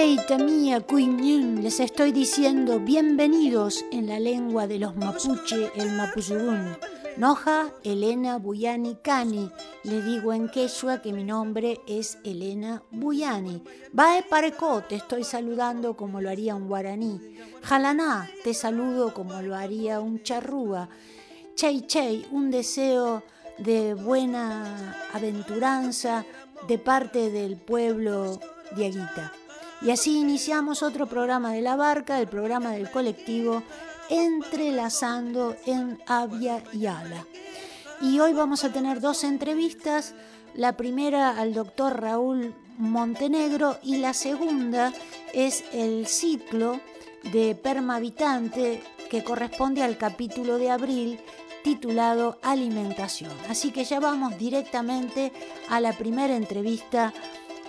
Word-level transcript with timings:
Leita 0.00 0.38
mía, 0.38 0.80
cuiñún, 0.80 1.62
les 1.62 1.78
estoy 1.78 2.10
diciendo 2.10 2.80
bienvenidos 2.80 3.84
en 3.92 4.06
la 4.06 4.18
lengua 4.18 4.66
de 4.66 4.78
los 4.78 4.96
mapuche, 4.96 5.70
el 5.74 5.92
mapuzurún. 5.92 6.74
Noja 7.18 7.70
Elena 7.84 8.38
Buyani 8.38 8.96
Cani. 9.02 9.50
Le 9.84 10.00
digo 10.00 10.32
en 10.32 10.48
quechua 10.48 11.02
que 11.02 11.12
mi 11.12 11.22
nombre 11.22 11.82
es 11.86 12.16
Elena 12.24 12.82
Buyani. 12.90 13.62
Bae 13.92 14.22
Pareco, 14.22 14.82
te 14.88 14.94
estoy 14.94 15.22
saludando 15.22 15.94
como 15.98 16.22
lo 16.22 16.30
haría 16.30 16.54
un 16.54 16.66
guaraní. 16.66 17.20
Jalaná, 17.60 18.26
te 18.42 18.54
saludo 18.54 19.12
como 19.12 19.42
lo 19.42 19.54
haría 19.54 20.00
un 20.00 20.22
charrúa. 20.22 20.88
Chey 21.56 21.82
Chey, 21.82 22.26
un 22.30 22.50
deseo 22.50 23.22
de 23.58 23.92
buena 23.92 24.96
aventuranza 25.12 26.24
de 26.66 26.78
parte 26.78 27.30
del 27.30 27.58
pueblo 27.58 28.40
Diaguita. 28.74 29.34
Y 29.82 29.90
así 29.90 30.18
iniciamos 30.18 30.82
otro 30.82 31.06
programa 31.06 31.52
de 31.52 31.62
la 31.62 31.74
barca, 31.74 32.20
el 32.20 32.28
programa 32.28 32.72
del 32.72 32.90
colectivo 32.90 33.62
Entrelazando 34.10 35.56
en 35.64 35.98
Avia 36.06 36.62
y 36.72 36.86
Ala. 36.86 37.26
Y 38.02 38.18
hoy 38.18 38.32
vamos 38.34 38.64
a 38.64 38.72
tener 38.72 39.00
dos 39.00 39.24
entrevistas, 39.24 40.14
la 40.54 40.76
primera 40.76 41.38
al 41.38 41.54
doctor 41.54 42.00
Raúl 42.00 42.54
Montenegro 42.76 43.78
y 43.82 43.98
la 43.98 44.12
segunda 44.12 44.92
es 45.32 45.64
el 45.72 46.06
ciclo 46.06 46.80
de 47.32 47.54
Permavitante 47.54 48.82
que 49.10 49.24
corresponde 49.24 49.82
al 49.82 49.96
capítulo 49.96 50.58
de 50.58 50.70
abril 50.70 51.20
titulado 51.62 52.38
Alimentación. 52.42 53.32
Así 53.48 53.70
que 53.70 53.84
ya 53.84 54.00
vamos 54.00 54.38
directamente 54.38 55.32
a 55.68 55.80
la 55.80 55.92
primera 55.92 56.36
entrevista 56.36 57.12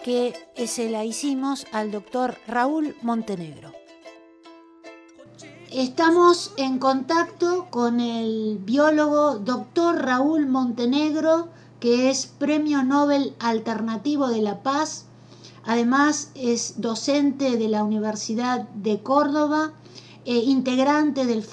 que 0.04 0.34
se 0.68 0.90
la 0.90 1.06
hicimos 1.06 1.66
al 1.72 1.92
doctor 1.92 2.38
Raúl 2.48 2.96
Montenegro. 3.02 3.72
Estamos 5.72 6.54
en 6.58 6.80
contacto 6.80 7.68
con 7.70 8.00
el 8.00 8.60
biólogo 8.60 9.40
doctor 9.40 10.04
Raúl 10.04 10.46
Montenegro, 10.48 11.48
que 11.80 12.10
es 12.10 12.26
Premio 12.26 12.84
Nobel 12.84 13.36
Alternativo 13.40 14.28
de 14.28 14.42
la 14.42 14.64
Paz. 14.64 15.06
Además 15.64 16.32
es 16.36 16.82
docente 16.82 17.58
de 17.58 17.70
la 17.70 17.84
Universidad 17.84 18.68
de 18.70 19.02
Córdoba, 19.02 19.74
e 20.26 20.36
integrante 20.36 21.26
del, 21.26 21.44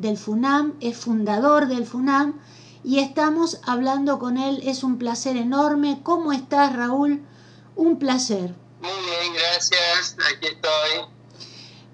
del 0.00 0.16
FUNAM, 0.16 0.74
es 0.80 0.96
fundador 0.96 1.68
del 1.68 1.84
FUNAM 1.84 2.34
y 2.82 3.00
estamos 3.00 3.60
hablando 3.66 4.18
con 4.18 4.38
él. 4.38 4.60
Es 4.62 4.84
un 4.84 4.96
placer 4.96 5.36
enorme. 5.36 6.00
¿Cómo 6.02 6.32
estás, 6.32 6.74
Raúl? 6.74 7.22
Un 7.76 7.98
placer. 7.98 8.54
Muy 8.80 8.90
bien, 8.90 9.34
gracias. 9.34 10.16
Aquí 10.32 10.48
estoy. 10.48 11.06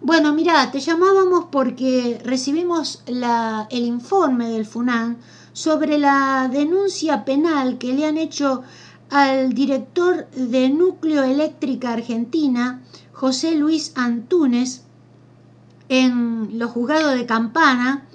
Bueno, 0.00 0.32
mira, 0.32 0.70
te 0.72 0.80
llamábamos 0.80 1.46
porque 1.52 2.20
recibimos 2.24 3.02
la, 3.06 3.68
el 3.70 3.84
informe 3.84 4.48
del 4.48 4.66
FUNAN 4.66 5.18
sobre 5.52 5.98
la 5.98 6.48
denuncia 6.50 7.24
penal 7.24 7.78
que 7.78 7.92
le 7.92 8.06
han 8.06 8.16
hecho 8.16 8.62
al 9.10 9.52
director 9.52 10.28
de 10.30 10.70
Núcleo 10.70 11.22
Eléctrica 11.22 11.92
Argentina, 11.92 12.82
José 13.12 13.54
Luis 13.54 13.92
Antúnez, 13.94 14.82
en 15.88 16.58
los 16.58 16.70
juzgados 16.70 17.14
de 17.14 17.26
Campana, 17.26 18.08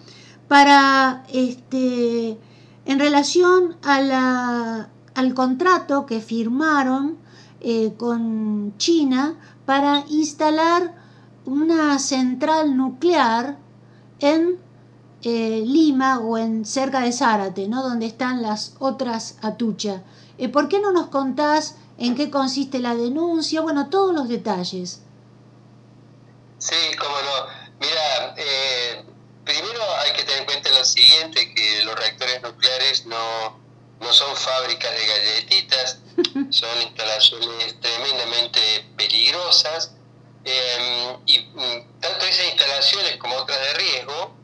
para 0.47 1.23
este 1.31 2.39
en 2.85 2.99
relación 2.99 3.75
a 3.84 4.01
la, 4.01 4.89
al 5.13 5.34
contrato 5.34 6.05
que 6.05 6.22
firmaron 6.22 7.17
eh, 7.62 7.94
con 7.97 8.78
China 8.78 9.35
para 9.66 10.03
instalar 10.09 10.94
una 11.45 11.97
central 11.97 12.78
nuclear 12.78 13.57
en 14.19 14.59
eh, 15.23 15.63
Lima 15.66 16.19
o 16.19 16.38
en 16.38 16.66
cerca 16.66 17.01
de 17.01 17.12
Zárate, 17.12 17.67
¿no? 17.67 17.81
donde 17.81 18.06
están 18.06 18.41
las 18.41 18.75
otras 18.79 19.38
atuchas. 19.41 20.01
Eh, 20.38 20.50
¿Por 20.50 20.69
qué 20.69 20.79
no 20.79 20.91
nos 20.91 21.07
contás 21.07 21.75
en 21.97 22.16
qué 22.16 22.29
consiste 22.29 22.79
la 22.79 22.96
denuncia? 22.96 23.62
Bueno, 23.62 23.90
todos 23.90 24.13
los 24.13 24.29
detalles. 24.29 25.01
Sí, 26.59 26.75
cómo 27.00 27.16
no. 27.16 27.67
Mira, 27.79 28.35
primero 29.46 29.81
hay 30.03 30.13
que 30.13 30.23
tener 30.23 30.40
en 30.40 30.46
cuenta 30.46 30.69
lo 30.72 30.84
siguiente, 30.84 31.53
que 31.53 31.84
los 31.85 31.96
reactores 31.96 32.41
nucleares 32.41 33.06
no, 33.06 33.59
no 34.00 34.13
son 34.13 34.35
fábricas 34.35 34.91
de 34.91 35.07
galletitas, 35.07 36.00
son 36.50 36.81
instalaciones 36.81 37.79
tremendamente 37.79 38.85
peligrosas 38.95 39.94
em, 40.44 41.19
y 41.25 41.39
mm, 41.39 42.00
tanto 42.00 42.25
esas 42.25 42.47
instalaciones 42.47 43.17
como 43.17 43.35
otras 43.35 43.59
de 43.59 43.73
riesgo 43.73 44.38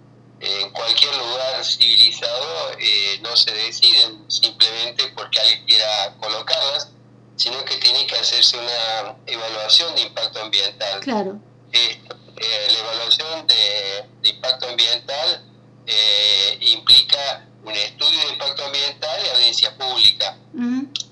en 0.44 0.69
cualquier 0.72 1.16
lugar 1.16 1.63
civilizado 1.63 2.72
eh, 2.78 3.19
no 3.22 3.35
se 3.38 3.51
deciden 3.51 4.29
simplemente 4.29 5.07
porque 5.16 5.39
alguien 5.39 5.66
quiera 5.66 6.16
colocarlas, 6.19 6.89
sino 7.38 7.63
que 7.63 7.78
tiene 7.78 8.05
que 8.05 8.16
hacerse 8.16 8.57
una 8.57 9.16
evaluación 9.25 9.95
de 9.95 10.01
impacto 10.01 10.41
ambiental. 10.41 11.00
Claro. 11.00 11.40
Eh, 11.72 12.01
la 12.35 12.79
evaluación 12.79 13.47
de, 13.47 14.29
impacto 14.29 14.67
ambiental 14.67 15.45
eh, 15.85 16.57
implica 16.59 17.47
un 17.63 17.73
estudio 17.73 18.19
de 18.19 18.34
impacto 18.34 18.66
ambiental 18.66 19.22
y 19.25 19.29
audiencia 19.29 19.75
pública. 19.78 20.38
¿qué 20.53 20.94
pasó 20.94 21.03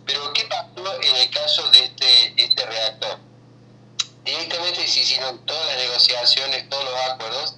en 1.02 1.16
el 1.16 1.30
caso 1.30 1.70
de 1.72 1.84
este, 1.86 2.34
este 2.44 2.66
reactor? 2.66 3.20
Directamente 4.24 4.88
se 4.88 5.00
hicieron 5.00 5.44
todas 5.46 5.66
las 5.68 5.78
negociaciones, 5.78 6.70
todos 6.70 6.84
los 6.86 6.96
acuerdos, 7.10 7.56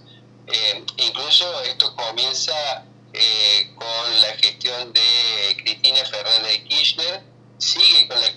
eh, 0.47 0.85
incluso 0.97 1.61
esto 1.63 1.95
comienza 1.95 2.85
eh, 3.13 3.71
con 3.75 4.21
la 4.21 4.27
gestión 4.37 4.93
de 4.93 5.57
Cristina 5.61 6.05
Fernández 6.05 6.51
de 6.51 6.63
Kirchner, 6.63 7.23
sigue 7.57 8.07
con 8.07 8.19
la, 8.19 8.27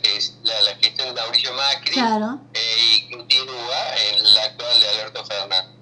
la, 0.43 0.63
la 0.63 0.77
gestión 0.77 1.09
de 1.09 1.21
Mauricio 1.21 1.53
Macri 1.53 1.99
eh, 2.55 2.77
y 2.79 3.11
continúa 3.11 3.97
en 4.09 4.35
la 4.35 4.43
actual 4.43 4.81
de 4.81 4.89
Alberto 4.89 5.25
Fernández. 5.25 5.73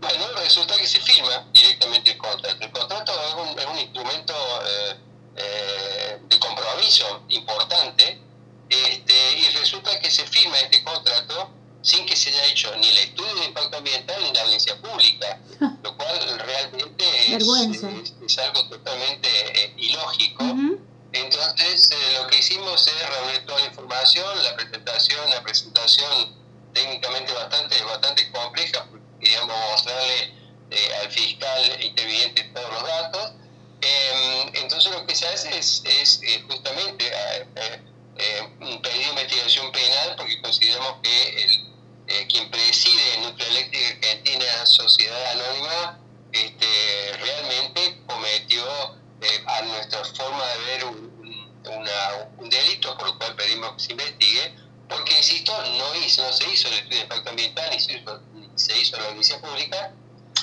Bueno, 0.00 0.26
resulta 0.36 0.76
que 0.76 0.86
se 0.86 1.00
firma 1.00 1.46
directamente 1.52 2.10
el 2.10 2.18
contrato. 2.18 2.56
El 2.60 2.70
contrato 2.70 3.12
es 3.26 3.34
un, 3.34 3.58
es 3.58 3.66
un 3.66 3.78
instrumento 3.78 4.34
de 5.34 6.38
compromiso 6.38 7.24
importante 7.28 8.23
este, 8.68 9.38
y 9.38 9.48
resulta 9.58 9.98
que 10.00 10.10
se 10.10 10.26
firma 10.26 10.58
este 10.58 10.82
contrato 10.82 11.50
sin 11.82 12.06
que 12.06 12.16
se 12.16 12.30
haya 12.30 12.46
hecho 12.46 12.74
ni 12.76 12.88
el 12.88 12.96
estudio 12.96 13.34
de 13.34 13.44
impacto 13.44 13.76
ambiental 13.76 14.22
ni 14.22 14.32
la 14.32 14.42
audiencia 14.42 14.80
pública, 14.80 15.38
lo 15.82 15.96
cual 15.96 16.38
realmente 16.38 17.04
es, 17.34 18.38
algo 18.38 18.68
totalmente 18.68 19.28
eh, 19.28 19.74
ilógico. 19.76 20.44
Entonces, 21.12 21.90
lo 22.18 22.26
que 22.26 22.38
hicimos 22.38 22.88
es 22.88 23.08
reunir 23.08 23.46
toda 23.46 23.60
la 23.60 23.66
información, 23.66 24.42
la 24.42 24.56
presentación, 24.56 25.30
la 25.30 25.42
presentación 25.42 26.34
técnicamente 26.72 27.32
bastante, 27.32 27.82
bastante 27.84 28.30
compleja, 28.32 28.86
queríamos 29.20 29.56
mostrarle 29.70 30.34
eh, 30.70 30.94
al 31.02 31.10
fiscal 31.12 31.82
interviniente 31.82 32.44
todos 32.54 32.72
los 32.72 32.82
datos. 32.82 33.32
Em, 33.80 34.50
entonces 34.54 34.90
lo 34.90 35.06
que 35.06 35.14
se 35.14 35.28
hace 35.28 35.56
es, 35.56 35.82
es 35.84 36.20
eh, 36.22 36.42
justamente 36.48 37.12
eh, 38.16 38.78
pedir 38.82 39.08
investigación 39.08 39.72
penal 39.72 40.14
porque 40.16 40.40
consideramos 40.40 40.96
que 41.02 41.44
el, 41.44 42.28
quien 42.28 42.50
preside 42.50 43.18
Nuclear 43.22 43.50
Eléctrica 43.50 43.88
Argentina 43.88 44.66
Sociedad 44.66 45.32
Anónima 45.32 45.98
este, 46.32 47.12
realmente 47.18 48.00
cometió 48.06 48.64
a 49.46 49.62
nuestra 49.62 50.04
forma 50.04 50.46
de 50.46 50.58
ver 50.64 50.84
un, 50.84 51.14
un 52.38 52.50
delito 52.50 52.96
por 52.98 53.06
lo 53.08 53.18
cual 53.18 53.34
pedimos 53.36 53.72
que 53.74 53.80
se 53.80 53.92
investigue 53.92 54.54
porque 54.88 55.16
insisto 55.16 55.52
no 55.62 55.94
hizo 55.94 56.22
no 56.22 56.32
se 56.32 56.50
hizo 56.50 56.68
el 56.68 56.74
estudio 56.74 56.98
de 56.98 57.02
impacto 57.04 57.30
ambiental 57.30 57.70
ni 57.70 57.80
se 57.80 57.92
hizo 57.94 58.20
se 58.54 58.78
hizo 58.78 58.96
la 58.98 59.06
audiencia 59.06 59.40
pública 59.40 59.92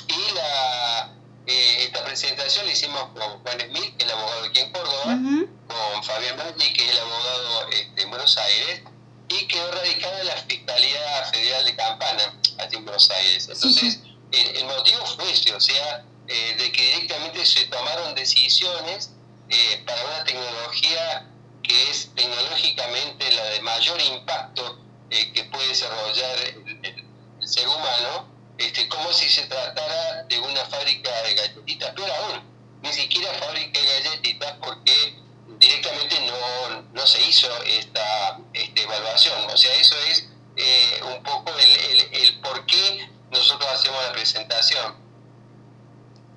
y 0.07 0.33
la, 0.33 1.13
eh, 1.47 1.83
esta 1.85 2.03
presentación 2.05 2.65
la 2.65 2.71
hicimos 2.71 3.01
con 3.13 3.41
Juan 3.41 3.59
Smith, 3.59 3.97
que 3.97 4.03
es 4.03 4.09
el 4.09 4.11
abogado 4.11 4.45
aquí 4.45 4.59
en 4.59 4.71
Córdoba, 4.71 5.19
con 5.67 6.03
Fabián 6.03 6.37
Maggi, 6.37 6.73
que 6.73 6.85
es 6.85 6.91
el 6.91 6.99
abogado 6.99 7.69
este, 7.71 8.01
en 8.03 8.09
Buenos 8.09 8.37
Aires, 8.37 8.83
y 9.29 9.47
quedó 9.47 9.71
radicada 9.71 10.21
en 10.21 10.27
la 10.27 10.35
Fiscalía 10.37 11.25
Federal 11.31 11.65
de 11.65 11.75
Campana, 11.75 12.39
aquí 12.59 12.75
en 12.75 12.85
Buenos 12.85 13.09
Aires. 13.09 13.49
Entonces, 13.49 13.99
El, 14.31 14.65
motivo 14.65 15.05
fue 15.05 15.31
ese, 15.31 15.53
o 15.53 15.59
sea, 15.59 16.05
eh, 16.27 16.55
de 16.57 16.71
que 16.71 16.81
directamente 16.81 17.45
se 17.45 17.65
tomaron 17.65 18.15
decisiones 18.15 19.11
eh, 19.49 19.83
para 19.85 20.03
una 20.05 20.23
tecnología 20.23 21.27
que 21.63 21.89
es 21.89 22.09
tecnológicamente 22.15 23.31
la 23.33 23.43
de 23.45 23.61
mayor 23.61 23.99
impacto 24.01 24.79
que 25.09 25.43
puede 25.45 25.67
desarrollar 25.67 26.37
el, 26.39 27.47
ser 27.47 27.67
humano, 27.67 28.30
este, 28.61 28.87
como 28.87 29.11
si 29.11 29.29
se 29.29 29.43
tratara 29.43 30.23
de 30.23 30.39
una 30.39 30.65
fábrica 30.65 31.09
de 31.23 31.35
galletitas, 31.35 31.91
pero 31.95 32.13
aún, 32.13 32.41
ni 32.81 32.91
siquiera 32.93 33.33
fábrica 33.33 33.79
de 33.79 33.85
galletitas 33.85 34.55
porque 34.63 35.21
directamente 35.59 36.15
no, 36.25 36.81
no 36.93 37.07
se 37.07 37.21
hizo 37.27 37.47
esta, 37.63 38.39
esta, 38.53 38.81
evaluación. 38.81 39.49
O 39.49 39.57
sea, 39.57 39.73
eso 39.75 39.95
es 40.09 40.29
eh, 40.55 41.01
un 41.15 41.23
poco 41.23 41.51
el, 41.57 42.21
el, 42.21 42.39
por 42.41 42.65
qué 42.65 43.09
nosotros 43.31 43.69
hacemos 43.71 44.03
la 44.03 44.11
presentación. 44.11 44.95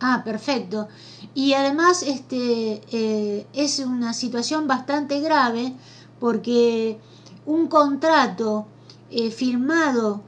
Ah, 0.01 0.23
perfecto. 0.25 0.89
Y 1.35 1.55
además 1.55 2.03
este, 2.03 2.83
eh, 2.93 3.47
es 3.55 3.79
una 3.79 4.13
situación 4.13 4.69
bastante 4.69 5.21
grave 5.21 5.73
porque 6.21 6.99
un 7.47 7.69
contrato 7.69 8.67
eh, 9.11 9.31
firmado 9.31 10.23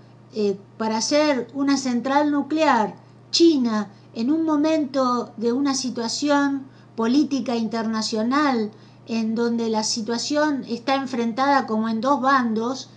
para 0.79 0.99
hacer 0.99 1.49
una 1.55 1.77
central 1.77 2.31
nuclear 2.31 2.95
china 3.31 3.91
en 4.15 4.31
un 4.31 4.45
momento 4.45 5.33
de 5.37 5.53
una 5.53 5.75
situación 5.75 6.67
política 6.97 7.55
internacional 7.57 8.73
en 9.07 9.35
donde 9.35 9.69
la 9.69 9.85
situación 9.85 10.65
está 10.69 10.95
enfrentada 10.95 11.67
como 11.67 11.89
en 11.89 12.01
dos 12.01 12.21
bandos, 12.21 12.89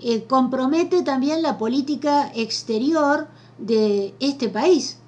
eh, 0.00 0.24
compromete 0.24 1.02
también 1.02 1.42
la 1.42 1.58
política 1.58 2.30
exterior 2.34 3.28
de 3.58 4.14
este 4.20 4.48
país. 4.48 4.98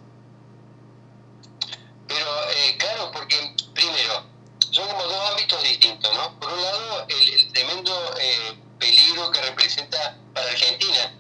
Pero 2.09 2.27
eh, 2.27 2.77
claro, 2.79 3.11
porque 3.13 3.37
primero, 3.75 4.25
son 4.71 4.89
como 4.89 5.03
dos 5.03 5.31
ámbitos 5.33 5.63
distintos, 5.63 6.11
¿no? 6.17 6.41
Por 6.41 6.53
un 6.53 6.63
lado, 6.63 7.07
el, 7.09 7.53
tremendo 7.53 7.93
eh, 8.19 8.59
peligro 8.79 9.31
que 9.31 9.43
representa 9.43 10.19
para 10.33 10.47
Argentina. 10.49 11.18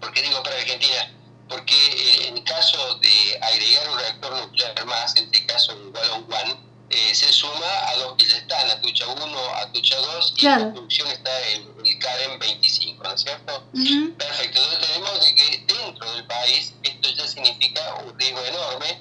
¿Por 0.00 0.12
qué 0.12 0.22
digo 0.22 0.42
para 0.42 0.56
Argentina? 0.56 1.12
Porque 1.48 2.28
en 2.28 2.40
caso 2.42 2.98
de 2.98 3.38
agregar 3.42 3.90
un 3.90 3.98
reactor 3.98 4.40
nuclear 4.40 4.86
más, 4.86 5.16
en 5.16 5.24
este 5.24 5.46
caso 5.46 5.72
a 5.72 5.74
un 5.74 6.32
one, 6.32 6.56
eh, 6.90 7.14
se 7.14 7.32
suma 7.32 7.88
a 7.88 7.94
dos 7.96 8.16
que 8.16 8.26
ya 8.26 8.38
están, 8.38 8.68
Atucha 8.70 9.06
1, 9.06 9.54
Atucha 9.56 9.96
2, 9.96 10.34
y 10.38 10.42
la 10.42 10.72
producción 10.72 11.08
está 11.08 11.48
en 11.48 11.72
el 11.84 11.98
CAREM 12.00 12.38
25, 12.38 13.02
¿no 13.04 13.12
es 13.12 13.20
cierto? 13.20 13.64
Perfecto, 14.18 14.60
entonces 14.60 14.88
tenemos 14.88 15.20
de 15.20 15.34
que 15.34 15.64
dentro 15.72 16.12
del 16.12 16.26
país 16.26 16.72
esto 16.82 17.10
ya 17.10 17.28
significa 17.28 17.94
un 18.04 18.18
riesgo 18.18 18.44
enorme. 18.44 19.00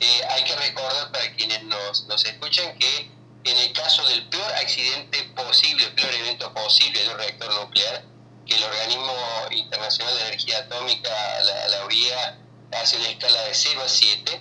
Eh, 0.00 0.20
hay 0.30 0.44
que 0.44 0.56
recordar 0.56 1.10
para 1.12 1.34
quienes 1.36 1.62
nos, 1.62 2.06
nos 2.06 2.24
escuchan 2.24 2.76
que 2.78 3.10
en 3.44 3.56
el 3.56 3.72
caso 3.72 4.04
del 4.06 4.28
peor 4.28 4.52
accidente 4.52 5.22
posible, 5.34 5.84
el 5.84 5.94
peor 5.94 6.14
evento 6.14 6.52
posible 6.52 7.02
de 7.02 7.08
un 7.08 7.18
reactor 7.18 7.52
nuclear, 7.54 8.04
el 8.54 8.64
Organismo 8.64 9.14
Internacional 9.50 10.14
de 10.14 10.20
Energía 10.22 10.58
Atómica, 10.58 11.10
la, 11.44 11.68
la 11.68 11.84
URIA, 11.84 12.38
hace 12.72 12.96
una 12.96 13.08
escala 13.08 13.42
de 13.44 13.54
0 13.54 13.82
a 13.84 13.88
7, 13.88 14.40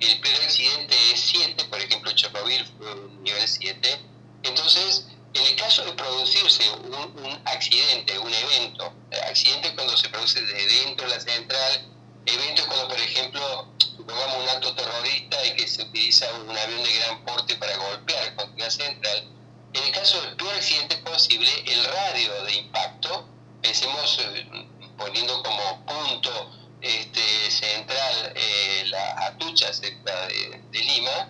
el 0.00 0.20
peor 0.20 0.42
accidente 0.42 0.94
es 1.12 1.20
7, 1.20 1.64
por 1.64 1.80
ejemplo 1.80 2.10
Chernobyl 2.12 2.66
fue 2.76 2.92
un 2.92 3.22
nivel 3.22 3.46
7, 3.46 4.00
entonces 4.42 5.06
en 5.34 5.46
el 5.46 5.56
caso 5.56 5.84
de 5.84 5.92
producirse 5.92 6.68
un, 6.70 7.40
accidente, 7.46 8.18
un 8.18 8.32
evento, 8.32 8.92
eh, 9.10 9.20
accidente 9.28 9.74
cuando 9.74 9.96
se 9.96 10.08
produce 10.10 10.42
desde 10.42 10.84
dentro 10.84 11.08
de 11.08 11.14
la 11.14 11.20
central, 11.20 11.88
evento 12.26 12.66
cuando 12.66 12.88
por 12.88 13.00
ejemplo 13.00 13.72
supongamos 13.78 14.42
un 14.42 14.48
acto 14.48 14.74
terrorista 14.74 15.46
y 15.46 15.56
que 15.56 15.66
se 15.66 15.82
utiliza 15.82 16.32
un 16.34 16.56
avión 16.56 16.82
de 16.82 16.92
gran 16.94 17.24
porte 17.24 17.56
para 17.56 17.76
golpear 17.76 18.34
contra 18.36 18.66
la 18.66 18.70
central, 18.70 19.28
en 19.72 19.82
el 19.84 19.92
caso 19.92 20.20
del 20.20 20.36
peor 20.36 20.54
accidente 20.54 20.96
posible, 20.98 21.50
el 21.66 21.84
radio 21.84 22.44
de 22.44 22.54
impacto, 22.56 23.28
pensemos 23.62 24.18
eh, 24.20 24.66
poniendo 24.96 25.42
como 25.42 25.86
punto 25.86 26.50
este, 26.80 27.50
central, 27.50 28.32
eh, 28.34 28.84
la 28.86 29.26
Atucha, 29.26 29.72
cerca 29.72 30.26
de, 30.28 30.60
Lima, 30.72 31.28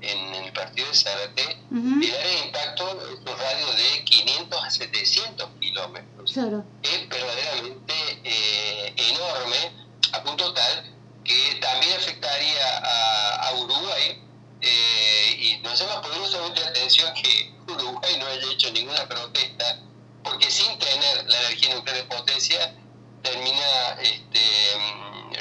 en, 0.00 0.34
el 0.34 0.52
partido 0.52 0.88
de 0.88 0.94
Zárate, 0.94 1.42
el 1.42 2.14
área 2.14 2.26
de 2.26 2.46
impacto 2.46 2.88
es 3.10 3.18
un 3.18 3.38
radio 3.38 3.72
de 3.72 4.04
500 4.04 4.64
a 4.64 4.70
700 4.70 5.48
kilómetros. 5.60 6.36
Es 6.82 7.08
verdaderamente 7.08 7.94
eh, 8.24 8.94
enorme, 8.96 9.72
a 10.12 10.22
punto 10.22 10.52
tal 10.52 10.94
que 11.24 11.58
también 11.60 11.92
afectaría 11.94 12.78
a, 12.78 13.54
Uruguay. 13.54 14.20
Eh, 14.60 15.36
y 15.38 15.58
nos 15.58 15.78
llama 15.78 16.00
poderosamente 16.00 16.60
la 16.60 16.68
atención 16.68 17.12
que 17.14 17.52
Uruguay 17.68 18.16
no 18.18 18.26
haya 18.26 18.52
hecho 18.52 18.70
ninguna 18.72 19.06
protesta, 19.06 19.78
porque 20.24 20.50
sin 20.50 20.76
tener 20.78 21.28
la 21.28 21.38
energía 21.42 21.74
nuclear 21.74 21.98
de 21.98 22.04
potencia, 22.04 22.74
termina 23.22 23.96
este, 24.02 24.40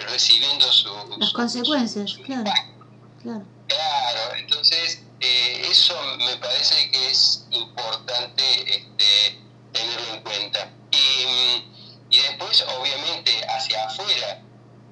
recibiendo 0.10 0.72
sus 0.72 1.18
las 1.18 1.34
consecuencias, 1.34 2.16
claro, 2.26 2.52
claro. 3.22 3.46
Claro, 3.68 4.36
entonces 4.36 5.02
eh, 5.20 5.68
eso 5.72 5.96
me 6.18 6.36
parece 6.38 6.92
que 6.92 7.10
es 7.10 7.46
importante 7.52 8.44
este, 8.78 9.40
tenerlo 9.72 10.16
en 10.16 10.22
cuenta. 10.22 10.70
Y, 10.92 11.64
y 12.10 12.18
después, 12.20 12.64
obviamente, 12.78 13.32
hacia 13.48 13.86
afuera, 13.86 14.42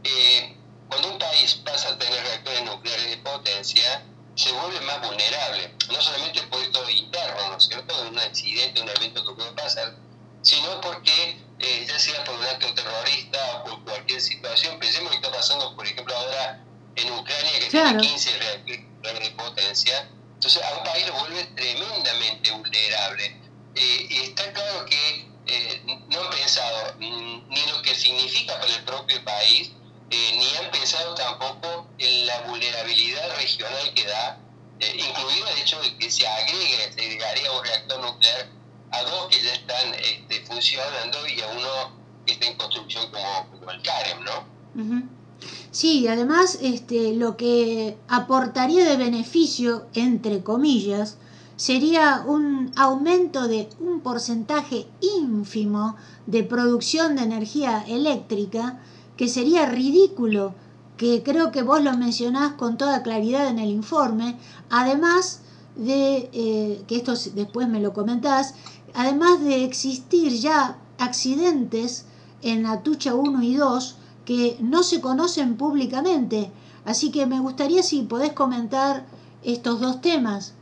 eh, 0.03 0.55
cuando 0.87 1.11
un 1.11 1.19
país 1.19 1.55
pasa 1.65 1.89
a 1.89 1.97
tener 1.97 2.21
reactores 2.23 2.63
nucleares 2.63 3.09
de 3.09 3.17
potencia, 3.17 4.03
se 4.35 4.51
vuelve 4.53 4.79
más 4.81 5.01
vulnerable, 5.01 5.75
no 5.89 6.01
solamente 6.01 6.41
por 6.43 6.61
esto 6.61 6.89
interno, 6.89 7.49
¿no 7.49 7.57
es 7.57 7.63
cierto?, 7.65 8.03
de 8.03 8.09
un 8.09 8.19
accidente, 8.19 8.81
un 8.81 8.89
evento 8.89 9.25
que 9.25 9.33
puede 9.33 9.51
pasar, 9.51 9.95
sino 10.41 10.81
porque 10.81 11.37
eh, 11.59 11.85
ya 11.87 11.99
sea 11.99 12.23
por 12.23 12.35
un 12.35 12.45
acto 12.45 12.73
terrorista 12.73 13.57
o 13.57 13.63
por 13.65 13.83
cualquier 13.83 14.21
situación. 14.21 14.79
Pensemos 14.79 15.11
que 15.11 15.17
está 15.17 15.31
pasando, 15.31 15.75
por 15.75 15.85
ejemplo, 15.85 16.15
ahora 16.15 16.63
en 16.95 17.11
Ucrania, 17.11 17.59
que 17.59 17.69
tiene 17.69 17.97
15 17.97 18.37
reactores 18.37 19.19
de 19.19 19.31
potencia. 19.31 20.09
Entonces, 20.33 20.63
a 20.63 20.77
un 20.77 20.83
país 20.83 21.07
lo 21.07 21.13
vuelve 21.13 21.43
tremendamente 21.55 22.51
vulnerable. 22.51 23.41
Eh, 23.75 24.07
y 24.09 24.17
está 24.23 24.51
claro 24.51 24.85
que 24.85 25.27
eh, 25.45 25.81
no 26.09 26.21
han 26.21 26.29
pensado 26.31 26.95
ni 26.97 27.65
lo 27.69 27.81
que 27.83 27.93
significa 27.95 28.59
para 28.59 28.73
el 28.73 28.83
propio 28.83 29.23
país, 29.23 29.71
ni 30.11 30.55
han 30.57 30.71
pensado 30.71 31.15
tampoco 31.15 31.87
en 31.97 32.27
la 32.27 32.41
vulnerabilidad 32.41 33.35
regional 33.37 33.93
que 33.95 34.05
da, 34.05 34.39
incluido 34.79 35.47
el 35.47 35.57
hecho 35.59 35.79
de 35.81 35.97
que 35.97 36.11
se 36.11 36.27
agregue, 36.27 36.91
se 36.93 37.01
agregaría 37.01 37.51
un 37.51 37.63
reactor 37.63 38.01
nuclear 38.01 38.49
a 38.91 39.03
dos 39.03 39.27
que 39.29 39.41
ya 39.41 39.53
están 39.53 39.93
este, 39.93 40.45
funcionando 40.45 41.27
y 41.27 41.41
a 41.41 41.47
uno 41.47 42.01
que 42.25 42.33
está 42.33 42.45
en 42.47 42.57
construcción 42.57 43.05
como, 43.11 43.71
el 43.71 43.81
CAREM, 43.81 44.23
¿no? 44.23 45.11
Sí, 45.71 46.07
además 46.07 46.59
este, 46.61 47.13
lo 47.13 47.37
que 47.37 47.97
aportaría 48.07 48.83
de 48.85 48.97
beneficio, 48.97 49.87
entre 49.93 50.43
comillas, 50.43 51.17
sería 51.55 52.23
un 52.25 52.71
aumento 52.75 53.47
de 53.47 53.69
un 53.79 54.01
porcentaje 54.01 54.87
ínfimo 54.99 55.95
de 56.25 56.43
producción 56.43 57.15
de 57.15 57.23
energía 57.23 57.85
eléctrica, 57.87 58.81
que 59.17 59.27
sería 59.27 59.65
ridículo, 59.65 60.53
que 60.97 61.23
creo 61.23 61.51
que 61.51 61.63
vos 61.63 61.81
lo 61.81 61.97
mencionás 61.97 62.53
con 62.53 62.77
toda 62.77 63.03
claridad 63.03 63.47
en 63.47 63.59
el 63.59 63.69
informe, 63.69 64.37
además 64.69 65.41
de, 65.75 66.29
eh, 66.33 66.83
que 66.87 66.97
esto 66.97 67.13
después 67.33 67.67
me 67.67 67.79
lo 67.79 67.93
comentás, 67.93 68.55
además 68.93 69.41
de 69.41 69.63
existir 69.63 70.33
ya 70.33 70.77
accidentes 70.97 72.05
en 72.41 72.65
Atucha 72.65 73.15
1 73.15 73.41
y 73.43 73.55
2 73.55 73.95
que 74.25 74.57
no 74.59 74.83
se 74.83 75.01
conocen 75.01 75.57
públicamente. 75.57 76.51
Así 76.85 77.11
que 77.11 77.25
me 77.25 77.39
gustaría 77.39 77.83
si 77.83 78.03
podés 78.03 78.33
comentar 78.33 79.05
estos 79.43 79.79
dos 79.79 80.01
temas. 80.01 80.53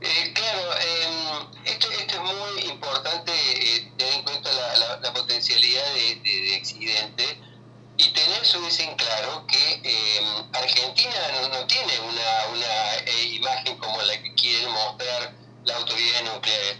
Eh, 0.00 0.32
claro, 0.32 0.62
em, 0.80 1.64
esto, 1.66 1.90
es 1.90 2.18
muy 2.18 2.70
importante 2.70 3.32
eh, 3.32 3.92
tener 3.98 4.14
en 4.14 4.24
cuenta 4.24 4.50
la, 5.02 5.12
potencialidad 5.12 5.84
de, 5.94 6.56
accidente 6.56 7.38
y 7.98 8.12
tener 8.12 8.42
eso 8.42 8.58
en 8.58 8.96
claro 8.96 9.46
que 9.46 9.74
em, 9.84 10.24
Argentina 10.54 11.20
no, 11.52 11.66
tiene 11.66 12.00
una, 12.00 12.56
una 12.56 12.94
eh, 13.04 13.24
imagen 13.34 13.76
como 13.76 14.00
la 14.02 14.22
que 14.22 14.34
quieren 14.34 14.70
mostrar 14.70 15.34
la 15.64 15.76
autoridad 15.76 16.34
nuclear. 16.34 16.76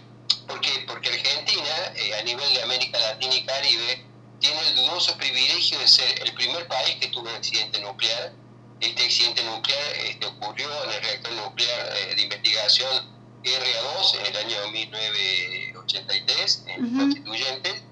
¿Por 0.47 0.59
qué? 0.59 0.83
Porque 0.87 1.09
Argentina, 1.09 1.93
eh, 1.95 2.10
a 2.21 2.23
nivel 2.23 2.53
de 2.53 2.61
América 2.61 2.99
Latina 2.99 3.35
y 3.35 3.43
Caribe, 3.45 4.05
tiene 4.39 4.59
el 4.69 4.75
dudoso 4.75 5.17
privilegio 5.17 5.79
de 5.79 5.87
ser 5.87 6.21
el 6.21 6.31
primer 6.33 6.67
país 6.67 6.97
que 6.99 7.07
tuvo 7.07 7.27
un 7.27 7.35
accidente 7.35 7.79
nuclear. 7.79 8.33
Este 8.79 9.05
accidente 9.05 9.43
nuclear 9.43 9.95
este, 10.05 10.27
ocurrió 10.27 10.67
en 10.83 10.91
el 10.91 11.01
reactor 11.01 11.33
nuclear 11.33 11.97
eh, 11.97 12.13
de 12.15 12.21
investigación 12.21 13.21
RA2 13.43 14.19
en 14.19 14.25
el 14.27 14.37
año 14.37 14.67
1983, 14.71 16.63
en 16.67 16.95
Constituyentes, 16.95 17.83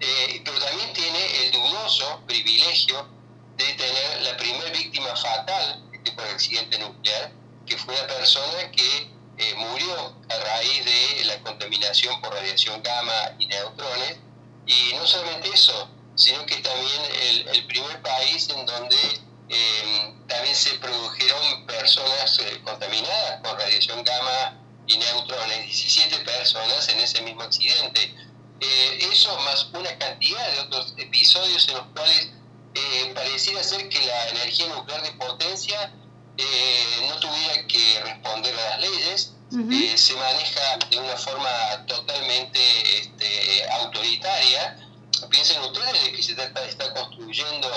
eh, 0.00 0.42
pero 0.44 0.58
también 0.58 0.92
tiene 0.92 1.46
el 1.46 1.52
dudoso 1.52 2.22
privilegio 2.26 3.08
de 3.56 3.64
tener 3.64 4.22
la 4.22 4.36
primera 4.36 4.70
víctima 4.72 5.16
fatal 5.16 5.82
este, 5.92 6.12
por 6.12 6.24
accidente 6.26 6.78
nuclear, 6.78 7.32
que 7.66 7.78
fue 7.78 7.94
una 7.94 8.06
persona 8.06 8.70
que 8.72 9.10
eh, 9.40 9.54
murió 9.56 10.14
a 10.28 10.36
raíz 10.44 10.84
de 10.84 11.24
la 11.24 11.40
contaminación 11.40 12.20
por 12.20 12.30
radiación 12.34 12.82
gamma 12.82 13.34
y 13.38 13.46
neutrones. 13.46 14.18
Y 14.66 14.92
no 14.94 15.06
solamente 15.06 15.48
eso, 15.48 15.88
sino 16.14 16.44
que 16.44 16.56
también 16.56 17.02
el, 17.22 17.48
el 17.48 17.66
primer 17.66 18.02
país 18.02 18.50
en 18.50 18.66
donde 18.66 18.96
eh, 19.48 20.14
también 20.28 20.54
se 20.54 20.74
produjeron 20.78 21.66
personas 21.66 22.38
eh, 22.38 22.60
contaminadas 22.64 23.40
con 23.42 23.58
radiación 23.58 24.04
gamma 24.04 24.60
y 24.86 24.98
neutrones, 24.98 25.64
17 25.64 26.18
personas 26.18 26.86
en 26.90 27.00
ese 27.00 27.22
mismo 27.22 27.40
accidente. 27.40 28.14
eso 28.60 29.34
más 29.38 29.70
una 29.72 29.96
cantidad 29.96 30.52
de 30.52 30.60
otros 30.60 30.92
episodios 30.98 31.66
en 31.68 31.74
los 31.76 31.86
cuales 31.94 32.30
pareciera 33.14 33.62
ser 33.64 33.88
que 33.88 34.04
la 34.04 34.28
energía 34.28 34.66
nuclear 34.68 35.02
de 35.02 35.12
potencia 35.12 35.92
eh, 36.40 37.06
no 37.08 37.18
tuviera 37.20 37.66
que 37.66 38.00
responder 38.02 38.54
a 38.54 38.70
las 38.70 38.80
leyes, 38.80 39.32
eh, 39.52 39.98
se 39.98 40.14
maneja 40.14 40.78
de 40.88 40.98
una 40.98 41.16
forma 41.16 41.84
totalmente 41.86 42.60
este, 42.98 43.70
autoritaria. 43.70 44.76
Piensen 45.28 45.60
ustedes 45.60 46.04
de 46.04 46.12
que 46.12 46.22
se 46.22 46.32
está, 46.32 46.94
construyendo 46.94 47.68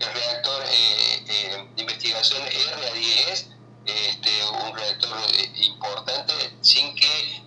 el 0.00 0.12
reactor 0.12 0.64
eh, 0.66 1.66
de 1.76 1.82
investigación 1.82 2.42
RA10, 2.42 3.46
este, 3.86 4.30
un 4.64 4.76
reactor 4.76 5.18
importante, 5.56 6.34
sin 6.62 6.94
que 6.94 7.42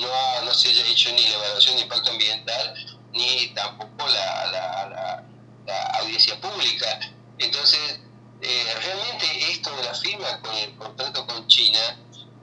no, 0.00 0.42
no, 0.44 0.54
se 0.54 0.68
haya 0.68 0.86
hecho 0.86 1.10
ni 1.12 1.22
la 1.22 1.34
evaluación 1.36 1.76
de 1.76 1.82
impacto 1.82 2.10
ambiental, 2.10 2.74
ni 3.12 3.48
tampoco 3.54 4.06
la, 4.06 4.46
la, 4.46 5.24
la 5.66 5.82
audiencia 5.98 6.40
pública. 6.40 7.00
Entonces, 7.38 8.00
eh, 8.42 8.74
realmente 8.82 9.52
esto 9.52 9.74
de 9.76 9.84
la 9.84 9.94
firma 9.94 10.40
con 10.40 10.54
el 10.56 10.74
contrato 10.74 11.26
con 11.26 11.46
China, 11.46 11.96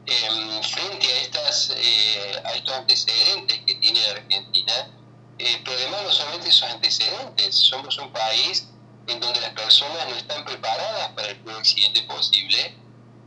em, 0.05 0.63
frente 0.63 1.07
a, 1.07 1.21
estas, 1.21 1.73
eh, 1.75 2.41
a 2.45 2.53
estos 2.53 2.73
antecedentes 2.73 3.59
que 3.65 3.75
tiene 3.75 3.99
Argentina, 4.07 4.89
eh, 5.37 5.61
pero 5.65 5.77
además 5.77 6.03
no 6.03 6.11
solamente 6.11 6.49
esos 6.49 6.69
antecedentes, 6.69 7.53
somos 7.53 7.97
un 7.97 8.13
país 8.13 8.67
en 9.07 9.19
donde 9.19 9.41
las 9.41 9.51
personas 9.51 10.07
no 10.07 10.15
están 10.15 10.45
preparadas 10.45 11.09
para 11.09 11.27
el 11.29 11.37
peor 11.41 11.57
accidente 11.57 12.01
posible 12.03 12.75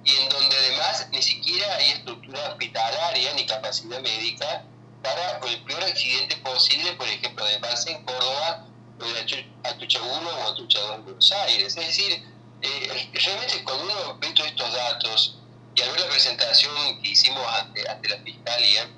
y 0.04 0.16
en 0.16 0.28
donde 0.30 0.56
además 0.56 1.08
ni 1.10 1.20
siquiera 1.20 1.76
hay 1.76 1.90
estructura 1.90 2.48
hospitalaria 2.50 3.34
ni 3.34 3.46
capacidad 3.46 4.00
médica 4.00 4.64
para 5.02 5.38
el 5.46 5.62
peor 5.64 5.84
accidente 5.84 6.36
posible, 6.38 6.94
por 6.94 7.08
ejemplo, 7.08 7.44
de 7.44 7.58
base 7.58 7.90
en 7.92 8.04
Córdoba, 8.04 8.66
o 9.00 9.04
de 9.04 9.46
Atucha 9.64 10.00
1 10.00 10.30
o 10.30 10.48
Atucha 10.48 10.80
2 10.80 10.94
en 10.96 11.04
Buenos 11.04 11.32
Aires. 11.32 11.76
Es 11.76 11.86
decir, 11.86 12.31
eh, 12.62 13.10
realmente 13.12 13.64
cuando 13.64 13.84
uno 13.84 14.18
ve 14.20 14.30
todos 14.30 14.48
estos 14.48 14.72
datos 14.72 15.38
y 15.74 15.82
al 15.82 15.90
ver 15.90 16.00
la 16.00 16.08
presentación 16.08 17.02
que 17.02 17.08
hicimos 17.08 17.44
ante, 17.46 17.88
ante 17.88 18.08
la 18.08 18.18
Fiscalía, 18.18 18.88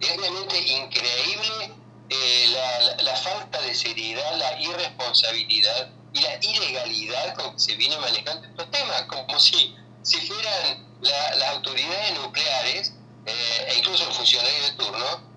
es 0.00 0.16
realmente 0.16 0.58
increíble 0.58 1.74
eh, 2.08 2.46
la, 2.52 3.02
la, 3.02 3.16
falta 3.16 3.60
de 3.60 3.74
seriedad, 3.74 4.36
la 4.38 4.60
irresponsabilidad 4.60 5.90
y 6.12 6.20
la 6.20 6.38
ilegalidad 6.42 7.34
con 7.34 7.52
que 7.52 7.60
se 7.60 7.74
viene 7.76 7.96
manejando 7.98 8.46
estos 8.48 8.70
temas, 8.70 9.02
como 9.02 9.38
si, 9.38 9.76
si 10.02 10.18
fueran 10.26 10.86
las 11.00 11.48
autoridades 11.50 12.18
nucleares 12.18 12.92
eh, 13.26 13.66
e 13.68 13.78
incluso 13.78 14.04
los 14.06 14.16
funcionarios 14.16 14.70
de 14.70 14.84
turno, 14.84 15.32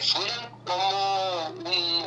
fueran 0.00 0.50
como 0.64 1.48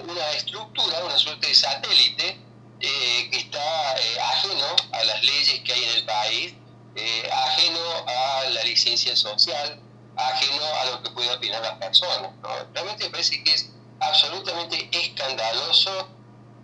una 0.08 0.32
estructura, 0.32 1.04
una 1.04 1.18
suerte 1.18 1.48
de 1.48 1.56
satélite 1.56 2.49
eh, 2.82 3.30
que 3.30 3.38
está 3.40 3.98
eh, 3.98 4.20
ajeno 4.22 4.76
a 4.94 5.04
las 5.04 5.22
leyes 5.22 5.60
que 5.66 5.74
hay 5.74 5.84
en 5.84 5.96
el 5.98 6.06
país, 6.06 6.54
eh, 6.96 7.30
ajeno 7.30 7.80
a 8.08 8.50
la 8.52 8.64
licencia 8.64 9.18
social, 9.18 9.82
ajeno 10.16 10.64
a 10.82 10.86
lo 10.86 11.04
que 11.04 11.10
puede 11.10 11.30
opinar 11.32 11.62
las 11.62 11.78
personas. 11.78 12.32
Realmente 12.74 13.04
me 13.04 13.10
parece 13.10 13.44
que 13.44 13.54
es 13.54 13.70
absolutamente 14.00 14.90
escandaloso 14.94 16.08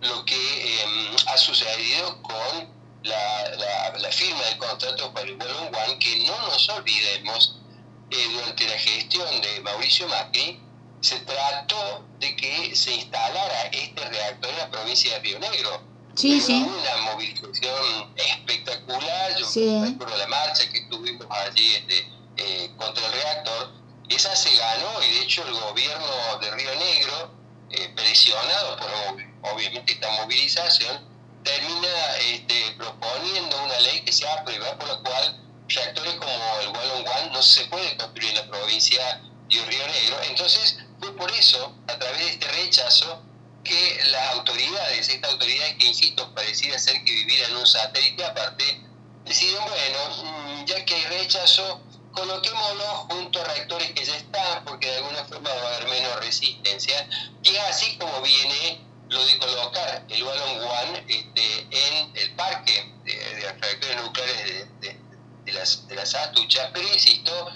lo 0.00 0.24
que 0.24 0.82
em, 0.82 1.16
ha 1.26 1.36
sucedido 1.36 2.22
con 2.22 2.74
la, 3.02 3.92
la, 3.98 4.10
firma 4.10 4.42
del 4.44 4.56
contrato 4.56 5.12
para 5.12 5.26
el 5.26 5.34
One 5.34 5.70
One, 5.84 5.98
que 5.98 6.24
no 6.26 6.38
nos 6.48 6.68
olvidemos, 6.70 7.60
durante 8.08 8.66
la 8.68 8.78
gestión 8.78 9.40
de 9.42 9.60
Mauricio 9.60 10.08
Macri, 10.08 10.60
se 11.00 11.18
trató 11.20 12.04
de 12.18 12.34
que 12.36 12.74
se 12.74 12.94
instalara 12.94 13.62
este 13.72 14.02
reactor 14.08 14.50
en 14.50 14.58
la 14.58 14.70
provincia 14.70 15.12
de 15.14 15.18
Río 15.20 15.38
Negro 15.40 15.95
Sí, 16.16 16.40
sí. 16.40 16.66
Una 16.66 17.12
movilización 17.12 18.14
espectacular. 18.16 19.36
Yo 19.38 19.84
recuerdo 19.84 20.16
la 20.16 20.26
marcha 20.28 20.68
que 20.70 20.80
tuvimos 20.88 21.26
allí 21.30 21.74
este, 21.74 22.08
eh, 22.38 22.70
contra 22.76 23.06
el 23.06 23.12
reactor. 23.12 23.72
Esa 24.08 24.34
se 24.34 24.54
ganó 24.56 25.02
y 25.02 25.10
de 25.12 25.22
hecho 25.22 25.46
el 25.46 25.54
gobierno 25.54 26.38
de 26.40 26.50
Río 26.52 26.74
Negro, 26.76 27.30
eh, 27.70 27.92
presionado 27.94 28.76
por 28.78 29.52
obviamente 29.52 29.92
esta 29.92 30.10
movilización, 30.22 31.06
termina 31.42 32.16
este, 32.32 32.72
proponiendo 32.78 33.62
una 33.62 33.78
ley 33.80 34.00
que 34.02 34.12
se 34.12 34.26
aprueba 34.26 34.78
por 34.78 34.88
la 34.88 34.98
cual 35.02 35.40
reactores 35.68 36.14
como 36.14 36.32
el 36.62 36.68
Wallon 36.68 37.32
no 37.32 37.42
se 37.42 37.66
puede 37.66 37.96
construir 37.96 38.30
en 38.30 38.36
la 38.36 38.46
provincia 38.46 39.20
de 39.48 39.64
Río 39.66 39.86
Negro. 39.86 40.22
Entonces 40.30 40.78
fue 40.98 41.14
por 41.14 41.30
eso, 41.32 41.76
a 41.88 41.98
través 41.98 42.18
de 42.18 42.30
este 42.30 42.48
rechazo, 42.48 43.22
que 43.66 44.00
las 44.10 44.34
autoridades, 44.34 45.08
estas 45.08 45.32
autoridades 45.32 45.76
que, 45.76 45.86
insisto, 45.88 46.32
pareciera 46.34 46.78
ser 46.78 47.04
que 47.04 47.12
vivieran 47.12 47.50
en 47.50 47.56
un 47.58 47.66
satélite 47.66 48.24
aparte, 48.24 48.80
deciden, 49.24 49.62
bueno, 49.64 50.24
mm, 50.24 50.64
ya 50.64 50.84
que 50.84 50.94
hay 50.94 51.04
rechazo, 51.04 51.82
coloquémoslo 52.12 52.84
junto 53.10 53.40
a 53.40 53.44
reactores 53.44 53.92
que 53.92 54.04
ya 54.04 54.16
están, 54.16 54.64
porque 54.64 54.86
de 54.88 54.96
alguna 54.96 55.24
forma 55.24 55.50
va 55.50 55.62
a 55.62 55.76
haber 55.76 55.88
menos 55.88 56.16
resistencia, 56.20 57.08
y 57.42 57.56
así 57.56 57.96
como 57.98 58.22
viene 58.22 58.80
lo 59.08 59.24
de 59.24 59.38
colocar 59.38 60.04
el 60.08 60.24
Ballon 60.24 60.64
One 60.64 61.04
este, 61.06 61.60
en 61.70 62.16
el 62.16 62.34
parque 62.34 62.92
de, 63.04 63.52
reactores 63.60 63.96
nucleares 64.02 64.80
de, 64.80 65.00
de, 65.44 65.52
las, 65.52 65.86
de 65.86 65.94
las 65.94 66.14
atuchas, 66.14 66.70
pero 66.72 66.88
insisto, 66.88 67.50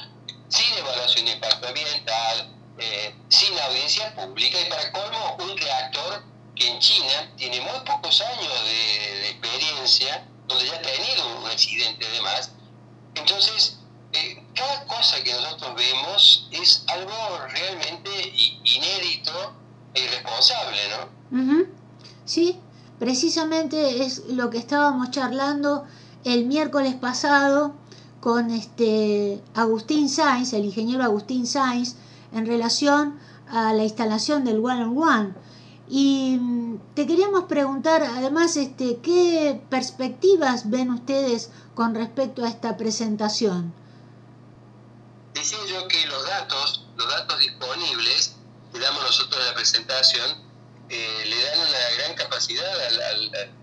sin 0.49 0.79
evaluación 0.79 1.27
de 1.27 1.33
impacto 1.33 1.69
ambiental, 1.69 2.60
eh, 2.81 3.15
sin 3.29 3.59
audiencia 3.59 4.15
pública 4.15 4.59
y 4.59 4.71
para 4.71 4.91
colmo 4.91 5.37
un 5.39 5.57
reactor 5.57 6.25
que 6.57 6.67
en 6.67 6.79
China 6.79 7.31
tiene 7.37 7.61
muy 7.61 7.79
pocos 7.85 8.23
años 8.23 8.65
de, 8.65 9.31
experiencia, 9.31 10.27
donde 10.49 10.67
ya 10.67 10.77
ha 10.77 10.83
tenido 10.83 11.39
un 11.39 11.47
accidente 11.47 12.07
además. 12.07 12.53
Entonces, 13.15 13.79
eh, 14.15 14.43
cada 14.55 14.87
cosa 14.87 15.23
que 15.23 15.33
nosotros 15.35 15.75
vemos 15.77 16.49
es 16.53 16.85
algo 16.89 17.39
realmente 17.49 18.11
inédito 18.65 19.55
e 19.93 20.01
irresponsable, 20.05 20.81
¿no? 20.89 21.67
Sí, 22.25 22.59
precisamente 22.99 24.05
es 24.05 24.25
lo 24.27 24.49
que 24.49 24.59
estábamos 24.59 25.11
charlando 25.11 25.85
el 26.25 26.47
miércoles 26.47 26.95
pasado 26.95 27.75
con 28.21 28.51
este 28.51 29.43
Agustín 29.55 30.09
Sainz, 30.09 30.53
el 30.55 30.65
ingeniero 30.65 31.05
Agustín 31.05 31.47
Sainz, 31.47 31.97
en 32.33 32.47
relación 32.47 33.19
a 33.49 33.73
la 33.73 33.83
instalación 33.83 34.45
del 34.45 34.59
one 34.59 34.85
on 34.85 34.99
one. 34.99 35.35
Y 35.89 36.37
mm, 36.41 36.95
te 36.95 37.07
queríamos 37.07 37.45
preguntar, 37.45 38.03
además, 38.03 38.57
este, 38.57 39.01
¿qué 39.03 39.61
perspectivas 39.69 40.71
ven 40.71 40.91
ustedes 40.91 41.51
con 41.75 41.95
respecto 41.95 42.45
a 42.45 42.49
esta 42.49 42.77
presentación? 42.77 43.75
Decía 45.35 45.59
yo 45.69 45.89
que 45.89 46.07
los 46.07 46.27
datos, 46.27 46.87
los 46.97 47.09
datos 47.09 47.39
disponibles 47.41 48.37
que 48.73 48.79
damos 48.79 49.03
nosotros 49.03 49.41
en 49.41 49.47
la 49.49 49.55
presentación, 49.55 50.51
eh, 50.89 51.25
le 51.27 51.45
dan 51.45 51.59
una 51.59 51.91
gran 51.99 52.15
capacidad 52.15 52.87
al, 52.87 53.03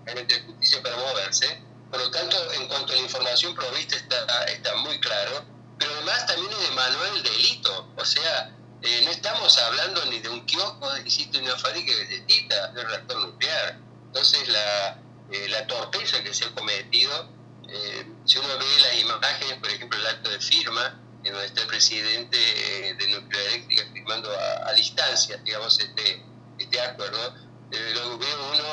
al, 0.08 0.28
de 0.28 0.42
justicia 0.42 0.82
para 0.84 0.98
moverse. 0.98 1.62
Por 1.92 2.02
lo 2.02 2.12
tanto, 2.12 2.36
en 2.54 2.68
cuanto 2.68 2.92
a 2.92 2.96
la 2.96 3.02
información 3.02 3.56
provista 3.56 3.96
está, 3.96 4.44
está 4.46 4.76
muy 4.78 5.00
claro, 5.00 5.46
pero 5.78 5.92
además 5.94 6.26
también 6.26 6.52
es 6.52 6.70
de 6.70 6.76
manual 6.76 7.14
del 7.14 7.24
delito. 7.24 7.88
O 7.98 8.06
sea, 8.06 8.57
eh, 8.81 9.01
no 9.03 9.12
estamos 9.12 9.57
hablando 9.57 10.05
ni 10.05 10.19
de 10.19 10.29
un 10.29 10.46
kiosco, 10.46 10.93
existe 10.96 11.39
una 11.39 11.57
fábrica 11.57 11.96
de 11.96 12.05
galletitas, 12.05 12.74
de 12.74 12.81
un 12.81 12.88
reactor 12.88 13.17
nuclear. 13.25 13.79
Entonces 14.07 14.48
la, 14.50 15.01
eh, 15.31 15.48
la 15.50 15.65
torpeza 15.67 16.24
que 16.24 16.34
se 16.34 16.46
ha 16.46 16.53
cometido, 16.53 17.29
eh, 17.69 18.05
si 18.25 18.38
uno 18.38 18.57
ve 18.57 18.65
las 18.81 19.00
imágenes, 19.00 19.57
por 19.60 19.69
ejemplo 19.69 20.00
el 20.00 20.07
acto 20.07 20.29
de 20.29 20.39
firma, 20.39 21.01
en 21.24 21.34
donde 21.34 21.48
está 21.48 21.62
el 21.62 21.67
presidente 21.67 22.38
de 22.38 23.07
Nuclear 23.10 23.48
Eléctrica 23.48 23.84
firmando 23.91 24.29
a, 24.31 24.72
distancia, 24.74 25.36
digamos, 25.38 25.77
este, 25.77 26.24
este 26.57 26.79
acuerdo, 26.79 27.36
lo 27.69 28.17
ve 28.17 28.27
uno 28.53 28.67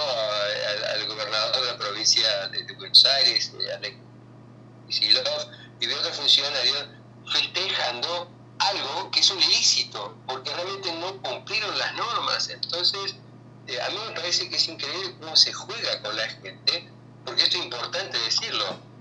provincia 1.79 2.49
de, 2.49 2.73
Buenos 2.75 3.05
Aires, 3.05 3.53
Alex 3.77 3.97
y 5.81 5.87
de 5.87 5.95
otros 5.95 6.17
funcionarios, 6.17 6.87
festejando 7.33 8.34
algo 8.59 9.11
que 9.11 9.21
es 9.21 9.31
un 9.31 9.41
ilícito, 9.41 10.17
porque 10.27 10.55
realmente 10.55 10.93
no 10.95 11.21
cumplieron 11.23 11.77
las 11.79 11.95
normas. 11.95 12.49
Entonces, 12.49 13.17
eh, 13.67 13.81
a 13.81 13.89
mí 13.91 13.97
me 14.09 14.15
parece 14.15 14.49
que 14.49 14.57
es 14.57 14.69
increíble 14.69 15.15
cómo 15.21 15.37
se 15.37 15.53
juega 15.53 16.01
con 16.03 16.17
la 16.17 16.29
gente, 16.29 16.91
porque 17.25 17.43
esto 17.43 17.59
es 17.59 17.65
importante 17.65 18.19
decirlo. 18.19 18.95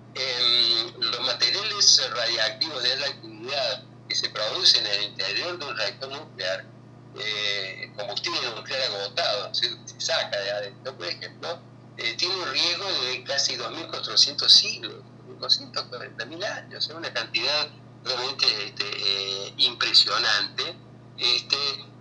los 1.00 1.22
materiales 1.22 2.10
radiactivos 2.13 2.83
de 2.83 2.95
la 2.98 3.07
actividad 3.07 3.83
que 4.07 4.15
se 4.15 4.29
producen 4.29 4.86
en 4.86 4.93
el 4.93 5.03
interior 5.05 5.57
de 5.57 5.65
un 5.65 5.75
reactor 5.75 6.10
nuclear, 6.12 6.65
eh, 7.19 7.91
combustible 7.95 8.39
nuclear 8.55 8.81
agotado, 8.83 9.53
se, 9.53 9.69
saca 9.98 10.39
de 10.39 10.51
adentro, 10.51 10.95
por 10.95 11.07
ejemplo, 11.07 11.60
eh, 11.98 12.15
tiene 12.15 12.36
un 12.36 12.51
riesgo 12.51 12.86
de 12.86 13.24
casi 13.24 13.55
2.400 13.55 14.50
siglos, 14.50 14.95
240.000 15.39 16.43
años, 16.43 16.88
es 16.88 16.93
una 16.93 17.12
cantidad 17.13 17.69
realmente 18.03 18.65
este, 18.65 18.86
eh, 18.86 19.53
impresionante. 19.57 20.75
Este, 21.17 21.57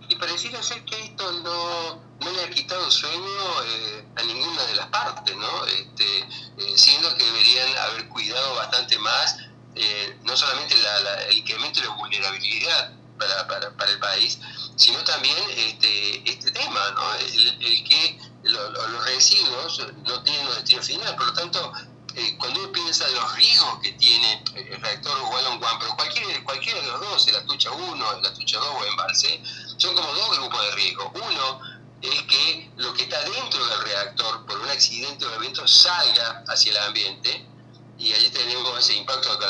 y 0.09 0.15
pareciera 0.15 0.61
ser 0.61 0.83
que 0.85 0.99
esto 1.01 1.31
no, 1.43 2.01
no 2.19 2.31
le 2.31 2.43
ha 2.43 2.49
quitado 2.49 2.89
sueño 2.91 3.63
eh, 3.65 4.05
a 4.15 4.23
ninguna 4.23 4.63
de 4.65 4.75
las 4.75 4.87
partes, 4.87 5.35
¿no? 5.35 5.65
Este, 5.65 6.19
eh, 6.19 6.73
siendo 6.75 7.15
que 7.15 7.23
deberían 7.23 7.77
haber 7.77 8.09
cuidado 8.09 8.55
bastante 8.55 8.97
más 8.99 9.37
no 10.23 10.37
solamente 10.37 10.75
el 11.29 11.37
incremento 11.37 11.81
de 11.81 11.87
la 11.87 11.95
vulnerabilidad 11.95 12.93
para, 13.17 13.47
para, 13.47 13.75
para, 13.75 13.91
el 13.91 13.97
país, 13.97 14.37
sino 14.75 15.03
también 15.03 15.35
este, 15.49 16.29
este 16.29 16.51
tema, 16.51 16.91
¿no? 16.91 17.15
el, 17.15 17.83
que 17.83 18.19
los 18.43 19.05
residuos 19.05 19.81
no 20.05 20.21
tienen 20.21 20.45
un 20.45 20.53
destino 20.53 20.83
final, 20.83 21.15
por 21.15 21.25
lo 21.25 21.33
tanto 21.33 21.73
eh, 22.15 22.35
cuando 22.37 22.59
uno 22.61 22.71
piensa 22.71 23.05
de 23.07 23.13
los 23.13 23.35
riesgos 23.35 23.79
que 23.81 23.91
tiene 23.93 24.43
el 24.55 24.81
reactor 24.81 25.19
Wallon 25.23 25.63
One, 25.63 25.77
pero 25.79 25.95
cualquier, 25.95 26.43
cualquiera 26.43 26.81
de 26.81 26.87
los 26.87 26.99
dos, 26.99 27.27
el 27.27 27.35
Atucha 27.35 27.71
1, 27.71 28.13
el 28.19 28.25
Atucha 28.25 28.57
2 28.59 28.67
o 28.67 28.85
Embalse, 28.85 29.41
son 29.77 29.95
como 29.95 30.13
dos 30.13 30.37
grupos 30.37 30.61
de 30.61 30.71
riesgo. 30.71 31.11
Uno 31.15 31.61
es 32.01 32.21
que 32.23 32.71
lo 32.77 32.93
que 32.93 33.03
está 33.03 33.21
dentro 33.21 33.65
del 33.65 33.81
reactor 33.81 34.45
por 34.45 34.59
un 34.59 34.69
accidente 34.69 35.25
o 35.25 35.33
evento 35.35 35.67
salga 35.67 36.43
hacia 36.47 36.71
el 36.71 36.77
ambiente 36.77 37.47
y 37.97 38.13
allí 38.13 38.29
tenemos 38.29 38.77
ese 38.79 38.95
impacto 38.95 39.37
de 39.37 39.47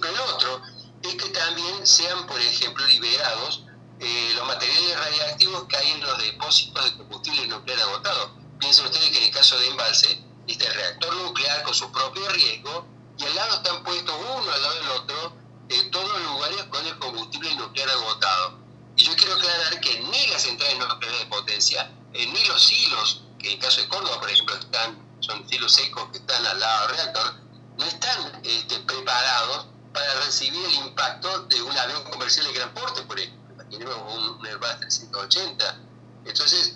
pero 0.00 0.14
el 0.14 0.20
otro 0.20 0.62
es 1.02 1.14
que 1.14 1.28
también 1.30 1.86
sean, 1.86 2.26
por 2.26 2.40
ejemplo, 2.40 2.86
liberados 2.86 3.64
eh, 3.98 4.32
los 4.34 4.46
materiales 4.46 4.98
radiactivos 4.98 5.64
que 5.64 5.76
hay 5.76 5.90
en 5.92 6.00
los 6.00 6.18
depósitos 6.18 6.84
de 6.84 6.96
combustible 6.98 7.46
nuclear 7.46 7.80
agotado. 7.80 8.36
Piensen 8.58 8.84
ustedes 8.84 9.10
que 9.10 9.18
en 9.18 9.24
el 9.24 9.30
caso 9.30 9.58
de 9.58 9.68
Embalse, 9.68 10.25
este 10.46 10.68
reactor 10.70 11.14
nuclear 11.16 11.62
con 11.62 11.74
su 11.74 11.90
propio 11.90 12.28
riesgo, 12.30 12.86
y 13.18 13.24
al 13.24 13.34
lado 13.34 13.56
están 13.56 13.82
puestos 13.82 14.14
uno 14.14 14.52
al 14.52 14.62
lado 14.62 14.74
del 14.74 14.88
otro, 14.90 15.36
en 15.68 15.90
todos 15.90 16.08
los 16.08 16.22
lugares 16.22 16.62
con 16.64 16.86
el 16.86 16.98
combustible 16.98 17.54
nuclear 17.56 17.90
agotado. 17.90 18.58
Y 18.96 19.04
yo 19.04 19.16
quiero 19.16 19.34
aclarar 19.34 19.80
que 19.80 20.00
ni 20.00 20.26
las 20.28 20.42
centrales 20.42 20.78
nucleares 20.78 21.20
de 21.20 21.26
potencia, 21.26 21.90
eh, 22.12 22.26
ni 22.26 22.44
los 22.44 22.72
hilos, 22.72 23.22
que 23.38 23.48
en 23.48 23.54
el 23.54 23.58
caso 23.58 23.80
de 23.80 23.88
Córdoba, 23.88 24.20
por 24.20 24.30
ejemplo, 24.30 24.56
están, 24.56 25.18
son 25.20 25.44
hilos 25.50 25.72
secos 25.72 26.10
que 26.12 26.18
están 26.18 26.46
al 26.46 26.60
lado 26.60 26.88
del 26.88 26.96
reactor, 26.96 27.34
no 27.78 27.84
están 27.84 28.40
este, 28.44 28.78
preparados 28.80 29.66
para 29.92 30.14
recibir 30.20 30.64
el 30.64 30.74
impacto 30.74 31.42
de 31.44 31.62
un 31.62 31.76
avión 31.76 32.04
comercial 32.04 32.46
de 32.46 32.52
gran 32.52 32.72
porte, 32.74 33.02
por 33.02 33.18
ejemplo. 33.18 33.54
Imaginemos 33.54 34.14
un 34.14 34.46
Airbus 34.46 34.80
380. 34.80 35.80
Entonces, 36.24 36.74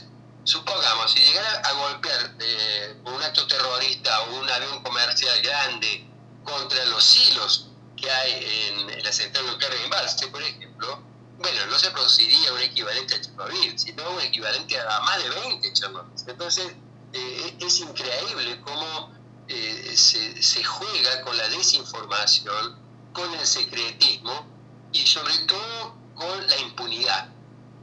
supongamos, 0.51 1.13
si 1.13 1.21
llegara 1.21 1.61
a 1.61 1.73
golpear 1.73 2.35
eh, 2.41 2.97
un 3.05 3.23
acto 3.23 3.47
terrorista 3.47 4.23
o 4.23 4.41
un 4.41 4.51
avión 4.51 4.83
comercial 4.83 5.41
grande 5.43 6.05
contra 6.43 6.85
los 6.87 7.17
hilos 7.17 7.69
que 7.97 8.11
hay 8.11 8.69
en, 8.69 9.05
la 9.05 9.13
central 9.13 9.47
nuclear 9.47 9.73
de 9.73 9.85
Embalse, 9.85 10.27
por 10.27 10.43
ejemplo, 10.43 11.03
bueno, 11.39 11.67
no 11.67 11.79
se 11.79 11.91
produciría 11.93 12.53
un 12.53 12.61
equivalente 12.61 13.15
a 13.15 13.21
Chernobyl, 13.21 13.79
sino 13.79 14.11
un 14.11 14.21
equivalente 14.21 14.79
a 14.79 15.01
más 15.01 15.23
de 15.23 15.31
20 15.31 15.73
Chernobyl. 15.73 16.13
Entonces, 16.27 16.73
eh, 17.13 17.57
es 17.61 17.81
increíble 17.81 18.61
cómo 18.63 19.13
eh, 19.47 19.95
se 19.97 20.65
juega 20.65 21.23
con 21.23 21.37
la 21.37 21.49
desinformación, 21.49 22.79
con 23.13 23.33
el 23.35 23.47
secretismo 23.47 24.47
y 24.93 25.07
sobre 25.07 25.39
todo 25.47 25.95
con 26.15 26.49
la 26.49 26.59
impunidad 26.59 27.29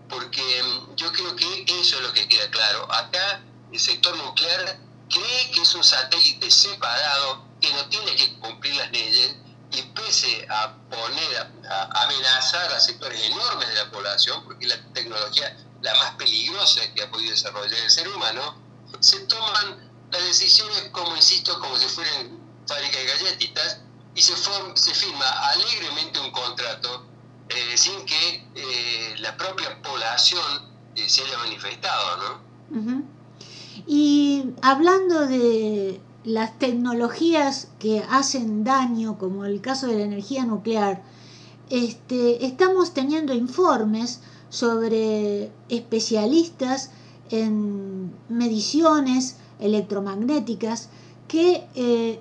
porque 0.09 0.63
mm, 0.63 0.95
yo 0.95 1.11
creo 1.11 1.35
que 1.35 1.65
eso 1.67 1.97
es 1.97 2.01
lo 2.01 2.13
que 2.13 2.27
queda 2.27 2.49
claro. 2.51 2.91
Acá 2.91 3.43
el 3.71 3.79
sector 3.79 4.15
nuclear 4.17 4.79
cree 5.09 5.51
que 5.51 5.61
es 5.61 5.75
un 5.75 5.83
satélite 5.83 6.49
separado, 6.51 7.45
que 7.61 7.71
no 7.73 7.87
tiene 7.89 8.15
que 8.15 8.39
cumplir 8.39 8.75
las 8.75 8.91
leyes 8.91 9.35
y 9.71 9.81
pese 9.81 10.47
a 10.49 10.75
poner, 10.89 11.51
a, 11.69 12.03
amenazar 12.03 12.71
a 12.71 12.79
sectores 12.79 13.21
enormes 13.21 13.67
de 13.67 13.75
la 13.75 13.91
población, 13.91 14.43
porque 14.45 14.67
la 14.67 14.77
tecnología 14.93 15.57
la 15.81 15.93
más 15.95 16.11
peligrosa 16.15 16.81
que 16.93 17.03
ha 17.03 17.11
podido 17.11 17.31
desarrollar 17.31 17.79
el 17.79 17.89
ser 17.89 18.07
humano, 18.07 18.61
se 18.99 19.19
toman 19.21 20.07
las 20.11 20.23
decisiones, 20.23 20.89
como 20.91 21.15
insisto, 21.15 21.59
como 21.59 21.77
si 21.77 21.85
fueran 21.87 22.39
fábrica 22.67 22.97
de 22.97 23.05
galletitas, 23.05 23.79
y 24.15 24.21
se, 24.21 24.33
se 24.35 24.93
firma 24.95 25.29
alegremente 25.49 26.19
un 26.19 26.31
contrato 26.31 27.06
eh, 27.49 27.77
sin 27.77 28.05
que 28.05 28.43
eh, 28.55 29.15
la 29.19 29.37
propia 29.37 29.81
población 29.81 30.43
eh, 30.95 31.07
se 31.07 31.23
haya 31.23 31.37
manifestado, 31.37 32.17
¿no? 32.17 33.03
Y 33.85 34.43
hablando 34.61 35.27
de 35.27 36.01
las 36.25 36.59
tecnologías 36.59 37.69
que 37.79 38.03
hacen 38.09 38.65
daño, 38.65 39.17
como 39.17 39.45
el 39.45 39.61
caso 39.61 39.87
de 39.87 39.95
la 39.95 40.03
energía 40.03 40.45
nuclear, 40.45 41.01
este, 41.69 42.45
estamos 42.45 42.93
teniendo 42.93 43.33
informes 43.33 44.19
sobre 44.49 45.51
especialistas 45.69 46.91
en 47.29 48.11
mediciones 48.27 49.37
electromagnéticas 49.59 50.89
que 51.27 51.67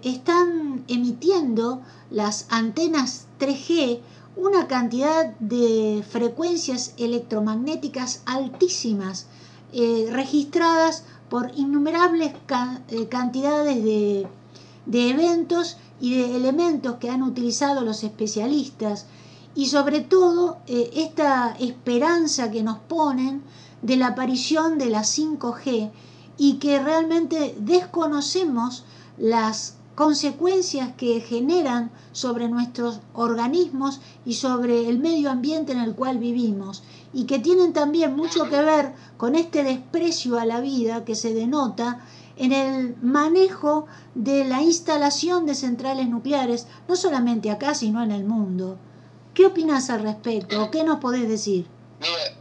están 0.02 0.84
emitiendo 0.88 1.82
las 2.10 2.46
antenas 2.50 3.26
3G 3.40 4.00
una 4.36 4.68
cantidad 4.68 5.34
de 5.40 6.04
frecuencias 6.08 6.92
electromagnéticas 6.98 8.22
altísimas 8.26 9.26
eh, 9.72 10.08
registradas 10.10 11.04
por 11.30 11.52
innumerables 11.56 12.32
eh, 12.88 13.08
cantidades 13.08 13.82
de, 13.82 14.28
eventos 14.92 15.78
y 16.00 16.18
de 16.18 16.36
elementos 16.36 16.96
que 16.96 17.10
han 17.10 17.22
utilizado 17.22 17.80
los 17.80 18.04
especialistas. 18.04 19.06
Y 19.54 19.66
sobre 19.66 20.00
todo 20.00 20.58
eh, 20.66 20.90
esta 20.94 21.56
esperanza 21.58 22.50
que 22.50 22.62
nos 22.62 22.78
ponen 22.78 23.42
de 23.80 23.96
la 23.96 24.08
aparición 24.08 24.76
de 24.76 24.90
la 24.90 25.00
5G 25.00 25.90
y 26.36 26.54
que 26.54 26.78
realmente 26.78 27.56
desconocemos 27.58 28.84
las 29.16 29.76
consecuencias 29.96 30.90
que 30.96 31.20
generan 31.20 31.90
sobre 32.12 32.48
nuestros 32.48 33.00
organismos 33.14 34.00
y 34.26 34.34
sobre 34.34 34.88
el 34.88 34.98
medio 34.98 35.30
ambiente 35.30 35.72
en 35.72 35.80
el 35.80 35.94
cual 35.94 36.18
vivimos 36.18 36.84
y 37.14 37.24
que 37.24 37.38
tienen 37.38 37.72
también 37.72 38.14
mucho 38.14 38.44
que 38.50 38.60
ver 38.60 38.92
con 39.16 39.34
este 39.34 39.64
desprecio 39.64 40.38
a 40.38 40.44
la 40.44 40.60
vida 40.60 41.06
que 41.06 41.14
se 41.14 41.32
denota 41.32 42.04
en 42.36 42.52
el 42.52 42.94
manejo 43.00 43.86
de 44.14 44.44
la 44.44 44.60
instalación 44.60 45.46
de 45.46 45.54
centrales 45.54 46.08
nucleares, 46.08 46.66
no 46.88 46.94
solamente 46.94 47.50
acá, 47.50 47.74
sino 47.74 48.02
en 48.02 48.12
el 48.12 48.24
mundo. 48.24 48.76
¿Qué 49.32 49.46
opinas 49.46 49.88
al 49.88 50.02
respecto? 50.02 50.70
¿Qué 50.70 50.84
nos 50.84 50.98
podés 50.98 51.26
decir? 51.26 51.66
Mira, 52.00 52.36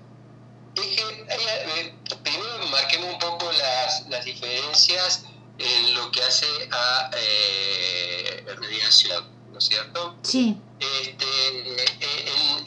es 0.75 0.81
que, 0.81 1.85
eh, 1.85 1.95
primero 2.21 2.67
marquemos 2.69 3.13
un 3.13 3.19
poco 3.19 3.45
las, 3.53 4.09
las 4.09 4.25
diferencias 4.25 5.24
en 5.65 5.95
lo 5.95 6.11
que 6.11 6.23
hace 6.23 6.45
a 6.71 7.09
eh, 7.17 8.45
radiación, 8.59 9.51
¿no 9.51 9.57
es 9.57 9.65
cierto? 9.65 10.15
Sí. 10.21 10.57
Este, 10.79 11.85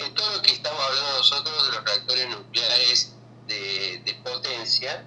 en, 0.04 0.14
todo 0.14 0.30
lo 0.32 0.42
que 0.42 0.52
estamos 0.52 0.80
hablando 0.80 1.18
nosotros 1.18 1.66
de 1.66 1.72
los 1.72 1.84
reactores 1.84 2.28
nucleares 2.30 3.14
de, 3.46 4.20
potencia, 4.24 5.06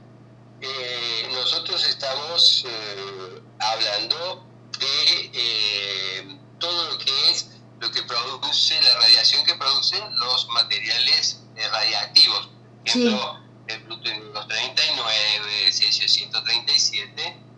eh, 0.62 1.30
nosotros 1.34 1.84
estamos 1.86 2.66
eh, 2.68 3.42
hablando 3.60 4.46
de 4.80 5.32
eh, 5.34 6.40
todo 6.60 6.92
lo 6.92 6.98
que 6.98 7.30
es 7.30 7.48
lo 7.80 7.92
que 7.92 8.04
produce, 8.04 8.80
la 8.82 8.94
radiación 9.00 9.46
que 9.46 9.56
producen 9.56 10.04
los 10.20 10.48
materiales 10.50 11.42
radiactivos. 11.72 12.48
Por 12.48 12.88
ejemplo, 12.88 13.40
el 13.68 13.84
plutonio 13.84 14.24
239, 14.26 15.72
cesio 15.72 16.08
137 16.08 17.51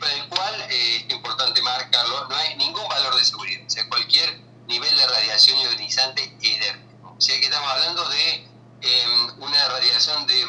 para 0.00 0.12
el 0.14 0.28
cual 0.28 0.60
eh, 0.70 1.04
es 1.06 1.14
importante 1.14 1.60
marcarlo, 1.62 2.26
no 2.28 2.34
hay 2.36 2.56
ningún 2.56 2.86
valor 2.88 3.14
de 3.16 3.24
seguridad, 3.24 3.66
o 3.66 3.70
sea, 3.70 3.88
cualquier 3.88 4.40
nivel 4.66 4.96
de 4.96 5.06
radiación 5.06 5.58
ionizante 5.58 6.22
edérmico. 6.40 7.14
O 7.16 7.20
sea 7.20 7.38
que 7.38 7.46
estamos 7.46 7.70
hablando 7.70 8.08
de 8.08 8.48
em, 8.80 9.42
una 9.42 9.68
radiación 9.68 10.26
de, 10.26 10.46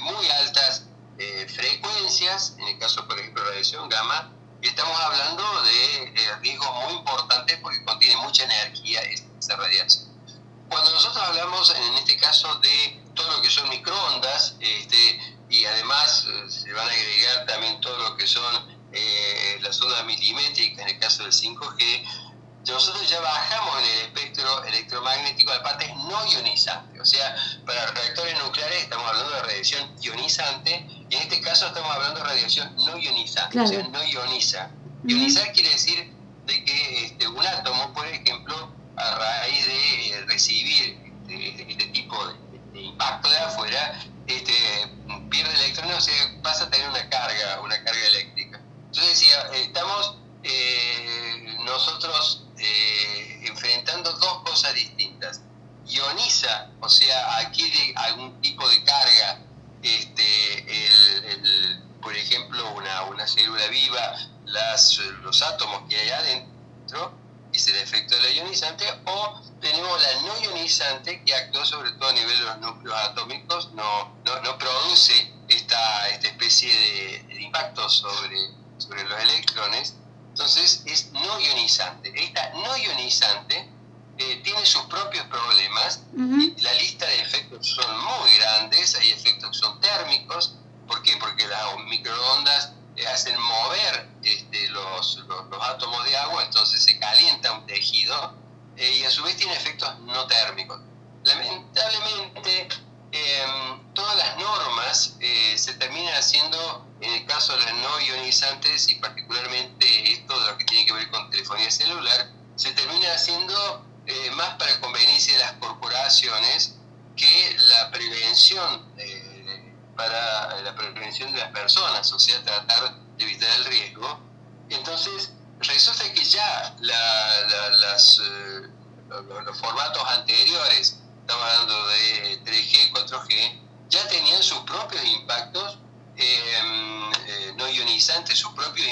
muy 0.00 0.26
altas 0.28 0.84
eh, 1.18 1.46
frecuencias, 1.52 2.54
en 2.58 2.68
el 2.68 2.78
caso, 2.78 3.06
por 3.06 3.18
ejemplo, 3.18 3.44
radiación 3.44 3.88
gamma, 3.88 4.32
estamos 4.60 4.98
hablando 5.00 5.62
de 5.62 6.04
eh, 6.04 6.36
riesgos 6.40 6.70
muy 6.84 6.94
importantes 6.94 7.58
porque 7.62 7.84
contiene 7.84 8.16
mucha 8.16 8.44
energía 8.44 9.00
esa 9.02 9.56
radiación. 9.56 10.12
Cuando 10.68 10.90
nosotros 10.90 11.22
hablamos, 11.22 11.74
en 11.74 11.94
este 11.94 12.16
caso, 12.16 12.54
de 12.60 13.02
todo 13.14 13.30
lo 13.36 13.42
que 13.42 13.50
son 13.50 13.68
microondas, 13.68 14.56
este, 14.60 15.20
y 15.52 15.66
además 15.66 16.26
eh, 16.28 16.50
se 16.50 16.72
van 16.72 16.88
a 16.88 16.90
agregar 16.90 17.46
también 17.46 17.78
todo 17.80 17.96
lo 17.98 18.16
que 18.16 18.26
son 18.26 18.82
eh, 18.90 19.58
las 19.60 19.80
ondas 19.82 20.04
milimétricas, 20.06 20.80
en 20.80 20.88
el 20.88 20.98
caso 20.98 21.24
del 21.24 21.32
5G, 21.32 22.04
nosotros 22.66 23.10
ya 23.10 23.20
bajamos 23.20 23.78
en 23.80 23.84
el 23.84 23.98
espectro 24.06 24.64
electromagnético 24.64 25.52
a 25.52 25.62
partes 25.62 25.94
no 25.94 26.26
ionizantes. 26.26 27.00
O 27.00 27.04
sea, 27.04 27.36
para 27.66 27.86
reactores 27.86 28.38
nucleares 28.38 28.82
estamos 28.84 29.06
hablando 29.06 29.30
de 29.30 29.42
radiación 29.42 29.90
ionizante 30.00 30.86
y 31.10 31.14
en 31.16 31.22
este 31.22 31.40
caso 31.40 31.66
estamos 31.66 31.90
hablando 31.90 32.20
de 32.20 32.24
radiación 32.24 32.74
no 32.76 32.96
ionizante, 32.96 33.60
o 33.60 33.66
sea, 33.66 33.82
no 33.88 34.02
ioniza. 34.04 34.70
Ionizar 35.04 35.52
quiere 35.52 35.70
decir 35.70 36.11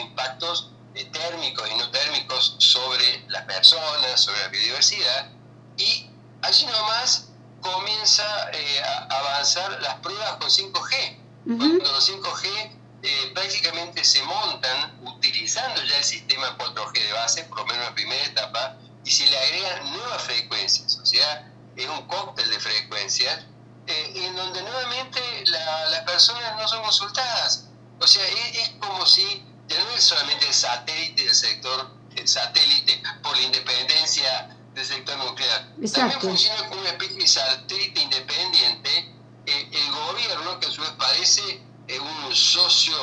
impactos 0.00 0.72
eh, 0.94 1.04
térmicos 1.06 1.68
y 1.70 1.74
no 1.76 1.90
térmicos 1.90 2.56
sobre 2.58 3.24
las 3.28 3.44
personas, 3.44 4.20
sobre 4.20 4.40
la 4.40 4.48
biodiversidad, 4.48 5.30
y 5.76 6.10
allí 6.42 6.66
nomás 6.66 7.28
comienza 7.60 8.50
eh, 8.52 8.82
a 8.82 9.18
avanzar 9.18 9.80
las 9.82 9.94
pruebas 9.96 10.36
con 10.36 10.48
5G. 10.48 11.16
Cuando 11.44 11.92
los 11.92 12.08
5G 12.08 13.32
prácticamente 13.32 14.04
se 14.04 14.22
montan 14.24 15.00
utilizando 15.06 15.82
ya 15.82 15.96
el 15.96 16.04
sistema 16.04 16.56
4G 16.58 16.92
de 16.92 17.12
base, 17.14 17.44
por 17.44 17.60
lo 17.60 17.66
menos 17.66 17.80
en 17.80 17.88
la 17.88 17.94
primera 17.94 18.24
etapa, 18.26 18.76
y 19.04 19.10
se 19.10 19.26
le 19.26 19.38
agregan 19.38 19.92
nuevas 19.92 20.22
frecuencias, 20.22 20.98
o 20.98 21.06
sea, 21.06 21.50
es 21.76 21.88
un 21.88 22.06
cóctel 22.06 22.50
de 22.50 22.60
frecuencias 22.60 23.44
eh, 23.86 24.12
en 24.26 24.36
donde 24.36 24.62
nuevamente 24.62 25.20
las 25.46 26.00
personas 26.04 26.56
no 26.56 26.68
son 26.68 26.82
consultadas. 26.82 27.68
O 27.98 28.06
sea, 28.06 28.26
es, 28.26 28.70
como 28.78 29.04
si 29.06 29.44
no 29.78 29.90
es 29.90 30.04
solamente 30.04 30.46
el 30.46 30.54
satélite 30.54 31.24
del 31.24 31.34
sector, 31.34 31.90
el 32.16 32.28
satélite 32.28 33.02
por 33.22 33.36
la 33.36 33.42
independencia 33.42 34.56
del 34.74 34.84
sector 34.84 35.16
nuclear. 35.18 35.74
También 35.92 36.20
funciona 36.20 36.68
como 36.68 36.80
una 36.80 36.90
especie 36.90 37.16
de 37.16 37.26
satélite 37.26 38.00
independiente 38.00 39.14
eh, 39.46 39.70
el 39.72 39.90
gobierno, 39.92 40.60
que 40.60 40.66
a 40.66 40.70
su 40.70 40.80
vez 40.80 40.90
parece 40.98 41.62
eh, 41.88 41.98
un 41.98 42.34
socio 42.34 42.96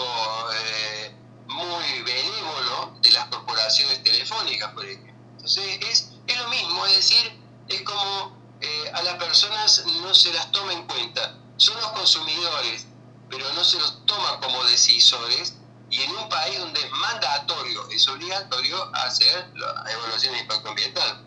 muy 1.48 2.02
benévolo 2.04 2.98
de 3.02 3.12
las 3.12 3.26
corporaciones 3.28 4.04
telefónicas, 4.04 4.74
por 4.74 4.86
ejemplo. 4.86 5.14
Entonces, 5.32 5.80
es, 5.90 6.10
es 6.28 6.38
lo 6.38 6.50
mismo, 6.50 6.86
es 6.86 6.96
decir, 6.98 7.40
es 7.70 7.82
como 7.82 8.38
eh, 8.60 8.92
a 8.94 9.02
las 9.04 9.16
personas 9.16 9.86
no 10.02 10.14
se 10.14 10.34
las 10.34 10.52
toma 10.52 10.74
en 10.74 10.88
cuenta. 10.88 11.38
Son 11.58 11.76
los 11.80 11.92
consumidores, 11.92 12.86
pero 13.30 13.52
no 13.54 13.64
se 13.64 13.80
los 13.80 14.06
toma 14.06 14.40
como 14.40 14.64
decisores. 14.66 15.56
Y 15.90 16.02
en 16.02 16.12
un 16.12 16.30
país 16.30 16.60
donde 16.60 16.80
es 16.80 16.92
mandatorio, 16.92 17.88
es 17.90 18.08
obligatorio 18.10 18.78
hacer 18.96 19.50
la 19.56 19.86
evaluación 19.92 20.34
de 20.34 20.40
impacto 20.42 20.70
ambiental. 20.70 21.24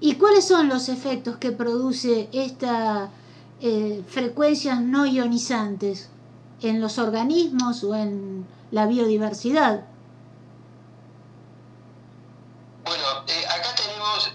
¿Y 0.00 0.16
cuáles 0.16 0.46
son 0.46 0.68
los 0.68 0.88
efectos 0.88 1.36
que 1.36 1.52
produce 1.52 2.28
esta 2.32 3.10
eh, 3.60 4.04
frecuencias 4.08 4.80
no 4.80 5.06
ionizantes 5.06 6.10
en 6.60 6.80
los 6.80 6.98
organismos 6.98 7.82
o 7.84 7.94
en 7.94 8.46
la 8.70 8.86
biodiversidad? 8.86 9.86
Bueno, 12.84 13.04
eh, 13.26 13.46
acá 13.46 13.74
tenemos 13.74 14.30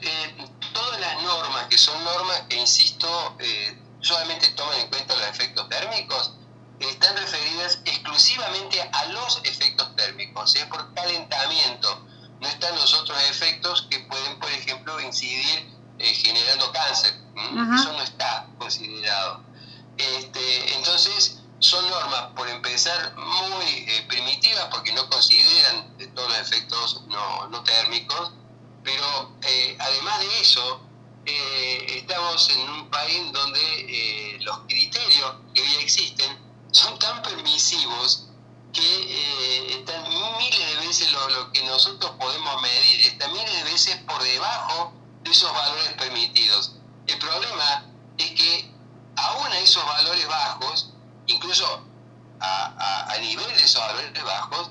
todas 0.73 0.99
las 0.99 1.21
normas, 1.21 1.67
que 1.67 1.77
son 1.77 2.03
normas 2.03 2.41
que, 2.49 2.55
insisto, 2.55 3.35
eh, 3.39 3.77
solamente 4.01 4.47
toman 4.55 4.79
en 4.79 4.89
cuenta 4.89 5.15
los 5.15 5.27
efectos 5.27 5.69
térmicos, 5.69 6.33
están 6.79 7.15
referidas 7.17 7.81
exclusivamente 8.09 8.81
a 8.81 9.05
los 9.05 9.41
efectos 9.43 9.95
térmicos, 9.95 10.55
es 10.55 10.65
por 10.65 10.93
calentamiento. 10.93 12.07
No 12.39 12.47
están 12.47 12.75
los 12.75 12.93
otros 12.93 13.17
efectos 13.29 13.87
que 13.89 13.99
pueden, 13.99 14.39
por 14.39 14.49
ejemplo, 14.51 14.99
incidir 15.01 15.69
eh, 15.99 16.13
generando 16.13 16.71
cáncer. 16.71 17.13
Eso 17.35 17.93
no 17.93 18.01
está 18.01 18.47
considerado. 18.57 19.43
Este, 19.97 20.75
entonces, 20.75 21.39
son 21.59 21.89
normas, 21.89 22.27
por 22.35 22.47
empezar, 22.47 23.13
muy 23.15 23.65
eh, 23.65 24.05
primitivas 24.07 24.65
porque 24.71 24.93
no 24.93 25.09
consideran 25.09 25.97
todos 26.15 26.29
los 26.29 26.39
efectos 26.39 27.01
no, 27.07 27.47
no 27.49 27.63
térmicos 27.63 28.31
pero 28.83 29.31
eh, 29.43 29.77
además 29.79 30.19
de 30.19 30.39
eso, 30.39 30.81
eh, 31.25 31.85
estamos 31.97 32.49
en 32.49 32.69
un 32.69 32.89
país 32.89 33.31
donde 33.31 33.59
eh, 33.59 34.39
los 34.41 34.59
criterios 34.67 35.35
que 35.53 35.61
hoy 35.61 35.75
existen 35.81 36.37
son 36.71 36.97
tan 36.99 37.21
permisivos 37.21 38.27
que 38.73 39.77
están 39.77 40.03
miles 40.37 40.67
de 40.67 40.87
veces 40.87 41.11
lo, 41.11 41.51
que 41.51 41.63
nosotros 41.63 42.11
podemos 42.19 42.61
medir, 42.61 43.05
están 43.07 43.31
miles 43.31 43.51
de 43.51 43.63
veces 43.63 43.95
por 44.07 44.21
debajo 44.21 44.93
de 45.23 45.31
esos 45.31 45.51
valores 45.51 45.93
permitidos. 45.93 46.75
El 47.07 47.17
problema 47.17 47.85
es 48.17 48.31
que 48.31 48.71
aún 49.15 49.47
a 49.47 49.59
esos 49.59 49.83
valores 49.85 50.27
bajos, 50.27 50.93
incluso 51.25 51.65
a, 52.39 53.11
a 53.11 53.17
nivel 53.17 53.47
de 53.55 53.63
esos 53.63 53.81
valores 53.81 54.23
bajos, 54.23 54.69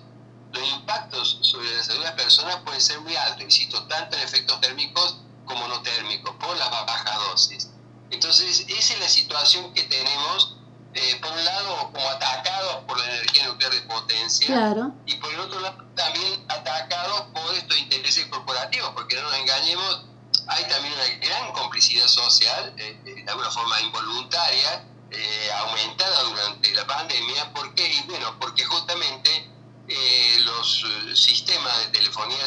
los 0.52 0.68
impactos 0.68 1.38
sobre 1.42 1.74
la 1.76 1.84
salud 1.84 2.00
de 2.00 2.06
las 2.06 2.14
personas 2.14 2.56
pueden 2.64 2.80
ser 2.80 3.00
muy 3.00 3.14
altos, 3.16 3.42
insisto, 3.42 3.86
tanto 3.86 4.16
en 4.16 4.22
efectos 4.22 4.60
térmicos 4.60 5.18
como 5.44 5.66
no 5.68 5.82
térmicos, 5.82 6.34
por 6.36 6.56
las 6.56 6.70
bajas 6.70 7.18
dosis. 7.30 7.70
Entonces, 8.10 8.64
esa 8.68 8.94
es 8.94 9.00
la 9.00 9.08
situación 9.08 9.72
que 9.74 9.82
tenemos, 9.84 10.57
eh, 10.98 11.18
por 11.20 11.32
un 11.32 11.44
lado, 11.44 11.92
como 11.92 12.08
atacados 12.08 12.84
por 12.86 12.98
la 12.98 13.04
energía 13.04 13.46
nuclear 13.46 13.72
de 13.72 13.82
potencia, 13.82 14.76
y 15.06 15.14
por 15.16 15.32
el 15.32 15.40
otro 15.40 15.60
lado, 15.60 15.84
también 15.94 16.44
atacados 16.48 17.22
por 17.34 17.54
estos 17.54 17.78
intereses 17.78 18.26
corporativos, 18.26 18.90
porque 18.94 19.16
no 19.16 19.22
nos 19.22 19.34
engañemos, 19.34 20.04
hay 20.48 20.64
también 20.68 20.92
una 20.94 21.26
gran 21.26 21.52
complicidad 21.52 22.06
social, 22.08 22.74
eh, 22.76 23.00
de 23.04 23.30
alguna 23.30 23.50
forma 23.50 23.80
involuntaria, 23.80 24.84
eh, 25.10 25.50
aumentada 25.60 26.22
durante 26.22 26.74
la 26.74 26.86
pandemia. 26.86 27.52
¿Por 27.54 27.74
qué? 27.74 27.88
Y 27.88 28.02
bueno, 28.02 28.38
porque 28.38 28.64
justamente 28.64 29.50
eh, 29.88 30.38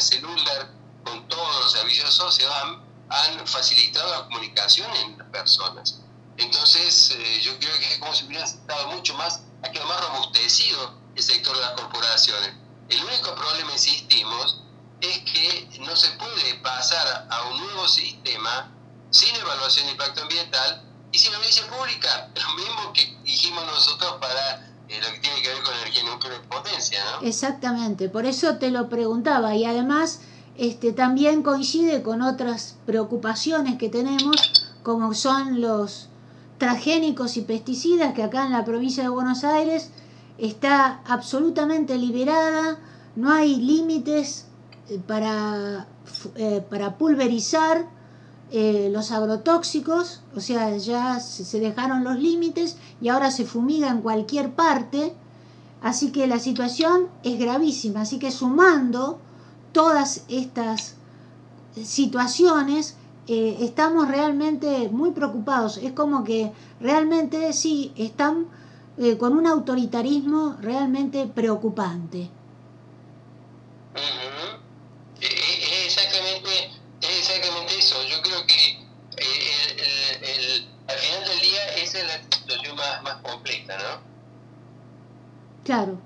celular 0.02 0.70
con 1.04 1.26
todos 1.28 1.62
los 1.62 1.72
servicios 1.72 2.08
asociados 2.08 2.54
han, 3.08 3.46
facilitado 3.46 4.10
la 4.10 4.24
comunicación 4.24 4.90
en 4.96 5.18
las 5.18 5.28
personas. 5.28 6.01
Entonces, 6.36 7.10
eh, 7.16 7.40
yo 7.42 7.58
creo 7.58 7.76
que 7.78 7.92
es 7.92 7.98
como 7.98 8.14
si 8.14 8.24
hubiera 8.24 8.44
estado 8.44 8.88
mucho 8.88 9.14
más, 9.14 9.42
ha 9.62 9.70
quedado 9.70 9.88
más 9.88 10.00
robustecido 10.08 10.94
el 11.14 11.22
sector 11.22 11.54
de 11.54 11.62
las 11.62 11.72
corporaciones. 11.72 12.54
El 12.88 13.04
único 13.04 13.34
problema, 13.34 13.72
insistimos, 13.72 14.62
es 15.00 15.18
que 15.18 15.78
no 15.80 15.94
se 15.96 16.10
puede 16.12 16.54
pasar 16.62 17.26
a 17.30 17.42
un 17.50 17.58
nuevo 17.58 17.88
sistema 17.88 18.70
sin 19.10 19.34
evaluación 19.36 19.86
de 19.86 19.92
impacto 19.92 20.22
ambiental 20.22 20.82
y 21.10 21.18
sin 21.18 21.34
audiencia 21.34 21.66
pública. 21.68 22.30
Lo 22.34 22.54
mismo 22.54 22.92
que 22.92 23.16
dijimos 23.24 23.64
nosotros 23.66 24.16
para 24.20 24.72
eh, 24.88 25.00
lo 25.00 25.12
que 25.12 25.20
tiene 25.20 25.42
que 25.42 25.48
ver 25.48 25.62
con 25.62 25.74
energía 25.74 26.04
nuclear 26.04 26.40
de 26.40 26.48
potencia, 26.48 27.04
¿no? 27.04 27.26
Exactamente, 27.26 28.08
por 28.08 28.26
eso 28.26 28.56
te 28.56 28.70
lo 28.70 28.88
preguntaba 28.88 29.54
y 29.54 29.64
además 29.64 30.20
este, 30.56 30.92
también 30.92 31.42
coincide 31.42 32.02
con 32.02 32.20
otras 32.20 32.76
preocupaciones 32.84 33.78
que 33.78 33.88
tenemos, 33.88 34.36
como 34.82 35.14
son 35.14 35.60
los 35.60 36.08
transgénicos 36.62 37.36
y 37.36 37.40
pesticidas, 37.40 38.14
que 38.14 38.22
acá 38.22 38.46
en 38.46 38.52
la 38.52 38.64
provincia 38.64 39.02
de 39.02 39.08
Buenos 39.08 39.42
Aires 39.42 39.90
está 40.38 41.00
absolutamente 41.06 41.98
liberada, 41.98 42.78
no 43.16 43.32
hay 43.32 43.56
límites 43.56 44.46
eh, 44.88 45.00
para, 45.04 45.88
eh, 46.36 46.64
para 46.70 46.98
pulverizar 46.98 47.88
eh, 48.52 48.90
los 48.92 49.10
agrotóxicos, 49.10 50.20
o 50.36 50.40
sea, 50.40 50.76
ya 50.76 51.18
se 51.18 51.58
dejaron 51.58 52.04
los 52.04 52.16
límites 52.20 52.76
y 53.00 53.08
ahora 53.08 53.32
se 53.32 53.44
fumiga 53.44 53.90
en 53.90 54.00
cualquier 54.00 54.52
parte, 54.52 55.16
así 55.82 56.12
que 56.12 56.28
la 56.28 56.38
situación 56.38 57.08
es 57.24 57.40
gravísima, 57.40 58.02
así 58.02 58.20
que 58.20 58.30
sumando 58.30 59.18
todas 59.72 60.22
estas 60.28 60.94
situaciones, 61.82 62.94
estamos 63.26 64.08
realmente 64.08 64.88
muy 64.90 65.12
preocupados, 65.12 65.76
es 65.78 65.92
como 65.92 66.24
que 66.24 66.52
realmente 66.80 67.52
sí, 67.52 67.92
están 67.96 68.48
con 69.18 69.36
un 69.36 69.46
autoritarismo 69.46 70.56
realmente 70.60 71.26
preocupante. 71.26 72.30
Claro. 85.64 85.98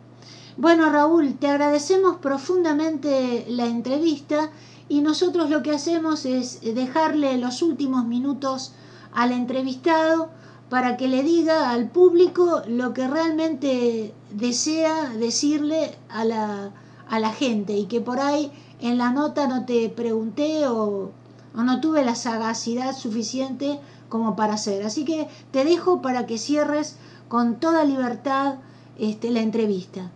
Bueno, 0.59 0.91
Raúl, 0.91 1.39
te 1.39 1.49
agradecemos 1.49 2.17
profundamente 2.17 3.45
la 3.49 3.67
entrevista 3.67 4.51
y 4.89 5.01
nosotros 5.01 5.51
lo 5.51 5.63
que 5.63 5.73
hacemos 5.73 6.25
es 6.25 6.61
dejarle 6.63 7.39
los 7.39 7.63
últimos 7.63 8.05
minutos 8.07 8.73
al 9.13 9.33
entrevistado 9.33 10.31
para 10.69 10.97
que 10.97 11.09
le 11.09 11.23
diga 11.23 11.71
al 11.71 11.89
público 11.91 12.63
lo 12.67 12.93
que 12.93 13.07
realmente 13.07 14.15
desea 14.31 15.11
decirle 15.11 15.97
a 16.09 16.25
la, 16.25 16.71
a 17.09 17.21
la 17.21 17.33
gente 17.33 17.77
y 17.77 17.87
que 17.87 18.01
por 18.01 18.21
ahí 18.21 18.51
en 18.81 18.99
la 18.99 19.11
nota 19.11 19.47
no 19.47 19.65
te 19.65 19.89
pregunté 19.89 20.67
o, 20.69 21.11
o 21.55 21.63
no 21.63 21.81
tuve 21.81 22.05
la 22.05 22.15
sagacidad 22.15 22.97
suficiente 22.97 23.81
como 24.09 24.37
para 24.37 24.55
hacer. 24.55 24.85
Así 24.85 25.05
que 25.05 25.29
te 25.51 25.65
dejo 25.65 26.03
para 26.03 26.27
que 26.27 26.39
cierres 26.39 26.97
con 27.29 27.57
toda 27.57 27.85
libertad 27.85 28.57
este, 28.99 29.31
la 29.31 29.41
entrevista? 29.41 30.11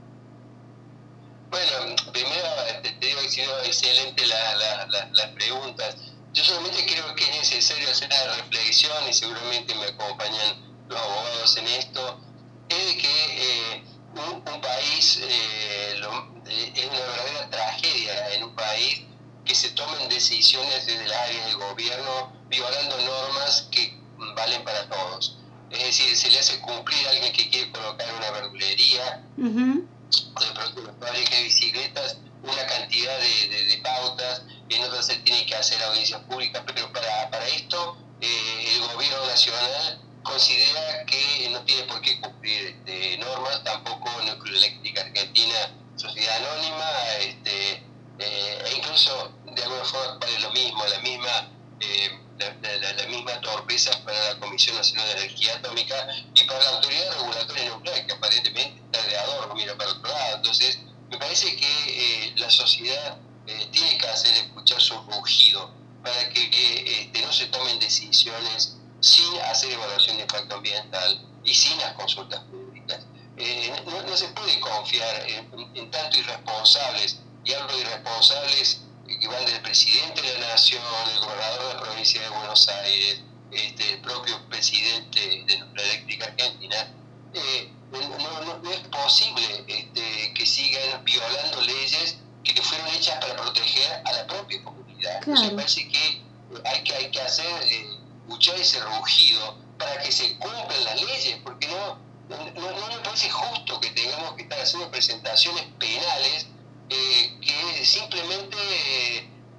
Bueno, 1.50 1.96
primero 2.12 2.46
este, 2.68 2.92
te 2.92 3.06
digo 3.06 3.20
que 3.20 3.26
ha 3.26 3.30
sido 3.30 3.62
excelente 3.64 4.24
las 4.26 5.26
preguntas. 5.34 5.96
Yo 6.32 6.44
solamente 6.44 6.86
creo 6.86 7.12
que 7.16 7.24
es 7.24 7.30
necesario 7.30 7.90
hacer 7.90 8.06
una 8.06 8.36
reflexión 8.36 9.08
y 9.08 9.12
seguramente 9.12 9.74
me 9.74 9.86
acompañan 9.86 10.70
los 10.88 11.00
abogados 11.00 11.56
en 11.56 11.66
esto, 11.66 12.20
es 12.68 12.86
de 12.86 12.96
que 12.96 13.74
eh, 13.74 13.84
un, 14.14 14.60
país 14.60 15.20
eh, 15.22 16.00
eh, 16.46 16.72
es 16.76 16.86
una 16.86 17.00
verdadera 17.00 17.50
tragedia 17.50 18.34
en 18.34 18.44
un 18.44 18.54
país 18.54 19.02
que 19.44 19.54
se 19.54 19.70
tomen 19.70 20.08
decisiones 20.08 20.86
desde 20.86 21.04
el 21.04 21.12
área 21.12 21.46
del 21.46 21.56
gobierno 21.56 22.32
violando 22.48 22.96
normas 22.96 23.68
que 23.72 23.98
valen 24.36 24.62
para 24.62 24.88
todos. 24.88 25.36
Es 25.70 25.82
decir, 25.82 26.16
se 26.16 26.30
le 26.30 26.38
hace 26.38 26.60
cumplir 26.60 27.06
a 27.08 27.10
alguien 27.10 27.32
que 27.32 27.50
quiere 27.50 27.72
colocar 27.72 28.12
una 28.14 28.30
verdulería, 28.30 29.24
o 29.36 29.99
de 30.10 30.46
pronto 30.54 30.80
los 30.82 30.96
fábricas 30.98 31.30
de 31.30 31.42
bicicletas, 31.44 32.16
una 32.42 32.66
cantidad 32.66 33.18
de, 33.18 33.80
pautas, 33.82 34.42
en 34.68 34.82
otras 34.84 35.06
se 35.06 35.16
tiene 35.18 35.44
que 35.46 35.54
hacer 35.54 35.82
audiencias 35.82 36.20
públicas, 36.22 36.62
pero 36.66 36.92
para, 36.92 37.30
para 37.30 37.46
esto 37.48 37.96
eh, 38.20 38.76
el 38.76 38.94
gobierno 38.94 39.26
nacional 39.26 40.00
considera 40.22 41.04
que 41.06 41.48
no 41.50 41.60
tiene 41.62 41.84
por 41.84 42.00
qué 42.00 42.20
cumplir 42.20 42.66
este, 42.66 43.18
normas, 43.18 43.62
tampoco 43.64 44.10
Nucleoeléctrica 44.22 45.02
Argentina, 45.02 45.70
Sociedad 45.96 46.36
Anónima, 46.36 46.90
este, 47.20 47.84
eh, 48.18 48.64
e 48.66 48.74
incluso 48.76 49.32
de 49.44 49.62
alguna 49.62 49.84
forma 49.84 50.18
vale 50.18 50.38
lo 50.40 50.50
mismo, 50.52 50.86
la 50.86 50.98
misma... 51.00 51.50
Eh, 51.80 52.19
la, 52.40 53.06
misma 53.08 53.40
torpeza 53.40 53.90
para 54.04 54.34
la 54.34 54.40
Comisión 54.40 54.76
Nacional 54.76 55.06
de 55.08 55.12
Energía 55.24 55.56
Atómica 55.56 56.06
y 56.34 56.44
para 56.44 56.62
la 56.62 56.70
Autoridad 56.70 57.12
Regulatoria 57.18 57.68
Nuclear, 57.70 58.06
que 58.06 58.12
aparentemente 58.12 58.80
está 58.84 59.06
creador, 59.06 59.54
mira 59.54 59.76
para 59.76 59.90
otro 59.90 60.10
lado. 60.10 60.36
Entonces, 60.36 60.78
me 61.10 61.18
parece 61.18 61.54
que 61.56 61.66
eh, 61.66 62.34
la 62.36 62.50
sociedad 62.50 63.18
eh, 63.46 63.68
tiene 63.72 63.98
que 63.98 64.06
hacer 64.08 64.32
escuchar 64.36 64.80
su 64.80 64.94
rugido 65.02 65.74
para 66.02 66.28
que 66.30 66.44
eh, 66.44 67.02
este, 67.02 67.20
no 67.22 67.32
se 67.32 67.46
tomen 67.46 67.78
decisiones 67.78 68.76
sin 69.00 69.38
hacer 69.40 69.72
evaluación 69.72 70.16
de 70.16 70.22
impacto 70.22 70.56
ambiental 70.56 71.26
y 71.44 71.54
sin 71.54 71.78
las 71.78 71.92
consultas 71.94 72.40
públicas. 72.44 73.00
No, 73.86 74.16
se 74.16 74.28
puede 74.28 74.60
confiar 74.60 75.26
en, 75.26 75.70
en 75.74 75.90
tanto 75.90 76.18
irresponsables, 76.18 77.20
y 77.42 77.54
hablo 77.54 77.74
de 77.74 77.80
irresponsables 77.80 78.82
que 79.18 79.28
van 79.28 79.44
del 79.44 79.60
presidente 79.62 80.22
de 80.22 80.38
la 80.38 80.48
nación, 80.48 80.82
el 81.12 81.20
gobernador 81.20 81.68
de 81.68 81.74
la 81.74 81.80
provincia 81.80 82.20
de 82.22 82.28
Buenos 82.28 82.68
Aires, 82.68 83.22
este, 83.50 83.94
el 83.94 84.00
propio 84.00 84.48
presidente 84.48 85.20
de 85.46 85.58
Nuclear 85.58 85.88
Eléctrica 85.88 86.26
Argentina, 86.26 86.94
eh, 87.34 87.72
no, 87.92 88.70
es 88.70 88.80
posible 88.88 89.64
este, 89.66 90.34
que 90.34 90.46
sigan 90.46 91.04
violando 91.04 91.60
leyes 91.62 92.18
que 92.54 92.62
fueron 92.62 92.88
hechas 92.88 93.18
para 93.20 93.36
proteger 93.36 94.02
a 94.04 94.12
la 94.12 94.26
propia 94.26 94.62
comunidad. 94.62 95.16
Entonces 95.18 95.50
me 95.50 95.56
parece 95.56 95.88
que 95.88 96.22
hay 96.64 96.84
que, 96.84 96.94
hay 96.94 97.10
que 97.10 97.20
hacer, 97.20 97.46
eh, 97.62 97.98
escuchar 98.22 98.56
ese 98.56 98.80
rugido 98.80 99.58
para 99.78 100.02
que 100.02 100.12
se 100.12 100.36
cumplan 100.38 100.84
las 100.84 101.00
leyes, 101.00 101.38
porque 101.42 101.66
no, 101.68 101.98
no, 102.28 102.88
me 102.88 102.98
parece 103.02 103.30
justo 103.30 103.80
que 103.80 103.90
tengamos 103.90 104.34
que 104.34 104.42
estar 104.42 104.60
haciendo 104.60 104.90
presentaciones 104.90 105.64
penales 105.78 106.46
eh, 106.90 107.38
que 107.40 107.84
simplemente 107.84 108.56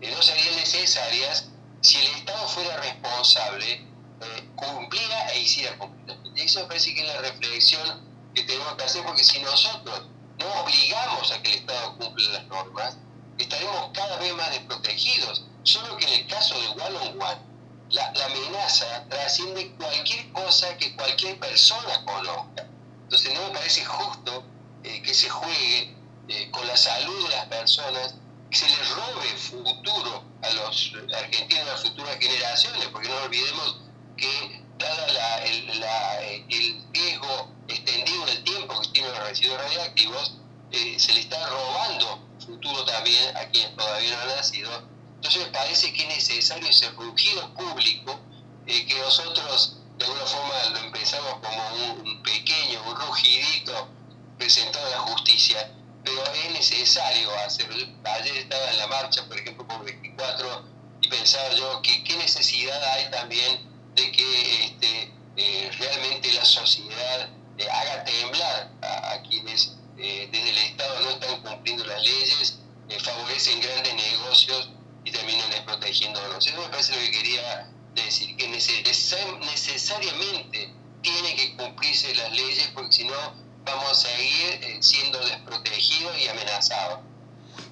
eh, 0.02 0.12
no 0.14 0.22
serían 0.22 0.54
necesarias 0.58 1.46
si 1.80 1.98
el 1.98 2.08
Estado 2.18 2.46
fuera 2.50 2.76
responsable, 2.78 3.74
eh, 3.74 4.50
cumpliera 4.56 5.32
e 5.32 5.40
hiciera 5.40 5.78
completamente. 5.78 6.44
Eso 6.44 6.60
me 6.60 6.66
parece 6.66 6.94
que 6.94 7.02
es 7.02 7.08
la 7.08 7.22
reflexión 7.22 8.06
que 8.36 8.44
tenemos 8.44 8.76
que 8.76 8.84
hacer, 8.84 9.04
porque 9.06 9.24
si 9.24 9.40
nosotros 9.40 10.08
no 10.40 10.62
obligamos 10.62 11.32
a 11.32 11.42
que 11.42 11.54
el 11.54 11.58
Estado 11.60 11.98
cumpla 11.98 12.30
las 12.32 12.48
normas, 12.48 12.98
estaremos 13.38 13.92
cada 13.94 14.18
vez 14.18 14.34
más 14.36 14.52
desprotegidos. 14.52 15.46
Solo 15.64 15.96
que 15.96 16.06
en 16.06 16.22
el 16.22 16.28
caso 16.28 16.60
de 16.60 16.68
One 16.68 16.98
on 16.98 17.22
One, 17.22 17.42
la, 17.92 18.12
la 18.12 18.26
amenaza 18.26 19.06
trasciende 19.10 19.72
cualquier 19.76 20.32
cosa 20.34 20.78
que 20.78 20.96
cualquier 20.98 21.40
persona 21.40 22.04
conozca. 22.04 22.68
Entonces 23.04 23.34
no 23.34 23.48
me 23.48 23.54
parece 23.54 23.86
justo 23.86 24.44
que 24.84 25.14
se 25.14 25.30
juegue 25.30 26.01
eh, 26.32 26.50
con 26.50 26.66
la 26.66 26.78
salud 26.78 27.28
de 27.28 27.36
las 27.36 27.46
personas, 27.48 28.16
que 28.50 28.58
se 28.58 28.70
les 28.70 28.90
robe 28.90 29.28
futuro 29.38 30.24
a 30.42 30.50
los 30.52 30.94
argentinos, 31.14 31.64
a 31.68 31.72
las 31.74 31.82
futuras 31.82 32.18
generaciones, 32.20 32.88
porque 32.88 33.10
no 33.10 33.18
olvidemos 33.18 33.82
que 34.16 34.64
dada 34.78 35.08
la, 35.10 35.44
el, 35.44 35.68
riesgo 36.94 37.52
extendido 37.68 38.26
del 38.28 38.44
tiempo 38.46 38.80
que 38.80 38.88
tienen 38.94 39.12
los 39.12 39.24
residuos 39.24 39.58
radiactivos, 39.58 40.38
eh, 40.72 40.96
se 40.98 41.14
le 41.14 41.20
está 41.20 41.50
robando 41.50 42.26
futuro 42.46 42.86
también 42.86 43.36
a 43.36 43.50
quienes 43.50 43.76
todavía 43.76 44.16
no 44.16 44.22
han 44.22 44.28
nacido. 44.38 44.72
Entonces 45.16 45.46
me 45.46 45.52
parece 45.52 45.92
que 45.92 46.04
es 46.04 46.08
necesario 46.08 46.70
ese 46.70 46.90
rugido 46.92 47.54
público 47.56 48.22
eh, 48.68 48.86
que 48.86 48.98
nosotros 49.00 49.80
de 49.98 50.06
alguna 50.06 50.26
forma 50.26 50.54
lo 50.72 50.78
empezamos 50.78 51.34
como 51.34 51.94
un, 51.94 52.08
un 52.08 52.24
pequeño, 52.24 52.84
un 52.88 52.96
rugidito 52.96 53.90
presentado 54.38 54.88
a 54.88 54.92
la 54.92 55.00
justicia, 55.00 55.72
pero 56.04 56.24
es 56.34 56.52
necesario 56.52 57.30
hacerlo. 57.46 57.86
Ayer 58.04 58.38
estaba 58.38 58.72
en 58.72 58.78
la 58.78 58.88
marcha, 58.88 59.26
por 59.28 59.38
ejemplo, 59.38 59.68
por 59.68 59.84
24, 59.84 60.66
y 61.02 61.08
pensaba 61.08 61.54
yo 61.56 61.82
que 61.82 62.04
qué 62.04 62.16
necesidad 62.18 62.84
hay 62.94 63.10
también 63.12 63.70
de 63.96 64.12
que 64.12 64.66
este, 64.66 65.14
eh, 65.36 65.72
realmente 65.78 66.34
la 66.34 66.46
sociedad 66.46 67.30
eh, 67.58 67.68
haga 67.70 68.04
temblar 68.04 68.72
a, 68.82 69.22
quienes 69.28 69.76
eh, 69.98 70.30
desde 70.32 70.50
el 70.50 70.58
Estado 70.58 71.00
no 71.02 71.10
están 71.12 71.42
cumpliendo 71.42 71.84
las 71.86 72.02
leyes, 72.04 72.58
favorecen 73.04 73.62
grandes 73.62 73.96
negocios 73.96 74.70
y 75.06 75.12
terminan 75.12 75.50
desprotegiéndolos. 75.50 76.46
Eso 76.46 76.62
me 76.62 76.70
parece 76.70 76.94
lo 76.94 77.02
que 77.02 77.12
quería 77.12 77.72
decir, 77.96 78.36
que 78.36 78.50
necesariamente 78.50 80.74
tiene 81.02 81.36
que 81.36 81.56
cumplirse 81.56 82.14
las 82.16 82.32
leyes 82.32 82.70
porque 82.74 82.92
si 82.92 83.06
no 83.06 83.14
vamos 83.66 83.92
a 83.92 83.96
seguir 83.96 84.64
eh, 84.64 84.78
siendo 84.82 85.20
desprotegidos 85.20 86.14
y 86.20 86.28
amenazados. 86.28 87.00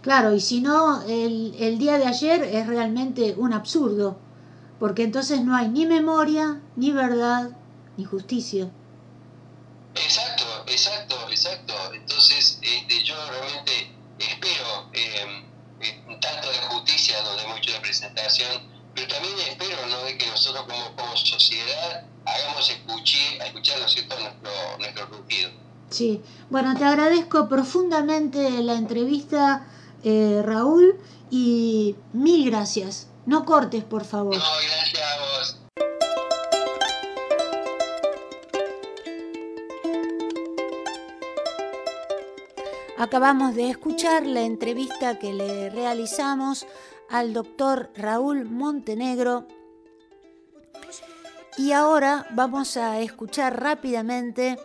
Claro, 0.02 0.34
y 0.34 0.42
si 0.42 0.62
no, 0.62 1.02
el, 1.04 1.56
el 1.60 1.78
día 1.78 1.98
de 1.98 2.06
ayer 2.06 2.44
es 2.44 2.68
realmente 2.68 3.34
un 3.38 3.54
absurdo, 3.54 4.18
porque 4.80 5.04
entonces 5.04 5.42
no 5.42 5.56
hay 5.56 5.68
ni 5.68 5.86
memoria, 5.86 6.62
ni 6.76 6.92
verdad, 6.92 7.52
ni 7.98 8.06
justicia. 8.06 8.70
Exacto, 9.96 10.46
exacto, 10.68 11.16
exacto. 11.30 11.74
Entonces, 11.94 12.60
este, 12.62 13.04
yo 13.04 13.16
realmente 13.30 13.92
espero 14.20 14.90
eh, 14.94 15.44
eh, 15.82 16.18
tanto 16.22 16.50
de 16.50 16.58
justicia, 16.70 17.22
donde 17.22 17.44
hay 17.44 17.48
mucha 17.50 17.72
representación, 17.74 18.64
pero 18.96 19.08
también 19.08 19.38
espero 19.40 19.86
¿no? 19.88 20.04
de 20.04 20.18
que 20.18 20.28
nosotros 20.28 20.66
como, 20.66 20.96
como 20.96 21.18
sociedad 21.18 22.06
hagamos 22.26 22.70
escuchar, 22.70 23.48
escuchar 23.48 23.80
¿no 23.80 23.88
cierto? 23.88 24.20
nuestro, 24.20 24.78
nuestro 24.78 25.06
rugido. 25.08 25.52
Sí, 25.90 26.22
bueno, 26.50 26.76
te 26.78 26.86
agradezco 26.86 27.50
profundamente 27.50 28.62
la 28.62 28.74
entrevista, 28.74 29.66
eh, 30.04 30.42
Raúl, 30.46 30.96
y 31.32 31.96
mil 32.14 32.50
gracias. 32.50 33.08
No 33.26 33.46
cortes, 33.46 33.84
por 33.84 34.06
favor. 34.06 34.36
No, 34.36 34.42
gracias 34.42 35.02
a 35.02 35.20
vos. 35.20 35.60
Acabamos 42.98 43.56
de 43.56 43.70
escuchar 43.70 44.26
la 44.26 44.42
entrevista 44.42 45.18
que 45.20 45.34
le 45.34 45.70
realizamos 45.70 46.68
al 47.10 47.34
doctor 47.34 47.92
Raúl 47.96 48.46
Montenegro 48.46 49.48
y 51.58 51.72
ahora 51.72 52.28
vamos 52.32 52.78
a 52.78 53.00
escuchar 53.00 53.62
rápidamente 53.62 54.58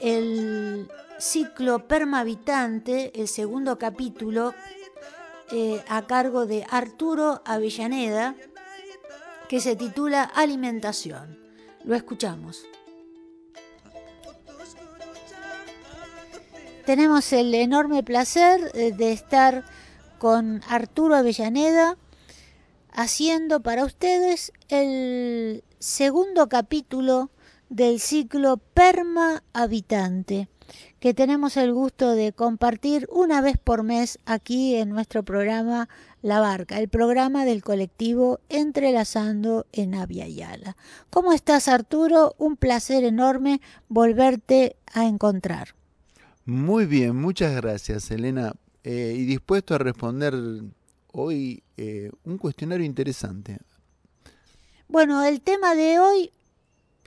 el 0.00 0.88
ciclo 1.18 1.86
Permavitante, 1.86 3.12
el 3.20 3.28
segundo 3.28 3.78
capítulo, 3.78 4.54
eh, 5.52 5.82
a 5.88 6.06
cargo 6.06 6.46
de 6.46 6.66
Arturo 6.68 7.42
Avellaneda, 7.44 8.34
que 9.48 9.60
se 9.60 9.76
titula 9.76 10.22
Alimentación. 10.22 11.38
Lo 11.84 11.94
escuchamos. 11.94 12.64
Tenemos 16.84 17.32
el 17.32 17.54
enorme 17.54 18.02
placer 18.02 18.70
eh, 18.74 18.92
de 18.92 19.12
estar 19.12 19.64
con 20.18 20.62
Arturo 20.68 21.16
Avellaneda 21.16 21.96
haciendo 22.92 23.60
para 23.60 23.84
ustedes 23.84 24.52
el 24.68 25.62
segundo 25.78 26.48
capítulo 26.48 27.30
del 27.68 28.00
ciclo 28.00 28.58
Perma 28.58 29.42
Habitante, 29.52 30.48
que 31.00 31.14
tenemos 31.14 31.56
el 31.56 31.72
gusto 31.72 32.12
de 32.12 32.32
compartir 32.32 33.08
una 33.10 33.40
vez 33.40 33.58
por 33.58 33.82
mes 33.82 34.18
aquí 34.24 34.76
en 34.76 34.90
nuestro 34.90 35.22
programa 35.22 35.88
La 36.22 36.40
Barca, 36.40 36.78
el 36.78 36.88
programa 36.88 37.44
del 37.44 37.62
colectivo 37.62 38.40
Entrelazando 38.48 39.66
en 39.72 39.92
Yala. 39.92 40.76
¿Cómo 41.10 41.32
estás 41.32 41.68
Arturo? 41.68 42.34
Un 42.38 42.56
placer 42.56 43.04
enorme 43.04 43.60
volverte 43.88 44.76
a 44.92 45.06
encontrar. 45.06 45.74
Muy 46.44 46.86
bien, 46.86 47.16
muchas 47.16 47.54
gracias 47.56 48.10
Elena. 48.10 48.54
Eh, 48.84 49.14
y 49.16 49.24
dispuesto 49.24 49.74
a 49.74 49.78
responder 49.78 50.32
hoy 51.10 51.64
eh, 51.76 52.10
un 52.22 52.38
cuestionario 52.38 52.86
interesante. 52.86 53.58
Bueno, 54.86 55.24
el 55.24 55.40
tema 55.40 55.74
de 55.74 55.98
hoy 55.98 56.30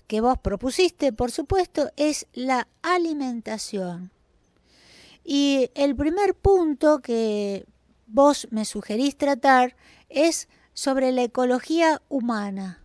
que 0.09 0.21
vos 0.21 0.39
propusiste, 0.39 1.13
por 1.13 1.29
supuesto, 1.29 1.91
es 1.95 2.25
la 2.33 2.67
alimentación. 2.81 4.09
Y 5.23 5.69
el 5.75 5.95
primer 5.95 6.33
punto 6.33 6.97
que 6.97 7.67
vos 8.07 8.47
me 8.49 8.65
sugerís 8.65 9.15
tratar 9.17 9.75
es 10.09 10.49
sobre 10.73 11.11
la 11.11 11.21
ecología 11.21 12.01
humana 12.09 12.83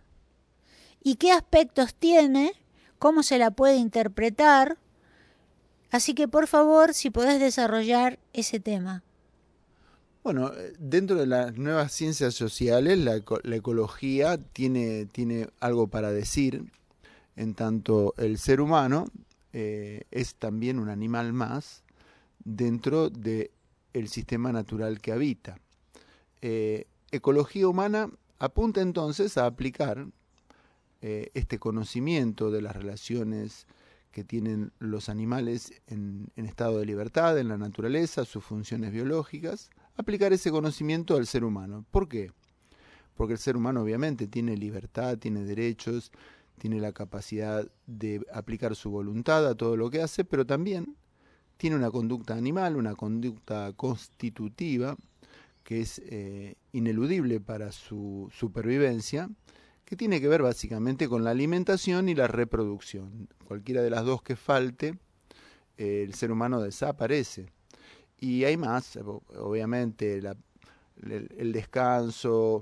y 1.01 1.15
qué 1.15 1.31
aspectos 1.31 1.95
tiene, 1.95 2.53
cómo 2.99 3.23
se 3.23 3.39
la 3.39 3.49
puede 3.49 3.77
interpretar. 3.77 4.77
Así 5.89 6.13
que 6.13 6.27
por 6.27 6.45
favor, 6.45 6.93
si 6.93 7.09
podés 7.09 7.39
desarrollar 7.39 8.19
ese 8.33 8.59
tema. 8.59 9.01
Bueno, 10.23 10.51
dentro 10.77 11.15
de 11.15 11.25
las 11.25 11.57
nuevas 11.57 11.91
ciencias 11.91 12.35
sociales, 12.35 12.99
la, 12.99 13.15
ecología 13.15 14.37
tiene, 14.37 15.07
tiene 15.07 15.49
algo 15.59 15.87
para 15.87 16.11
decir 16.11 16.65
en 17.35 17.53
tanto 17.53 18.13
el 18.17 18.37
ser 18.37 18.61
humano 18.61 19.07
eh, 19.53 20.03
es 20.11 20.35
también 20.35 20.79
un 20.79 20.89
animal 20.89 21.33
más 21.33 21.83
dentro 22.43 23.09
del 23.09 23.51
el 23.93 24.09
sistema 24.09 24.51
natural 24.51 24.99
que 24.99 25.13
habita. 25.13 25.57
Eh, 26.41 26.87
ecología 27.11 27.67
humana 27.67 28.09
apunta 28.39 28.81
entonces 28.81 29.37
a 29.37 29.45
aplicar 29.45 30.07
eh, 31.01 31.31
este 31.33 31.59
conocimiento 31.59 32.51
de 32.51 32.61
las 32.61 32.75
relaciones 32.75 33.67
que 34.11 34.23
tienen 34.23 34.71
los 34.79 35.07
animales 35.07 35.73
en, 35.87 36.29
en, 36.35 36.45
estado 36.45 36.79
de 36.79 36.85
libertad, 36.85 37.37
en 37.39 37.47
la 37.47 37.57
naturaleza, 37.57 38.25
sus 38.25 38.43
funciones 38.43 38.91
biológicas, 38.91 39.69
aplicar 39.95 40.33
ese 40.33 40.51
conocimiento 40.51 41.15
al 41.15 41.27
ser 41.27 41.43
humano. 41.43 41.85
¿Por 41.91 42.07
qué? 42.07 42.31
Porque 43.15 43.33
el 43.33 43.39
ser 43.39 43.55
humano 43.55 43.81
obviamente 43.81 44.27
tiene 44.27 44.57
libertad, 44.57 45.17
tiene 45.17 45.43
derechos, 45.43 46.11
tiene 46.57 46.79
la 46.79 46.91
capacidad 46.91 47.69
de 47.85 48.25
aplicar 48.33 48.75
su 48.75 48.89
voluntad 48.89 49.47
a 49.47 49.55
todo 49.55 49.77
lo 49.77 49.89
que 49.89 50.01
hace, 50.01 50.23
pero 50.23 50.45
también 50.45 50.95
tiene 51.57 51.75
una 51.75 51.91
conducta 51.91 52.35
animal, 52.35 52.75
una 52.75 52.95
conducta 52.95 53.73
constitutiva, 53.73 54.95
que 55.63 55.81
es 55.81 56.01
eh, 56.05 56.55
ineludible 56.73 57.39
para 57.39 57.71
su 57.71 58.29
supervivencia, 58.33 59.29
que 59.83 59.95
tiene 59.95 60.19
que 60.19 60.27
ver 60.27 60.41
básicamente 60.41 61.07
con 61.07 61.23
la 61.23 61.31
alimentación 61.31 62.09
y 62.09 62.15
la 62.15 62.27
reproducción. 62.27 63.29
Cualquiera 63.47 63.81
de 63.81 63.89
las 63.89 64.03
dos 64.03 64.21
que 64.21 64.35
falte, 64.35 64.97
el 65.77 66.13
ser 66.13 66.31
humano 66.31 66.61
desaparece. 66.61 67.47
Y 68.19 68.45
hay 68.45 68.57
más, 68.57 68.97
obviamente, 68.97 70.21
el 70.97 71.51
descanso, 71.51 72.61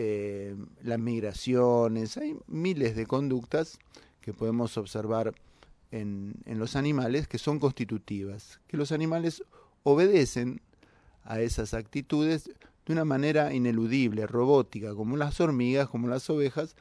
eh, 0.00 0.54
las 0.84 1.00
migraciones, 1.00 2.16
hay 2.18 2.36
miles 2.46 2.94
de 2.94 3.04
conductas 3.04 3.80
que 4.20 4.32
podemos 4.32 4.78
observar 4.78 5.34
en, 5.90 6.34
en, 6.44 6.60
los 6.60 6.76
animales 6.76 7.26
que 7.26 7.38
son 7.38 7.58
constitutivas, 7.58 8.60
que 8.68 8.76
los 8.76 8.92
animales 8.92 9.42
obedecen 9.82 10.60
a 11.24 11.40
esas 11.40 11.74
actitudes 11.74 12.44
de 12.86 12.92
una 12.92 13.04
manera 13.04 13.52
ineludible, 13.52 14.28
robótica, 14.28 14.94
como 14.94 15.16
las 15.16 15.40
hormigas, 15.40 15.88
como 15.88 16.06
las 16.06 16.30
ovejas, 16.30 16.76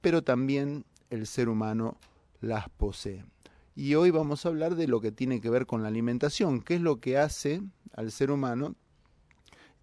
pero 0.00 0.22
también 0.22 0.84
el 1.10 1.26
ser 1.26 1.48
humano 1.48 1.96
las 2.40 2.68
posee. 2.68 3.24
Y 3.74 3.96
hoy 3.96 4.12
vamos 4.12 4.46
a 4.46 4.50
hablar 4.50 4.76
de 4.76 4.86
lo 4.86 5.00
que 5.00 5.10
tiene 5.10 5.40
que 5.40 5.50
ver 5.50 5.66
con 5.66 5.82
la 5.82 5.88
alimentación, 5.88 6.62
qué 6.62 6.76
es 6.76 6.80
lo 6.80 7.00
que 7.00 7.18
hace 7.18 7.60
al 7.92 8.12
ser 8.12 8.30
humano 8.30 8.76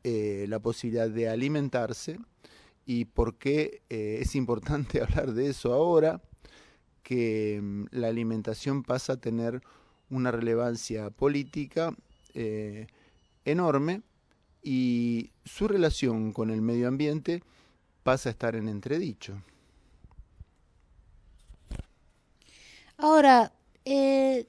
eh, 0.06 0.46
la 0.48 0.60
posibilidad 0.60 1.10
de 1.10 1.28
alimentarse 1.28 2.18
y 2.89 3.06
por 3.06 3.38
qué 3.38 3.84
eh, 3.92 4.17
es 4.19 4.33
importante 4.33 5.00
hablar 5.04 5.33
de 5.33 5.52
eso 5.52 5.73
ahora, 5.73 6.23
que 7.04 7.60
mm, 7.62 7.85
la 7.92 8.08
alimentación 8.08 8.81
pasa 8.81 9.13
a 9.13 9.17
tener 9.17 9.62
una 10.10 10.31
relevancia 10.31 11.12
política 11.12 11.96
eh, 12.33 12.87
enorme 13.46 14.02
y 14.63 15.29
su 15.46 15.67
relación 15.67 16.33
con 16.33 16.50
el 16.50 16.63
medio 16.63 16.87
ambiente 16.87 17.44
pasa 18.02 18.29
a 18.29 18.31
estar 18.31 18.56
en 18.56 18.67
entredicho. 18.67 19.40
Ahora, 22.98 23.54
eh, 23.85 24.48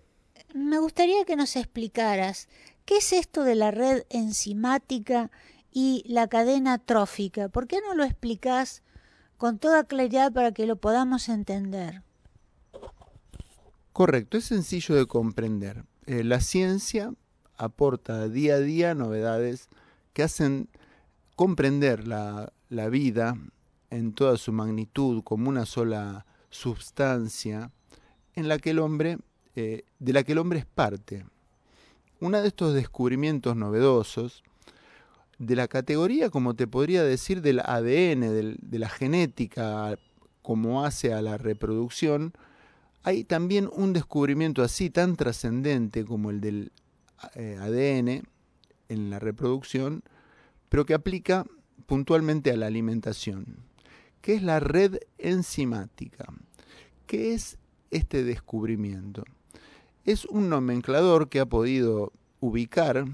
me 0.55 0.79
gustaría 0.79 1.27
que 1.27 1.37
nos 1.37 1.57
explicaras 1.57 2.49
qué 2.87 2.97
es 2.97 3.13
esto 3.13 3.45
de 3.45 3.55
la 3.55 3.71
red 3.71 4.05
enzimática 4.09 5.31
y 5.73 6.05
la 6.07 6.29
cadena 6.29 6.79
trófica. 6.79 7.49
¿Por 7.49 7.67
qué 7.67 7.81
no 7.81 7.95
lo 7.95 8.05
explicas 8.05 8.83
con 9.37 9.59
toda 9.59 9.85
claridad 9.85 10.33
para 10.33 10.53
que 10.53 10.67
lo 10.67 10.77
podamos 10.77 11.29
entender? 11.29 12.03
Correcto, 13.93 14.39
es 14.39 14.45
sencillo 14.45 14.95
de 14.95 15.07
comprender. 15.07 15.85
Eh, 16.07 16.25
la 16.25 16.41
ciencia 16.41 17.13
aporta 17.57 18.29
día 18.29 18.55
a 18.55 18.61
día 18.61 18.95
novedades 18.95 19.69
que 20.13 20.23
hacen 20.23 20.69
comprender 21.37 22.07
la, 22.07 22.53
vida 22.91 23.37
en 23.91 24.13
toda 24.13 24.37
su 24.37 24.53
magnitud 24.53 25.23
como 25.23 25.49
una 25.49 25.67
sola 25.67 26.27
substancia 26.51 27.71
en 28.35 28.49
la 28.49 28.59
que 28.59 28.71
el 28.71 28.79
hombre, 28.79 29.19
eh, 29.57 29.85
de 29.99 30.13
la 30.13 30.23
que 30.23 30.33
el 30.33 30.39
hombre 30.39 30.61
es 30.61 30.67
parte. 30.67 31.25
Uno 32.21 32.41
de 32.41 32.49
estos 32.49 32.75
descubrimientos 32.75 33.57
novedosos 33.57 34.43
de 35.41 35.57
la 35.57 35.69
categoría, 35.69 36.29
como 36.29 36.55
te 36.55 36.67
podría 36.67 37.03
decir, 37.03 37.41
del 37.41 37.61
ADN, 37.61 38.59
de 38.61 38.79
la 38.79 38.91
genética, 38.91 39.99
como 40.43 40.85
hace 40.85 41.15
a 41.15 41.23
la 41.23 41.39
reproducción, 41.39 42.35
hay 43.03 43.25
también 43.25 43.69
un 43.73 43.95
descubrimiento 43.95 44.63
así 44.63 44.91
tan 44.91 45.17
trascendente 45.17 46.05
como 46.05 46.29
el 46.29 46.43
del 46.43 46.73
eh, 47.35 47.57
ADN 47.59 48.29
en 48.91 49.11
la 49.11 49.19
reproducción, 49.19 50.03
pero 50.69 50.85
que 50.85 50.93
aplica 50.93 51.47
puntualmente 51.87 52.51
a 52.51 52.57
la 52.59 52.67
alimentación, 52.67 53.65
que 54.21 54.35
es 54.35 54.43
la 54.43 54.61
red 54.61 54.99
enzimática. 55.17 56.27
¿Qué 57.07 57.33
es 57.33 57.57
este 57.91 58.25
descubrimiento? 58.25 59.25
Es 60.05 60.27
un 60.27 60.51
nomenclador 60.51 61.31
que 61.31 61.41
ha 61.41 61.47
podido 61.47 62.13
ubicar 62.41 63.07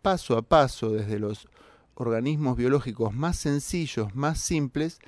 paso 0.00 0.36
a 0.38 0.42
paso 0.42 0.90
desde 0.90 1.18
los 1.18 1.48
organismos 1.94 2.56
biológicos 2.56 3.14
más 3.14 3.36
sencillos, 3.36 4.14
más 4.14 4.40
simples, 4.40 4.98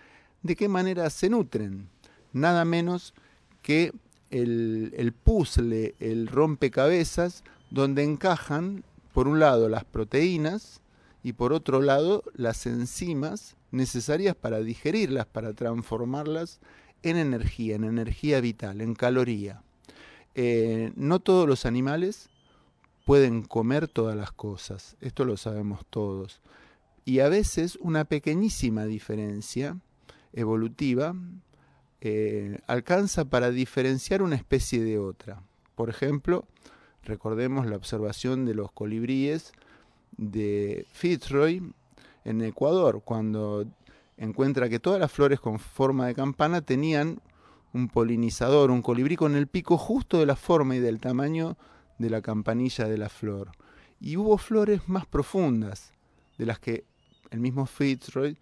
de 0.42 0.56
qué 0.56 0.68
manera 0.68 1.08
se 1.10 1.30
nutren. 1.30 1.88
Nada 2.32 2.64
menos 2.64 3.14
que 3.62 3.92
el, 4.30 4.92
el 4.96 5.12
puzzle, 5.12 5.94
el 6.00 6.26
rompecabezas, 6.26 7.44
donde 7.70 8.02
encajan, 8.02 8.84
por 9.12 9.28
un 9.28 9.38
lado, 9.40 9.68
las 9.68 9.84
proteínas 9.84 10.80
y 11.22 11.32
por 11.32 11.52
otro 11.52 11.80
lado, 11.80 12.22
las 12.34 12.66
enzimas 12.66 13.56
necesarias 13.70 14.36
para 14.36 14.60
digerirlas, 14.60 15.26
para 15.26 15.52
transformarlas 15.52 16.60
en 17.02 17.16
energía, 17.16 17.76
en 17.76 17.84
energía 17.84 18.40
vital, 18.40 18.80
en 18.80 18.94
caloría. 18.94 19.62
Eh, 20.34 20.92
no 20.96 21.20
todos 21.20 21.48
los 21.48 21.66
animales 21.66 22.28
pueden 23.04 23.42
comer 23.42 23.88
todas 23.88 24.16
las 24.16 24.32
cosas, 24.32 24.96
esto 25.00 25.24
lo 25.24 25.36
sabemos 25.36 25.84
todos. 25.90 26.40
Y 27.04 27.20
a 27.20 27.28
veces 27.28 27.76
una 27.80 28.04
pequeñísima 28.04 28.86
diferencia 28.86 29.78
evolutiva 30.32 31.14
eh, 32.00 32.58
alcanza 32.66 33.24
para 33.24 33.50
diferenciar 33.50 34.22
una 34.22 34.36
especie 34.36 34.82
de 34.82 34.98
otra. 34.98 35.42
Por 35.74 35.90
ejemplo, 35.90 36.46
recordemos 37.02 37.66
la 37.66 37.76
observación 37.76 38.44
de 38.44 38.54
los 38.54 38.72
colibríes 38.72 39.52
de 40.16 40.86
Fitzroy 40.92 41.72
en 42.24 42.42
Ecuador, 42.42 43.02
cuando 43.04 43.66
encuentra 44.16 44.68
que 44.68 44.78
todas 44.78 45.00
las 45.00 45.12
flores 45.12 45.40
con 45.40 45.58
forma 45.58 46.06
de 46.06 46.14
campana 46.14 46.60
tenían 46.60 47.20
un 47.72 47.88
polinizador, 47.88 48.70
un 48.70 48.82
colibrí 48.82 49.16
con 49.16 49.34
el 49.34 49.46
pico 49.48 49.76
justo 49.76 50.18
de 50.18 50.26
la 50.26 50.36
forma 50.36 50.76
y 50.76 50.80
del 50.80 51.00
tamaño 51.00 51.56
de 51.98 52.10
la 52.10 52.22
campanilla 52.22 52.86
de 52.86 52.98
la 52.98 53.08
flor. 53.08 53.52
Y 54.00 54.16
hubo 54.16 54.38
flores 54.38 54.88
más 54.88 55.06
profundas, 55.06 55.92
de 56.38 56.46
las 56.46 56.58
que 56.58 56.84
el 57.34 57.40
mismo 57.40 57.66
Fitzroy 57.66 58.38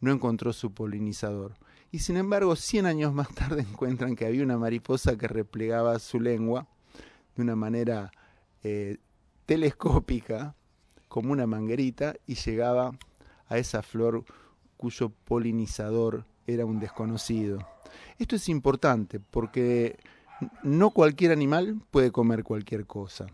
no 0.00 0.12
encontró 0.12 0.52
su 0.52 0.72
polinizador. 0.72 1.56
Y 1.90 1.98
sin 1.98 2.16
embargo, 2.16 2.54
100 2.54 2.86
años 2.86 3.12
más 3.12 3.28
tarde 3.34 3.62
encuentran 3.68 4.14
que 4.14 4.24
había 4.24 4.44
una 4.44 4.56
mariposa 4.56 5.18
que 5.18 5.26
replegaba 5.26 5.98
su 5.98 6.20
lengua 6.20 6.68
de 7.34 7.42
una 7.42 7.56
manera 7.56 8.12
eh, 8.62 8.98
telescópica, 9.46 10.54
como 11.08 11.32
una 11.32 11.46
manguerita, 11.46 12.14
y 12.26 12.36
llegaba 12.36 12.96
a 13.48 13.58
esa 13.58 13.82
flor 13.82 14.24
cuyo 14.76 15.10
polinizador 15.24 16.24
era 16.46 16.64
un 16.64 16.78
desconocido. 16.78 17.66
Esto 18.18 18.36
es 18.36 18.48
importante 18.48 19.18
porque 19.18 19.98
no 20.62 20.90
cualquier 20.90 21.32
animal 21.32 21.80
puede 21.90 22.12
comer 22.12 22.44
cualquier 22.44 22.86
cosa. 22.86 23.26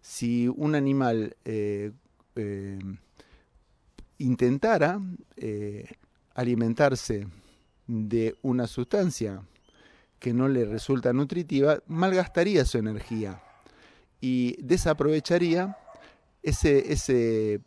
Si 0.00 0.48
un 0.48 0.74
animal 0.74 1.36
eh, 1.44 1.92
eh, 2.34 2.78
intentara 4.18 5.00
eh, 5.36 5.88
alimentarse 6.34 7.26
de 7.86 8.36
una 8.42 8.66
sustancia 8.66 9.42
que 10.18 10.34
no 10.34 10.48
le 10.48 10.64
resulta 10.64 11.12
nutritiva, 11.12 11.78
malgastaría 11.86 12.64
su 12.64 12.78
energía 12.78 13.40
y 14.20 14.56
desaprovecharía 14.62 15.76
ese, 16.42 16.92
ese 16.92 17.60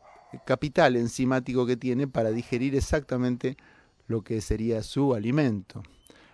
capital 0.45 0.95
enzimático 0.95 1.65
que 1.65 1.77
tiene 1.77 2.07
para 2.07 2.31
digerir 2.31 2.75
exactamente 2.75 3.57
lo 4.07 4.21
que 4.21 4.41
sería 4.41 4.83
su 4.83 5.13
alimento. 5.13 5.81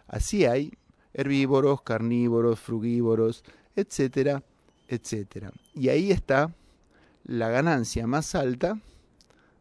Así 0.08 0.46
hay 0.46 0.74
herbívoros, 1.14 1.82
carnívoros, 1.82 2.60
frugívoros, 2.60 3.44
etcétera, 3.76 4.44
etcétera. 4.88 5.52
Y 5.74 5.90
ahí 5.90 6.12
está 6.12 6.54
la 7.24 7.50
ganancia 7.50 8.08
más 8.08 8.36
alta 8.36 8.80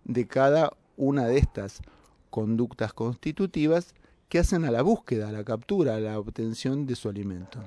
de 0.07 0.27
cada 0.27 0.73
una 0.97 1.27
de 1.27 1.39
estas 1.39 1.83
conductas 2.31 2.93
constitutivas 2.93 3.95
que 4.29 4.39
hacen 4.39 4.65
a 4.65 4.71
la 4.71 4.83
búsqueda, 4.83 5.29
a 5.29 5.33
la 5.33 5.45
captura, 5.45 5.97
a 5.97 6.01
la 6.01 6.19
obtención 6.19 6.87
de 6.87 6.95
su 6.97 7.09
alimento. 7.09 7.61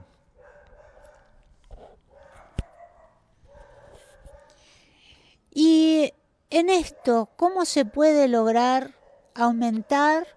Y 5.51 6.13
en 6.49 6.69
esto, 6.69 7.29
¿cómo 7.35 7.65
se 7.65 7.85
puede 7.85 8.27
lograr 8.27 8.95
aumentar 9.35 10.27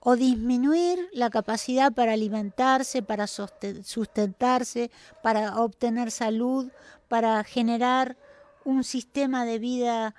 o 0.00 0.16
disminuir 0.16 1.08
la 1.12 1.30
capacidad 1.30 1.92
para 1.92 2.12
alimentarse, 2.12 3.02
para 3.02 3.26
sustentarse, 3.26 4.90
para 5.22 5.60
obtener 5.60 6.10
salud, 6.10 6.70
para 7.08 7.42
generar 7.44 8.16
un 8.64 8.84
sistema 8.84 9.44
de 9.46 9.58
vida 9.58 10.14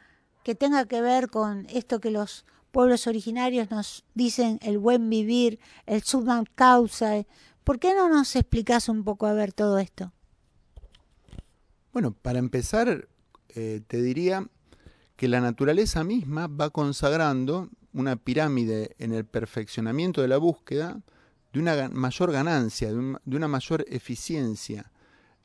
que 0.45 0.53
tenga 0.53 0.85
que 0.85 1.01
ver 1.01 1.31
con 1.31 1.65
esto 1.71 1.99
que 1.99 2.11
los 2.11 2.45
pueblos 2.69 3.07
originarios 3.07 3.71
nos 3.71 4.05
dicen 4.13 4.59
el 4.61 4.77
buen 4.77 5.09
vivir, 5.09 5.59
el 5.87 6.03
summa 6.03 6.43
causa. 6.53 7.25
¿Por 7.63 7.79
qué 7.79 7.95
no 7.95 8.09
nos 8.09 8.35
explicas 8.35 8.87
un 8.87 9.03
poco 9.03 9.25
a 9.25 9.33
ver 9.33 9.53
todo 9.53 9.79
esto? 9.79 10.13
Bueno, 11.91 12.11
para 12.11 12.37
empezar, 12.37 13.07
eh, 13.55 13.81
te 13.87 14.03
diría 14.03 14.47
que 15.15 15.27
la 15.27 15.41
naturaleza 15.41 16.03
misma 16.03 16.45
va 16.45 16.69
consagrando 16.69 17.69
una 17.91 18.15
pirámide 18.15 18.95
en 18.99 19.13
el 19.13 19.25
perfeccionamiento 19.25 20.21
de 20.21 20.27
la 20.27 20.37
búsqueda 20.37 21.01
de 21.53 21.59
una 21.59 21.89
mayor 21.89 22.31
ganancia, 22.31 22.93
de, 22.93 23.17
una 23.35 23.47
mayor 23.47 23.83
eficiencia 23.89 24.91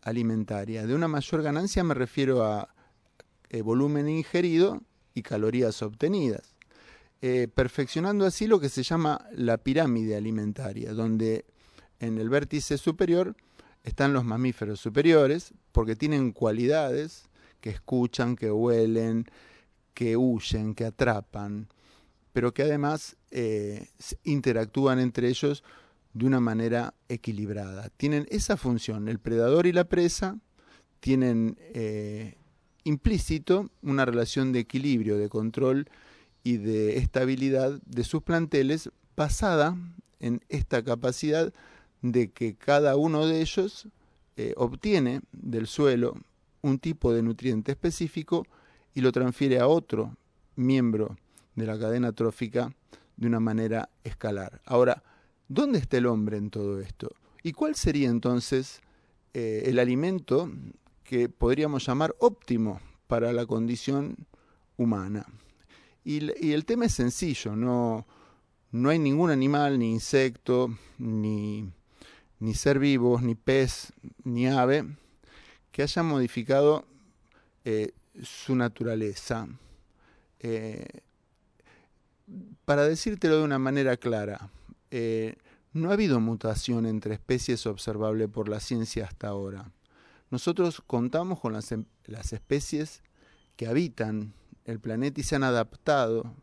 alimentaria. 0.03 0.86
De 0.86 0.94
una 0.94 1.09
mayor 1.09 1.40
ganancia 1.42 1.82
me 1.84 1.94
refiero 1.94 2.44
a 2.44 2.74
eh, 3.48 3.62
volumen 3.62 4.07
ingerido 4.07 4.82
y 5.14 5.22
calorías 5.22 5.82
obtenidas. 5.82 6.54
Eh, 7.22 7.48
perfeccionando 7.52 8.24
así 8.24 8.46
lo 8.46 8.61
que 8.61 8.70
se 8.70 8.82
llama 8.82 9.26
la 9.32 9.58
pirámide 9.58 10.16
alimentaria, 10.16 10.94
donde 10.94 11.44
en 11.98 12.18
el 12.18 12.30
vértice 12.30 12.78
superior 12.78 13.36
están 13.84 14.12
los 14.12 14.24
mamíferos 14.24 14.80
superiores, 14.80 15.52
porque 15.72 15.96
tienen 15.96 16.32
cualidades 16.32 17.28
que 17.61 17.70
escuchan, 17.70 18.36
que 18.36 18.50
huelen, 18.50 19.26
que 19.92 20.16
huyen, 20.16 20.74
que 20.74 20.86
atrapan, 20.86 21.68
pero 22.32 22.54
que 22.54 22.62
además 22.62 23.16
eh, 23.30 23.88
interactúan 24.24 24.98
entre 24.98 25.28
ellos 25.28 25.62
de 26.14 26.26
una 26.26 26.40
manera 26.40 26.94
equilibrada. 27.08 27.90
Tienen 27.96 28.26
esa 28.30 28.56
función, 28.56 29.08
el 29.08 29.18
predador 29.18 29.66
y 29.66 29.72
la 29.72 29.84
presa 29.84 30.38
tienen 31.00 31.56
eh, 31.74 32.36
implícito 32.85 33.70
una 33.83 34.05
relación 34.05 34.53
de 34.53 34.61
equilibrio, 34.61 35.18
de 35.18 35.28
control 35.28 35.89
y 36.43 36.57
de 36.57 36.99
estabilidad 36.99 37.81
de 37.85 38.05
sus 38.05 38.22
planteles 38.22 38.91
basada 39.16 39.76
en 40.18 40.43
esta 40.49 40.83
capacidad 40.83 41.53
de 42.03 42.31
que 42.31 42.55
cada 42.55 42.97
uno 42.97 43.26
de 43.26 43.41
ellos 43.41 43.89
eh, 44.37 44.55
obtiene 44.57 45.20
del 45.33 45.66
suelo 45.66 46.14
un 46.62 46.78
tipo 46.78 47.12
de 47.12 47.22
nutriente 47.22 47.72
específico 47.72 48.47
y 48.95 49.01
lo 49.01 49.12
transfiere 49.12 49.59
a 49.59 49.68
otro 49.68 50.16
miembro 50.57 51.16
de 51.55 51.66
la 51.66 51.78
cadena 51.78 52.12
trófica 52.12 52.74
de 53.16 53.26
una 53.26 53.41
manera 53.41 53.91
escalar. 54.05 54.61
Ahora, 54.64 55.03
¿dónde 55.49 55.78
está 55.78 55.99
el 55.99 56.07
hombre 56.07 56.39
en 56.39 56.51
todo 56.51 56.81
esto? 56.81 57.11
¿Y 57.43 57.53
cuál 57.53 57.74
sería 57.74 58.09
entonces 58.09 58.81
eh, 59.35 59.64
el 59.66 59.78
alimento 59.78 60.51
que 61.11 61.28
podríamos 61.28 61.84
llamar 61.84 62.14
óptimo 62.20 62.80
para 63.08 63.32
la 63.32 63.44
condición 63.44 64.14
humana? 64.76 65.26
Y, 66.04 66.52
el 66.52 66.64
tema 66.64 66.84
es 66.84 66.92
sencillo, 66.92 67.56
no, 67.56 68.06
no 68.70 68.90
hay 68.90 69.00
ningún 69.00 69.32
animal, 69.32 69.80
ni 69.80 69.90
insecto, 69.90 70.72
ni, 70.98 71.68
ni 72.38 72.54
ser 72.54 72.78
vivo, 72.78 73.20
ni 73.20 73.34
pez, 73.34 73.92
ni 74.22 74.46
ave, 74.46 74.86
que 75.72 75.82
haya 75.82 76.04
modificado 76.04 76.86
eh, 77.64 77.90
su 78.22 78.54
naturaleza. 78.54 79.48
Eh, 80.38 80.86
para 82.64 82.84
decírtelo 82.84 83.38
de 83.38 83.42
una 83.42 83.58
manera 83.58 83.96
clara, 83.96 84.48
eh, 84.92 85.34
no 85.72 85.90
ha 85.90 85.94
habido 85.94 86.20
mutación 86.20 86.86
entre 86.86 87.14
especies 87.14 87.66
observable 87.66 88.28
por 88.28 88.48
la 88.48 88.61
ciencia 88.61 89.06
hasta 89.06 89.26
ahora. 89.26 89.72
Nosotros 90.31 90.83
contamos 90.87 91.41
con 91.41 91.53
las, 91.53 91.72
em, 91.72 91.85
las 92.07 92.33
especies 92.33 93.03
que 93.57 93.66
habitan 93.66 94.33
el 94.64 94.81
planeta 94.81 95.20
y 95.20 95.24
se 95.24 95.37
han 95.37 95.43
adaptado 95.43 96.35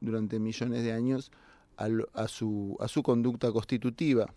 durante 0.00 0.38
millones 0.38 0.82
de 0.82 0.92
años 0.92 1.30
a, 1.76 2.28
su, 2.28 2.76
a 2.80 2.88
su 2.88 3.02
conducta 3.02 3.50
constitutiva. 3.52 4.34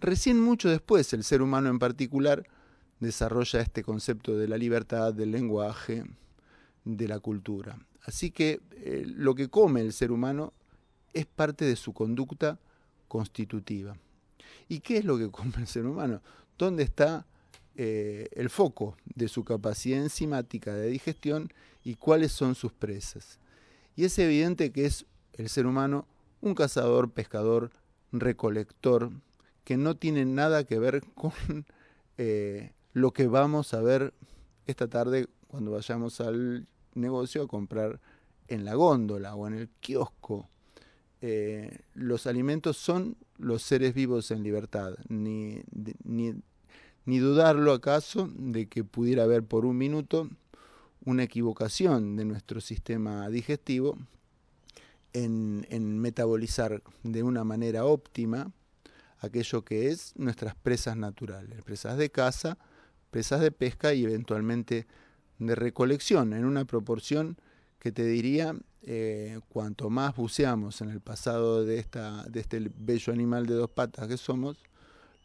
Recién 0.00 0.38
mucho 0.38 0.68
después 0.68 1.12
el 1.14 1.24
ser 1.24 1.40
humano 1.40 1.70
en 1.70 1.78
particular 1.78 2.46
desarrolla 3.00 3.60
este 3.60 3.82
concepto 3.82 4.36
de 4.36 4.48
la 4.48 4.58
libertad, 4.58 5.14
del 5.14 5.30
lenguaje, 5.30 6.04
de 6.84 7.08
la 7.08 7.20
cultura. 7.20 7.78
Así 8.04 8.30
que 8.30 8.60
eh, 8.72 9.04
lo 9.06 9.34
que 9.34 9.48
come 9.48 9.80
el 9.80 9.94
ser 9.94 10.12
humano 10.12 10.52
es 11.14 11.26
parte 11.26 11.64
de 11.64 11.76
su 11.76 11.94
conducta 11.94 12.58
constitutiva. 13.08 13.96
¿Y 14.68 14.80
qué 14.80 14.98
es 14.98 15.04
lo 15.04 15.16
que 15.16 15.30
come 15.30 15.54
el 15.56 15.66
ser 15.66 15.86
humano? 15.86 16.20
¿Dónde 16.58 16.82
está 16.82 17.26
eh, 17.76 18.28
el 18.32 18.50
foco 18.50 18.96
de 19.14 19.28
su 19.28 19.44
capacidad 19.44 20.00
enzimática 20.00 20.74
de 20.74 20.88
digestión 20.88 21.52
y 21.82 21.94
cuáles 21.94 22.32
son 22.32 22.54
sus 22.54 22.72
presas? 22.72 23.38
Y 23.96 24.04
es 24.04 24.18
evidente 24.18 24.72
que 24.72 24.86
es 24.86 25.06
el 25.34 25.48
ser 25.48 25.66
humano 25.66 26.06
un 26.40 26.54
cazador, 26.54 27.12
pescador, 27.12 27.70
recolector, 28.12 29.10
que 29.64 29.76
no 29.76 29.96
tiene 29.96 30.24
nada 30.24 30.64
que 30.64 30.78
ver 30.78 31.02
con 31.14 31.32
eh, 32.18 32.72
lo 32.92 33.12
que 33.12 33.26
vamos 33.26 33.74
a 33.74 33.80
ver 33.80 34.12
esta 34.66 34.88
tarde 34.88 35.26
cuando 35.48 35.72
vayamos 35.72 36.20
al 36.20 36.66
negocio 36.94 37.42
a 37.42 37.48
comprar 37.48 38.00
en 38.48 38.64
la 38.64 38.74
góndola 38.74 39.34
o 39.34 39.46
en 39.46 39.54
el 39.54 39.68
kiosco. 39.80 40.48
Eh, 41.20 41.80
los 41.94 42.26
alimentos 42.26 42.76
son 42.76 43.16
los 43.38 43.62
seres 43.62 43.94
vivos 43.94 44.30
en 44.30 44.42
libertad, 44.42 44.94
ni, 45.08 45.62
ni, 46.04 46.34
ni, 47.04 47.18
dudarlo 47.18 47.72
acaso 47.72 48.30
de 48.34 48.66
que 48.66 48.84
pudiera 48.84 49.24
haber 49.24 49.42
por 49.42 49.64
un 49.64 49.76
minuto 49.76 50.28
una 51.04 51.24
equivocación 51.24 52.16
de 52.16 52.24
nuestro 52.24 52.60
sistema 52.60 53.28
digestivo 53.28 53.98
en, 55.12 55.98
metabolizar 55.98 56.82
de 57.02 57.22
una 57.22 57.44
manera 57.44 57.84
óptima 57.84 58.50
aquello 59.20 59.64
que 59.64 59.88
es 59.88 60.12
nuestras 60.16 60.54
presas 60.54 60.96
naturales, 60.96 61.62
presas 61.62 61.96
de 61.96 62.10
caza, 62.10 62.58
presas 63.10 63.40
de 63.40 63.52
pesca 63.52 63.94
y 63.94 64.04
eventualmente 64.04 64.86
de 65.38 65.54
recolección, 65.54 66.32
en 66.32 66.44
una 66.44 66.64
proporción 66.64 67.36
que 67.78 67.92
te 67.92 68.04
diría, 68.04 68.54
eh, 68.82 69.40
cuanto 69.48 69.88
más 69.88 70.14
buceamos 70.14 70.80
en 70.80 70.90
el 70.90 71.00
pasado 71.00 71.64
de, 71.64 71.78
esta, 71.78 72.24
de 72.24 72.40
este 72.40 72.70
bello 72.76 73.12
animal 73.12 73.46
de 73.46 73.54
dos 73.54 73.70
patas 73.70 74.08
que 74.08 74.16
somos, 74.16 74.58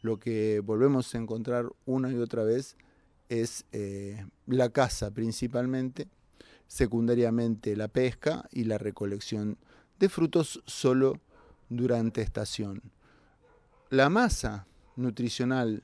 lo 0.02 0.20
que 0.20 0.62
volvemos 0.62 1.14
a 1.14 1.18
encontrar 1.18 1.70
una 1.86 2.12
y 2.12 2.16
otra 2.16 2.44
vez 2.44 2.76
es 3.28 3.66
eh, 3.72 4.26
la 4.48 4.70
caza 4.70 5.12
principalmente, 5.12 6.08
secundariamente 6.68 7.76
la 7.76 7.88
pesca 7.88 8.48
y 8.52 8.64
la 8.64 8.78
recolección 8.78 9.58
de 10.00 10.10
frutos 10.10 10.62
solo 10.66 11.20
durante 11.70 12.22
estación. 12.22 12.82
La 13.90 14.10
masa 14.10 14.68
nutricional 14.96 15.84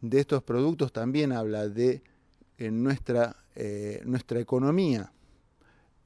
de 0.00 0.20
estos 0.20 0.42
productos 0.42 0.92
también 0.92 1.32
habla 1.32 1.68
de 1.68 2.02
nuestra, 2.58 3.36
eh, 3.54 4.02
nuestra 4.04 4.40
economía 4.40 5.12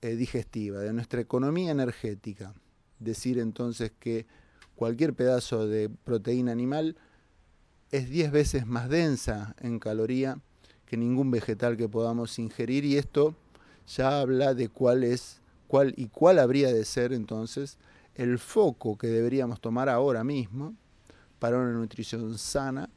eh, 0.02 0.16
digestiva, 0.16 0.80
de 0.80 0.92
nuestra 0.92 1.20
economía 1.20 1.70
energética. 1.70 2.54
Decir 2.98 3.38
entonces 3.38 3.92
que 3.98 4.26
cualquier 4.74 5.14
pedazo 5.14 5.66
de 5.66 5.88
proteína 5.88 6.52
animal 6.52 6.96
es 7.90 8.10
10 8.10 8.32
veces 8.32 8.66
más 8.66 8.88
densa 8.88 9.54
en 9.60 9.78
caloría 9.78 10.38
que 10.86 10.96
ningún 10.96 11.30
vegetal 11.30 11.76
que 11.76 11.88
podamos 11.88 12.38
ingerir 12.38 12.84
y 12.84 12.96
esto 12.96 13.34
ya 13.86 14.20
habla 14.20 14.54
de 14.54 14.68
cuál 14.68 15.04
es 15.04 15.40
cuál 15.68 15.94
y 15.96 16.08
cuál 16.08 16.38
habría 16.38 16.72
de 16.72 16.84
ser 16.84 17.12
entonces 17.12 17.78
el 18.14 18.38
foco 18.38 18.96
que 18.96 19.08
deberíamos 19.08 19.60
tomar 19.60 19.88
ahora 19.88 20.24
mismo 20.24 20.74
para 21.38 21.58
una 21.58 21.72
nutrición 21.72 22.38
sana 22.38 22.88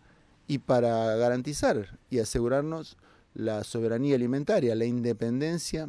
y 0.47 0.59
para 0.59 1.15
garantizar 1.15 1.99
y 2.09 2.19
asegurarnos 2.19 2.97
la 3.33 3.63
soberanía 3.63 4.15
alimentaria, 4.15 4.75
la 4.75 4.85
independencia 4.85 5.87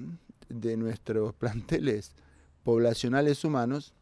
de 0.49 0.77
nuestros 0.77 1.35
planteles 1.39 2.13
poblacionales 2.65 3.45
humanos, 3.45 3.95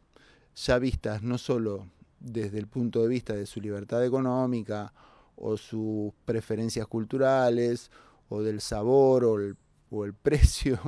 ya 0.55 0.79
vistas 0.79 1.21
no 1.21 1.37
solo 1.37 1.87
desde 2.19 2.59
el 2.59 2.67
punto 2.67 3.01
de 3.01 3.07
vista 3.07 3.33
de 3.33 3.45
su 3.45 3.61
libertad 3.61 4.03
económica 4.03 4.93
o 5.35 5.57
sus 5.57 6.11
preferencias 6.25 6.87
culturales 6.87 7.91
o 8.29 8.41
del 8.41 8.61
sabor 8.61 9.25
o 9.25 10.05
el, 10.05 10.13
precio 10.21 10.79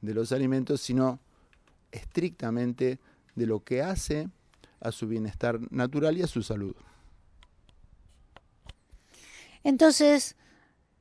de 0.00 0.14
los 0.14 0.32
alimentos, 0.32 0.80
sino 0.80 1.20
estrictamente 1.92 2.98
de 3.34 3.46
lo 3.46 3.60
que 3.60 3.82
hace 3.82 4.28
a 4.80 4.92
su 4.92 5.06
bienestar 5.06 5.60
natural 5.70 6.16
y 6.16 6.22
a 6.22 6.26
su 6.26 6.42
salud. 6.42 6.74
Entonces, 9.62 10.36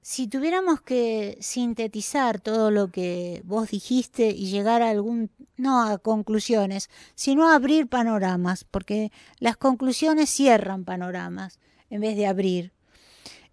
si 0.02 0.28
tuviéramos 0.28 0.82
que 0.82 1.38
sintetizar 1.42 2.40
todo 2.40 2.72
lo 2.72 2.90
que 2.90 3.42
vos 3.46 3.70
dijiste 3.70 4.30
y 4.30 4.50
llegar 4.50 4.82
a 4.82 4.90
algún, 4.90 5.30
no 5.58 5.84
a 5.84 5.98
conclusiones, 5.98 6.90
sino 7.16 7.50
a 7.50 7.56
abrir 7.56 7.88
panoramas, 7.88 8.64
porque 8.64 9.12
las 9.40 9.58
conclusiones 9.58 10.30
cierran 10.30 10.86
panoramas 10.86 11.60
en 11.90 12.02
vez 12.02 12.16
de 12.16 12.28
abrir. 12.28 12.72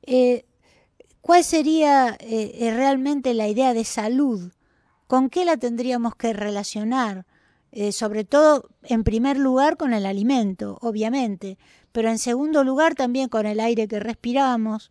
Eh, 0.02 0.46
¿Cuál 1.20 1.42
sería 1.42 2.16
eh, 2.20 2.52
eh, 2.54 2.72
realmente 2.74 3.34
la 3.34 3.48
idea 3.48 3.74
de 3.74 3.84
salud? 3.84 4.52
¿Con 5.08 5.28
qué 5.28 5.44
la 5.44 5.56
tendríamos 5.56 6.14
que 6.14 6.32
relacionar? 6.32 7.26
sobre 7.90 8.24
todo, 8.24 8.70
en 8.84 9.04
primer 9.04 9.36
lugar, 9.36 9.76
con 9.76 9.92
el 9.92 10.06
alimento, 10.06 10.78
obviamente, 10.80 11.58
pero 11.92 12.08
en 12.08 12.16
segundo 12.16 12.64
lugar 12.64 12.94
también 12.94 13.28
con 13.28 13.44
el 13.44 13.60
aire 13.60 13.86
que 13.86 14.00
respiramos, 14.00 14.90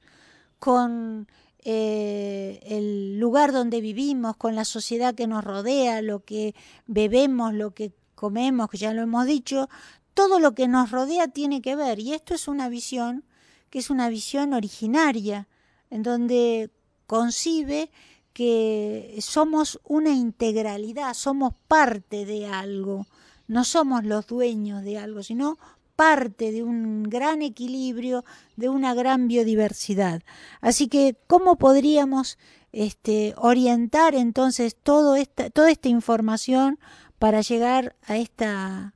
con 0.60 1.28
eh, 1.66 2.60
el 2.64 3.20
lugar 3.20 3.52
donde 3.52 3.82
vivimos, 3.82 4.38
con 4.38 4.56
la 4.56 4.66
sociedad 4.66 5.16
que 5.16 5.26
nos 5.26 5.44
rodea, 5.44 6.04
lo 6.04 6.24
que 6.24 6.54
bebemos, 6.86 7.56
lo 7.56 7.72
que 7.72 7.92
comemos, 8.14 8.70
que 8.70 8.78
ya 8.78 8.94
lo 8.94 9.02
hemos 9.02 9.26
dicho, 9.26 9.68
todo 10.14 10.40
lo 10.40 10.54
que 10.54 10.68
nos 10.68 10.92
rodea 10.92 11.28
tiene 11.28 11.64
que 11.64 11.76
ver. 11.76 12.00
Y 12.00 12.14
esto 12.14 12.36
es 12.36 12.48
una 12.48 12.70
visión 12.70 13.26
que 13.72 13.80
es 13.80 13.90
una 13.90 14.10
visión 14.10 14.54
originaria, 14.54 15.48
en 15.90 16.04
donde 16.04 16.70
concibe 17.08 17.90
que 18.32 19.18
somos 19.22 19.80
una 19.84 20.12
integralidad, 20.12 21.14
somos 21.16 21.54
parte 21.68 22.26
de 22.26 22.46
algo, 22.46 23.08
no 23.48 23.64
somos 23.64 24.04
los 24.04 24.28
dueños 24.28 24.84
de 24.84 24.98
algo, 25.00 25.24
sino 25.24 25.58
parte 25.96 26.52
de 26.52 26.64
un 26.64 27.04
gran 27.04 27.42
equilibrio, 27.42 28.26
de 28.56 28.70
una 28.70 28.94
gran 28.94 29.28
biodiversidad. 29.28 30.22
Así 30.62 30.88
que, 30.88 31.16
¿cómo 31.28 31.58
podríamos 31.58 32.38
este, 32.72 33.34
orientar 33.38 34.16
entonces 34.16 34.76
toda 34.76 35.20
esta 35.20 35.90
información 35.90 36.80
para 37.20 37.42
llegar 37.42 37.96
a 38.04 38.18
esta, 38.18 38.94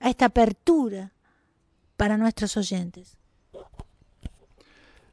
a 0.00 0.10
esta 0.10 0.26
apertura 0.26 1.12
para 1.96 2.16
nuestros 2.16 2.56
oyentes? 2.56 3.16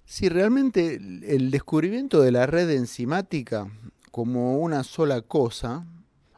Si 0.06 0.30
realmente 0.30 0.96
el 0.96 1.52
descubrimiento 1.52 2.22
de 2.22 2.32
la 2.32 2.46
red 2.46 2.70
enzimática 2.70 3.70
como 4.10 4.60
una 4.60 4.84
sola 4.84 5.22
cosa 5.22 5.86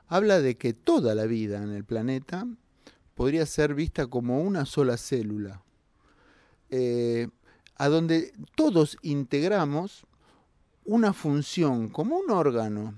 habla 0.08 0.42
de 0.42 0.58
que 0.58 0.74
toda 0.74 1.14
la 1.14 1.26
vida 1.26 1.62
en 1.62 1.70
el 1.70 1.86
planeta 1.86 2.48
podría 3.20 3.46
ser 3.46 3.74
vista 3.76 4.08
como 4.08 4.42
una 4.42 4.66
sola 4.66 4.96
célula, 4.96 5.62
eh, 6.70 7.28
a 7.76 7.90
donde 7.90 8.32
todos 8.56 8.98
integramos 9.02 10.06
una 10.86 11.12
función, 11.12 11.90
como 11.90 12.16
un 12.16 12.32
órgano. 12.32 12.94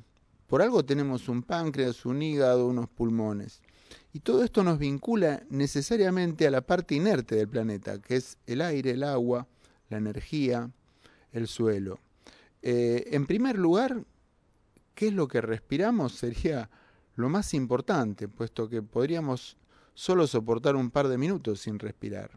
Por 0.46 0.62
algo 0.62 0.86
tenemos 0.86 1.28
un 1.28 1.42
páncreas, 1.42 2.06
un 2.06 2.22
hígado, 2.22 2.68
unos 2.68 2.88
pulmones. 2.88 3.62
Y 4.14 4.20
todo 4.20 4.44
esto 4.44 4.64
nos 4.64 4.78
vincula 4.78 5.42
necesariamente 5.50 6.46
a 6.46 6.52
la 6.52 6.62
parte 6.62 6.94
inerte 6.94 7.36
del 7.36 7.48
planeta, 7.48 8.00
que 8.00 8.18
es 8.18 8.38
el 8.46 8.62
aire, 8.62 8.92
el 8.92 9.02
agua, 9.02 9.48
la 9.90 9.98
energía, 9.98 10.70
el 11.32 11.48
suelo. 11.48 11.98
Eh, 12.62 13.06
en 13.08 13.26
primer 13.26 13.58
lugar, 13.58 14.06
¿qué 14.94 15.08
es 15.08 15.14
lo 15.14 15.28
que 15.28 15.42
respiramos? 15.42 16.14
Sería 16.14 16.70
lo 17.16 17.28
más 17.28 17.56
importante, 17.56 18.28
puesto 18.28 18.70
que 18.70 18.84
podríamos 18.84 19.58
solo 20.02 20.26
soportar 20.26 20.76
un 20.76 20.90
par 20.90 21.10
de 21.10 21.20
minutos 21.20 21.60
sin 21.60 21.78
respirar. 21.78 22.32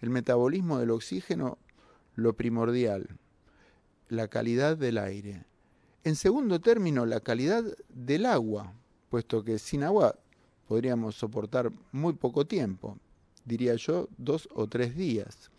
El 0.00 0.08
metabolismo 0.08 0.78
del 0.78 0.92
oxígeno, 0.92 1.58
lo 2.14 2.32
primordial, 2.32 3.18
la 4.08 4.28
calidad 4.28 4.78
del 4.78 4.96
aire. 4.96 5.44
En 6.04 6.16
segundo 6.16 6.58
término, 6.58 7.04
la 7.04 7.20
calidad 7.20 7.64
del 7.90 8.24
agua, 8.24 8.72
puesto 9.10 9.44
que 9.44 9.58
sin 9.58 9.82
agua 9.82 10.18
podríamos 10.66 11.14
soportar 11.14 11.70
muy 11.92 12.14
poco 12.14 12.46
tiempo, 12.46 12.96
diría 13.44 13.74
yo 13.74 14.08
dos 14.16 14.48
o 14.54 14.66
tres 14.66 14.96
días, 14.96 15.50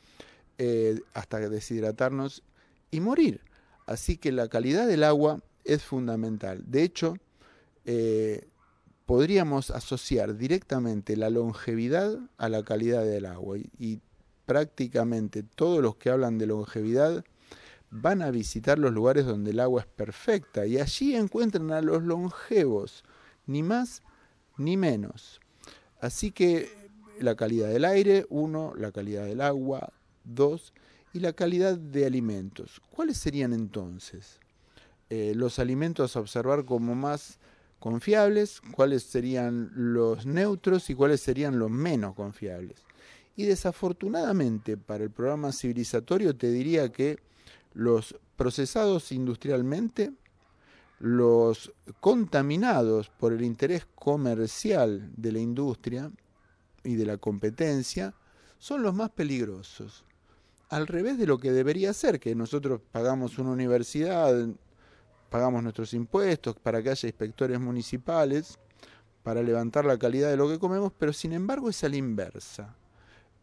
eh, 0.57 1.01
hasta 1.13 1.37
deshidratarnos 1.37 2.41
y 2.89 2.99
morir. 2.99 3.41
Así 3.85 4.17
que 4.17 4.31
la 4.31 4.47
calidad 4.47 4.87
del 4.87 5.03
agua 5.03 5.43
es 5.65 5.83
fundamental. 5.83 6.63
De 6.65 6.81
hecho, 6.81 7.13
eh, 7.85 8.47
podríamos 9.05 9.71
asociar 9.71 10.37
directamente 10.37 11.17
la 11.17 11.29
longevidad 11.29 12.17
a 12.37 12.49
la 12.49 12.63
calidad 12.63 13.03
del 13.03 13.25
agua 13.25 13.57
y, 13.57 14.01
prácticamente 14.45 15.41
todos 15.41 15.81
los 15.81 15.95
que 15.95 16.09
hablan 16.09 16.37
de 16.37 16.47
longevidad 16.47 17.23
van 17.89 18.21
a 18.21 18.29
visitar 18.29 18.77
los 18.77 18.91
lugares 18.91 19.25
donde 19.25 19.51
el 19.51 19.61
agua 19.61 19.81
es 19.81 19.87
perfecta 19.87 20.65
y 20.65 20.79
allí 20.79 21.15
encuentran 21.15 21.71
a 21.71 21.81
los 21.81 22.03
longevos, 22.03 23.05
ni 23.45 23.63
más 23.63 24.01
ni 24.57 24.75
menos. 24.75 25.39
Así 26.01 26.31
que 26.31 26.69
la 27.21 27.35
calidad 27.35 27.69
del 27.69 27.85
aire, 27.85 28.25
uno, 28.29 28.73
la 28.75 28.91
calidad 28.91 29.23
del 29.25 29.39
agua, 29.39 29.93
dos, 30.25 30.73
y 31.13 31.19
la 31.19 31.31
calidad 31.31 31.77
de 31.77 32.05
alimentos. 32.05 32.81
¿Cuáles 32.89 33.17
serían 33.17 33.53
entonces 33.53 34.39
eh, 35.09 35.33
los 35.35 35.59
alimentos 35.59 36.15
a 36.15 36.19
observar 36.19 36.65
como 36.65 36.95
más 36.95 37.39
confiables, 37.83 38.61
cuáles 38.71 39.03
serían 39.03 39.69
los 39.75 40.25
neutros 40.25 40.89
y 40.89 40.95
cuáles 40.95 41.19
serían 41.19 41.59
los 41.59 41.69
menos 41.69 42.15
confiables? 42.15 42.77
Y 43.35 43.43
desafortunadamente 43.43 44.77
para 44.77 45.03
el 45.03 45.11
programa 45.11 45.51
civilizatorio 45.51 46.33
te 46.33 46.49
diría 46.49 46.93
que 46.93 47.19
los 47.73 48.15
procesados 48.37 49.11
industrialmente, 49.11 50.13
los 50.99 51.73
contaminados 51.99 53.09
por 53.09 53.33
el 53.33 53.43
interés 53.43 53.85
comercial 53.95 55.11
de 55.17 55.33
la 55.33 55.39
industria 55.39 56.09
y 56.85 56.95
de 56.95 57.05
la 57.05 57.17
competencia, 57.17 58.13
son 58.59 58.81
los 58.81 58.95
más 58.95 59.09
peligrosos 59.09 60.05
al 60.69 60.87
revés 60.87 61.17
de 61.17 61.27
lo 61.27 61.37
que 61.37 61.51
debería 61.51 61.91
ser, 61.91 62.17
que 62.17 62.33
nosotros 62.33 62.79
pagamos 62.93 63.37
una 63.39 63.51
universidad, 63.51 64.47
pagamos 65.33 65.63
nuestros 65.63 65.95
impuestos 65.95 66.55
para 66.57 66.83
que 66.83 66.91
haya 66.91 67.09
inspectores 67.09 67.59
municipales, 67.59 68.59
para 69.23 69.41
levantar 69.41 69.83
la 69.83 69.97
calidad 69.97 70.29
de 70.29 70.37
lo 70.37 70.47
que 70.47 70.59
comemos, 70.59 70.91
pero 70.95 71.11
sin 71.11 71.33
embargo 71.33 71.71
es 71.71 71.83
a 71.83 71.89
la 71.89 71.95
inversa. 71.95 72.75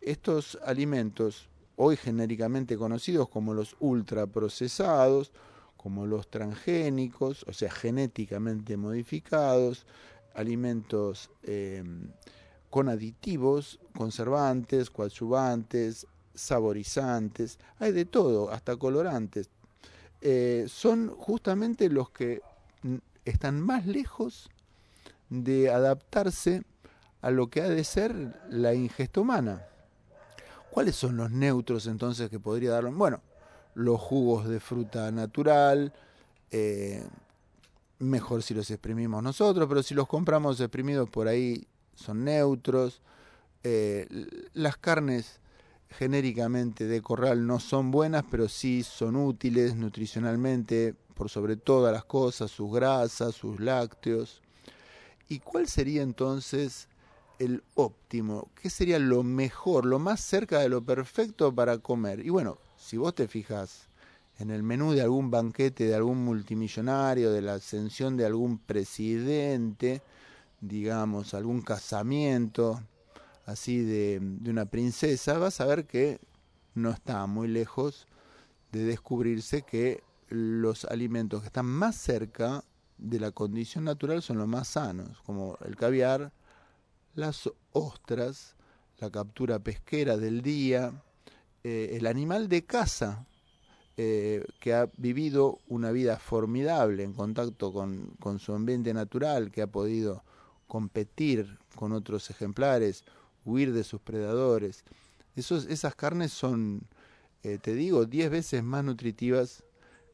Estos 0.01 0.57
alimentos, 0.65 1.49
hoy 1.75 1.97
genéricamente 1.97 2.77
conocidos 2.77 3.29
como 3.29 3.55
los 3.55 3.75
ultraprocesados, 3.81 5.33
como 5.77 6.07
los 6.07 6.31
transgénicos, 6.31 7.45
o 7.49 7.53
sea, 7.53 7.73
genéticamente 7.73 8.77
modificados, 8.77 9.85
alimentos 10.33 11.29
eh, 11.43 11.83
con 12.71 12.89
aditivos, 12.89 13.81
conservantes, 13.97 14.91
coadyuvantes, 14.91 16.07
saborizantes, 16.35 17.59
hay 17.81 17.91
de 17.91 18.05
todo, 18.05 18.53
hasta 18.53 18.77
colorantes. 18.77 19.51
Eh, 20.21 20.67
son 20.69 21.09
justamente 21.09 21.89
los 21.89 22.11
que 22.11 22.43
están 23.25 23.61
más 23.61 23.87
lejos 23.87 24.51
de 25.29 25.71
adaptarse 25.71 26.63
a 27.23 27.31
lo 27.31 27.49
que 27.49 27.63
ha 27.63 27.69
de 27.69 27.85
ser 27.85 28.41
la 28.49 28.75
ingesta 28.75 29.21
humana. 29.21 29.67
¿Cuáles 30.71 30.97
son 30.97 31.17
los 31.17 31.31
neutros 31.31 31.87
entonces 31.87 32.31
que 32.31 32.39
podría 32.39 32.71
darlo? 32.71 32.93
Bueno, 32.93 33.21
los 33.75 34.01
jugos 34.01 34.49
de 34.49 34.61
fruta 34.61 35.11
natural, 35.11 35.93
eh, 36.51 37.05
mejor 37.99 38.43
si 38.43 38.55
los 38.55 38.71
exprimimos 38.71 39.23
nosotros, 39.23 39.69
pero 39.69 39.83
si 39.83 39.95
los 39.95 40.07
compramos 40.07 40.61
exprimidos 40.61 41.09
por 41.09 41.29
ahí 41.29 41.67
son 41.95 42.25
neutros. 42.25 43.01
Eh, 43.63 44.09
las 44.55 44.77
carnes 44.79 45.41
genéricamente 45.91 46.87
de 46.87 47.03
corral 47.03 47.47
no 47.47 47.61
son 47.61 47.91
buenas, 47.91 48.25
pero 48.31 48.49
sí 48.49 48.83
son 48.83 49.17
útiles 49.17 49.75
nutricionalmente, 49.77 50.95
por 51.15 51.29
sobre 51.29 51.57
todas 51.57 51.93
las 51.93 52.05
cosas, 52.05 52.51
sus 52.51 52.73
grasas, 52.73 53.35
sus 53.35 53.61
lácteos. 53.61 54.41
¿Y 55.29 55.41
cuál 55.41 55.69
sería 55.69 56.03
entonces 56.03 56.89
el 57.39 57.63
óptimo? 57.75 58.49
¿Qué 58.55 58.71
sería 58.71 58.99
lo 58.99 59.23
mejor, 59.23 59.85
lo 59.85 59.99
más 59.99 60.21
cerca 60.21 60.61
de 60.61 60.69
lo 60.69 60.83
perfecto 60.83 61.55
para 61.55 61.79
comer? 61.79 62.25
Y 62.25 62.31
bueno, 62.31 62.59
si 62.79 62.97
vos 62.97 63.15
te 63.15 63.29
fijas 63.29 63.89
en 64.39 64.51
el 64.51 64.63
menú 64.63 64.93
de 64.93 65.03
algún 65.03 65.31
banquete 65.31 65.85
de 65.85 65.95
algún 65.95 66.25
multimillonario, 66.25 67.31
de 67.31 67.43
la 67.43 67.55
ascensión 67.55 68.17
de 68.17 68.25
algún 68.25 68.59
presidente, 68.59 70.03
digamos, 70.61 71.35
algún 71.35 71.61
casamiento, 71.61 72.81
así 73.51 73.83
de, 73.83 74.21
una 74.49 74.67
princesa, 74.67 75.39
vas 75.39 75.61
a 75.61 75.67
ver 75.67 75.87
que 75.87 76.21
no 76.75 76.91
está 76.91 77.27
muy 77.27 77.49
lejos 77.49 78.07
de 78.73 78.85
descubrirse 78.85 79.63
que 79.63 80.03
los 80.29 80.85
alimentos 80.85 81.41
que 81.41 81.49
están 81.49 81.67
más 81.67 81.97
cerca 81.97 82.65
de 82.99 83.19
la 83.19 83.33
condición 83.33 83.85
natural 83.85 84.23
son 84.23 84.39
los 84.39 84.47
más 84.47 84.69
sanos, 84.69 85.21
como 85.23 85.59
el 85.65 85.75
caviar, 85.77 86.33
las 87.15 87.51
ostras, 87.73 88.55
la 88.99 89.11
captura 89.11 89.59
pesquera 89.59 90.17
del 90.17 90.43
día, 90.43 91.03
eh, 91.65 91.91
el 91.95 92.07
animal 92.07 92.49
de 92.49 92.65
caza, 92.65 93.27
eh, 93.97 94.45
que 94.61 94.73
ha 94.73 94.89
vivido 94.97 95.59
una 95.67 95.91
vida 95.91 96.19
formidable 96.19 97.03
en 97.03 97.13
contacto 97.13 97.73
con, 97.73 98.15
con 98.21 98.39
su 98.39 98.55
ambiente 98.55 98.95
natural, 98.95 99.51
que 99.51 99.63
ha 99.63 99.67
podido 99.67 100.23
competir 100.69 101.59
con 101.75 101.93
otros 101.93 102.31
ejemplares, 102.31 103.05
huir 103.45 103.73
de 103.73 103.85
sus 103.85 104.01
predadores. 104.01 104.85
Esos, 105.37 105.67
esas 105.67 105.95
carnes 105.95 106.33
son, 106.33 106.83
eh, 107.43 107.59
te 107.59 107.75
digo, 107.75 108.07
diez 108.07 108.31
veces 108.31 108.63
más 108.63 108.85
nutritivas 108.85 109.65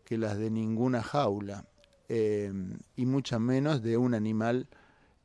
que 0.05 0.19
las 0.19 0.39
de 0.39 0.51
ninguna 0.51 1.03
jaula 1.03 1.65
eh, 2.09 2.53
y 2.97 3.07
muchas 3.07 3.41
menos 3.41 3.83
de 3.83 3.97
un 3.97 4.15
animal 4.15 4.69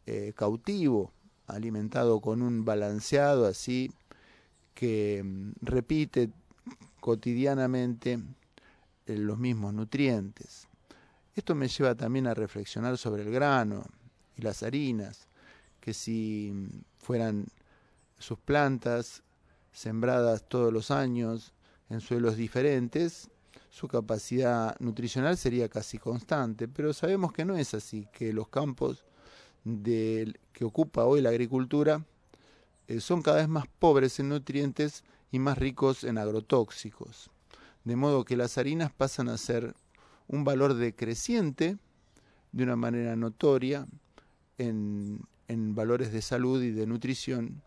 eh, 0.08 0.34
cautivo, 0.36 1.12
alimentado 1.48 2.22
con 2.22 2.42
un 2.42 2.66
balanceado 2.66 3.46
así 3.46 3.92
que 4.74 5.22
mm, 5.24 5.52
repite 5.62 6.32
cotidianamente 7.00 8.20
los 9.06 9.38
mismos 9.38 9.74
nutrientes. 9.74 10.68
Esto 11.36 11.56
me 11.56 11.68
lleva 11.68 11.96
también 11.96 12.28
a 12.28 12.34
reflexionar 12.34 12.98
sobre 12.98 13.24
el 13.24 13.32
grano 13.32 13.84
y 14.38 14.42
las 14.42 14.64
harinas, 14.64 15.28
que 15.80 15.94
si 15.94 16.54
fueran 16.98 17.46
sus 18.22 18.40
plantas, 18.40 19.24
sembradas 19.72 20.48
todos 20.48 20.72
los 20.72 20.92
años 20.92 21.54
en 21.90 22.02
suelos 22.02 22.38
diferentes, 22.38 23.30
su 23.70 23.88
capacidad 23.88 24.78
nutricional 24.80 25.38
sería 25.38 25.70
casi 25.70 25.98
constante, 25.98 26.68
pero 26.68 26.94
sabemos 26.94 27.32
que 27.32 27.46
no 27.46 27.56
es 27.56 27.74
así, 27.74 28.08
que 28.12 28.34
los 28.34 28.50
campos 28.50 29.06
de, 29.64 30.34
que 30.54 30.66
ocupa 30.66 31.06
hoy 31.06 31.22
la 31.22 31.30
agricultura 31.30 32.06
eh, 32.88 33.00
son 33.00 33.22
cada 33.22 33.38
vez 33.38 33.48
más 33.48 33.66
pobres 33.80 34.20
en 34.20 34.30
nutrientes 34.30 35.04
y 35.32 35.40
más 35.40 35.58
ricos 35.58 36.04
en 36.04 36.18
agrotóxicos, 36.18 37.30
de 37.84 37.96
modo 37.96 38.26
que 38.26 38.38
las 38.38 38.58
harinas 38.58 38.92
pasan 38.92 39.30
a 39.30 39.38
ser 39.38 39.74
un 40.28 40.44
valor 40.44 40.74
decreciente 40.74 41.78
de 42.52 42.64
una 42.64 42.76
manera 42.76 43.16
notoria 43.16 43.88
en, 44.58 45.22
en 45.48 45.76
valores 45.76 46.12
de 46.12 46.22
salud 46.22 46.62
y 46.62 46.72
de 46.72 46.88
nutrición 46.88 47.62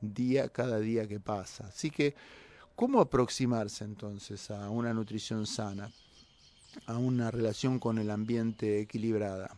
día 0.00 0.48
cada 0.48 0.78
día 0.78 1.06
que 1.06 1.20
pasa. 1.20 1.66
Así 1.68 1.90
que, 1.90 2.14
¿cómo 2.74 3.00
aproximarse 3.00 3.84
entonces 3.84 4.50
a 4.50 4.70
una 4.70 4.92
nutrición 4.92 5.46
sana, 5.46 5.90
a 6.86 6.98
una 6.98 7.30
relación 7.30 7.78
con 7.78 7.98
el 7.98 8.10
ambiente 8.10 8.80
equilibrada? 8.80 9.56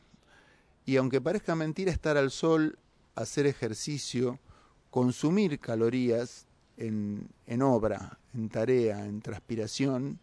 Y 0.87 0.97
aunque 0.97 1.21
parezca 1.21 1.55
mentira, 1.55 1.93
estar 1.93 2.17
al 2.17 2.31
sol, 2.31 2.79
hacer 3.15 3.47
ejercicio, 3.47 4.39
consumir 4.91 5.59
calorías 5.59 6.47
en, 6.77 7.29
en 7.47 7.63
obra, 7.63 8.19
en 8.35 8.49
tarea, 8.49 9.05
en 9.05 9.21
transpiración 9.21 10.19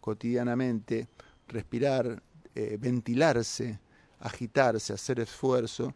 cotidianamente, 0.00 1.08
respirar, 1.48 2.22
eh, 2.54 2.76
ventilarse, 2.80 3.78
agitarse, 4.18 4.92
hacer 4.92 5.20
esfuerzo, 5.20 5.94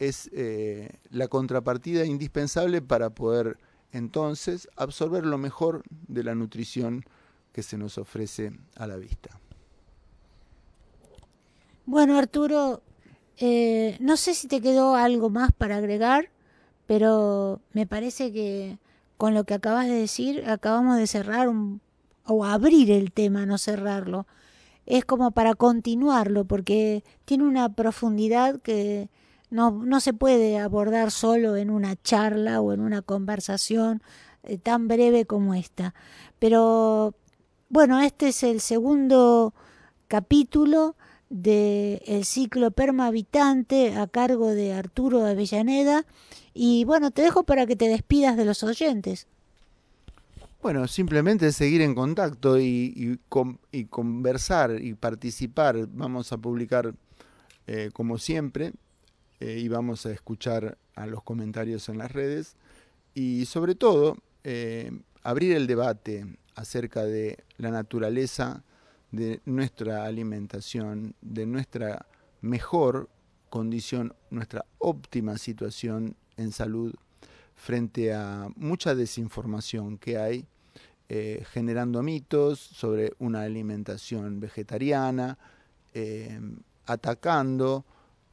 es 0.00 0.30
eh, 0.32 0.88
la 1.10 1.28
contrapartida 1.28 2.04
indispensable 2.04 2.82
para 2.82 3.10
poder 3.10 3.58
entonces 3.92 4.68
absorber 4.76 5.26
lo 5.26 5.38
mejor 5.38 5.82
de 6.08 6.24
la 6.24 6.34
nutrición 6.34 7.04
que 7.52 7.62
se 7.62 7.76
nos 7.76 7.98
ofrece 7.98 8.52
a 8.76 8.86
la 8.86 8.96
vista. 8.96 9.38
Bueno, 11.84 12.18
Arturo, 12.18 12.82
eh, 13.36 13.96
no 14.00 14.16
sé 14.16 14.34
si 14.34 14.48
te 14.48 14.60
quedó 14.60 14.94
algo 14.94 15.28
más 15.28 15.52
para 15.52 15.76
agregar, 15.76 16.30
pero 16.86 17.60
me 17.72 17.86
parece 17.86 18.32
que 18.32 18.78
con 19.16 19.34
lo 19.34 19.44
que 19.44 19.54
acabas 19.54 19.86
de 19.86 19.94
decir, 19.94 20.48
acabamos 20.48 20.96
de 20.96 21.06
cerrar 21.06 21.48
un, 21.48 21.82
o 22.24 22.46
abrir 22.46 22.90
el 22.90 23.12
tema, 23.12 23.44
no 23.44 23.58
cerrarlo. 23.58 24.26
Es 24.86 25.04
como 25.04 25.32
para 25.32 25.54
continuarlo, 25.54 26.46
porque 26.46 27.04
tiene 27.26 27.44
una 27.44 27.68
profundidad 27.74 28.60
que 28.62 29.10
no, 29.50 29.70
no 29.70 30.00
se 30.00 30.12
puede 30.12 30.58
abordar 30.58 31.10
solo 31.10 31.56
en 31.56 31.70
una 31.70 31.96
charla 31.96 32.60
o 32.60 32.72
en 32.72 32.80
una 32.80 33.02
conversación 33.02 34.02
eh, 34.42 34.58
tan 34.58 34.88
breve 34.88 35.26
como 35.26 35.54
esta. 35.54 35.94
Pero 36.38 37.14
bueno, 37.68 38.00
este 38.00 38.28
es 38.28 38.42
el 38.42 38.60
segundo 38.60 39.54
capítulo 40.08 40.96
del 41.28 42.24
ciclo 42.24 42.72
Permahabitante 42.72 43.94
a 43.94 44.06
cargo 44.06 44.48
de 44.48 44.72
Arturo 44.72 45.24
Avellaneda. 45.24 46.04
Y 46.54 46.84
bueno, 46.84 47.10
te 47.10 47.22
dejo 47.22 47.44
para 47.44 47.66
que 47.66 47.76
te 47.76 47.88
despidas 47.88 48.36
de 48.36 48.44
los 48.44 48.62
oyentes. 48.62 49.28
Bueno, 50.62 50.86
simplemente 50.88 51.52
seguir 51.52 51.80
en 51.80 51.94
contacto 51.94 52.58
y, 52.58 53.18
y, 53.72 53.84
conversar 53.86 54.78
y 54.80 54.94
participar. 54.94 55.86
Vamos 55.92 56.32
a 56.32 56.38
publicar 56.38 56.94
eh, 57.66 57.90
como 57.92 58.18
siempre 58.18 58.72
eh, 59.40 59.58
y 59.58 59.68
vamos 59.68 60.04
a 60.04 60.12
escuchar 60.12 60.76
a 60.94 61.06
los 61.06 61.22
comentarios 61.22 61.88
en 61.88 61.98
las 61.98 62.12
redes. 62.12 62.56
Y 63.14 63.46
sobre 63.46 63.74
todo 63.74 64.18
eh, 64.44 64.92
abrir 65.22 65.56
el 65.56 65.66
debate 65.66 66.26
acerca 66.54 67.04
de 67.04 67.38
la 67.56 67.70
naturaleza 67.70 68.62
de 69.10 69.40
nuestra 69.46 70.04
alimentación, 70.04 71.14
de 71.22 71.46
nuestra 71.46 72.06
mejor 72.42 73.08
condición, 73.48 74.14
nuestra 74.30 74.64
óptima 74.78 75.38
situación 75.38 76.16
en 76.36 76.52
salud 76.52 76.94
frente 77.56 78.12
a 78.12 78.48
mucha 78.56 78.94
desinformación 78.94 79.98
que 79.98 80.18
hay, 80.18 80.46
eh, 81.08 81.44
generando 81.50 82.02
mitos 82.02 82.60
sobre 82.60 83.12
una 83.18 83.42
alimentación 83.42 84.38
vegetariana, 84.38 85.38
atacando 86.86 87.84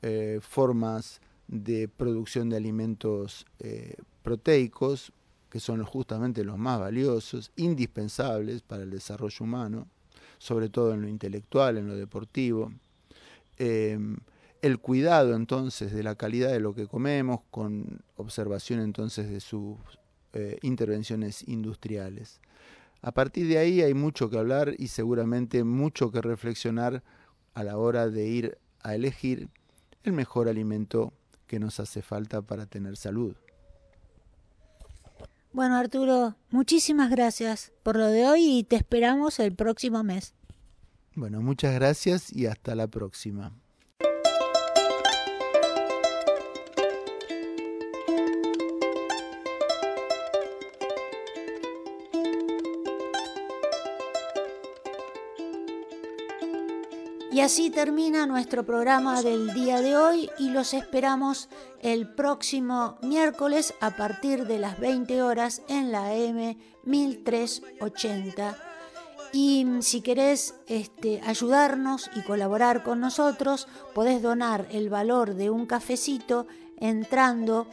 eh, 0.01 0.39
formas 0.41 1.21
de 1.47 1.87
producción 1.87 2.49
de 2.49 2.57
alimentos 2.57 3.45
proteicos, 4.21 5.13
que 5.49 5.61
son 5.61 5.83
justamente 5.85 6.43
los 6.43 6.57
más 6.57 6.79
valiosos, 6.79 7.51
indispensables 7.55 8.61
para 8.61 8.83
el 8.83 8.89
desarrollo 8.89 9.45
humano, 9.45 9.87
sobre 10.39 10.67
todo 10.69 10.93
en 10.93 11.01
lo 11.01 11.07
intelectual, 11.07 11.77
en 11.77 11.87
lo 11.87 11.95
deportivo 11.95 12.71
el 14.61 14.79
cuidado 14.79 15.35
entonces 15.35 15.93
de 15.93 16.03
la 16.03 16.15
calidad 16.15 16.51
de 16.51 16.59
lo 16.59 16.73
que 16.73 16.87
comemos 16.87 17.41
con 17.51 18.01
observación 18.15 18.79
entonces 18.79 19.29
de 19.29 19.39
sus 19.39 19.77
eh, 20.33 20.57
intervenciones 20.61 21.47
industriales. 21.47 22.41
A 23.01 23.11
partir 23.11 23.47
de 23.47 23.59
ahí 23.59 23.81
hay 23.81 23.93
mucho 23.93 24.29
que 24.29 24.37
hablar 24.37 24.73
y 24.77 24.87
seguramente 24.87 25.63
mucho 25.63 26.11
que 26.11 26.21
reflexionar 26.21 27.03
a 27.53 27.63
la 27.63 27.77
hora 27.77 28.09
de 28.09 28.27
ir 28.27 28.57
a 28.81 28.95
elegir 28.95 29.49
el 30.07 30.13
mejor 30.13 30.49
alimento 30.49 31.13
que 31.45 31.59
nos 31.59 31.79
hace 31.79 32.01
falta 32.01 32.41
para 32.41 32.65
tener 32.65 32.97
salud. 32.97 33.35
Bueno 35.53 35.75
Arturo, 35.75 36.35
muchísimas 36.49 37.09
gracias 37.09 37.71
por 37.83 37.97
lo 37.97 38.07
de 38.07 38.27
hoy 38.27 38.59
y 38.59 38.63
te 38.63 38.75
esperamos 38.75 39.39
el 39.39 39.55
próximo 39.55 40.03
mes. 40.03 40.33
Bueno, 41.15 41.41
muchas 41.41 41.73
gracias 41.73 42.31
y 42.31 42.45
hasta 42.45 42.75
la 42.75 42.87
próxima. 42.87 43.53
Y 57.37 57.41
así 57.41 57.69
termina 57.69 58.25
nuestro 58.25 58.65
programa 58.65 59.21
del 59.21 59.53
día 59.53 59.79
de 59.79 59.95
hoy 59.95 60.27
y 60.39 60.49
los 60.49 60.73
esperamos 60.73 61.49
el 61.83 62.11
próximo 62.15 62.97
miércoles 63.03 63.75
a 63.79 63.95
partir 63.95 64.47
de 64.47 64.57
las 64.57 64.79
20 64.79 65.21
horas 65.21 65.61
en 65.67 65.91
la 65.91 66.15
M 66.15 66.57
1380. 66.81 68.57
Y 69.33 69.67
si 69.81 70.01
querés 70.01 70.55
este, 70.65 71.21
ayudarnos 71.27 72.09
y 72.15 72.23
colaborar 72.23 72.81
con 72.81 73.01
nosotros, 73.01 73.67
podés 73.93 74.23
donar 74.23 74.67
el 74.71 74.89
valor 74.89 75.35
de 75.35 75.51
un 75.51 75.67
cafecito 75.67 76.47
entrando 76.79 77.67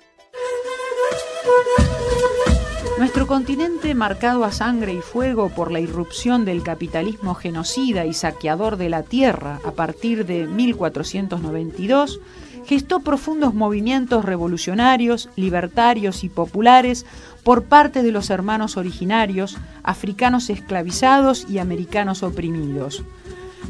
Nuestro 2.98 3.26
continente, 3.26 3.92
marcado 3.94 4.44
a 4.44 4.52
sangre 4.52 4.92
y 4.92 5.00
fuego 5.00 5.48
por 5.48 5.72
la 5.72 5.80
irrupción 5.80 6.44
del 6.44 6.62
capitalismo 6.62 7.34
genocida 7.34 8.06
y 8.06 8.14
saqueador 8.14 8.76
de 8.76 8.88
la 8.88 9.02
tierra 9.02 9.60
a 9.64 9.72
partir 9.72 10.26
de 10.26 10.46
1492, 10.46 12.20
gestó 12.66 13.00
profundos 13.00 13.54
movimientos 13.54 14.24
revolucionarios, 14.24 15.28
libertarios 15.36 16.24
y 16.24 16.28
populares 16.28 17.06
por 17.42 17.64
parte 17.64 18.02
de 18.02 18.12
los 18.12 18.30
hermanos 18.30 18.76
originarios, 18.76 19.56
africanos 19.82 20.50
esclavizados 20.50 21.46
y 21.48 21.58
americanos 21.58 22.22
oprimidos. 22.22 23.04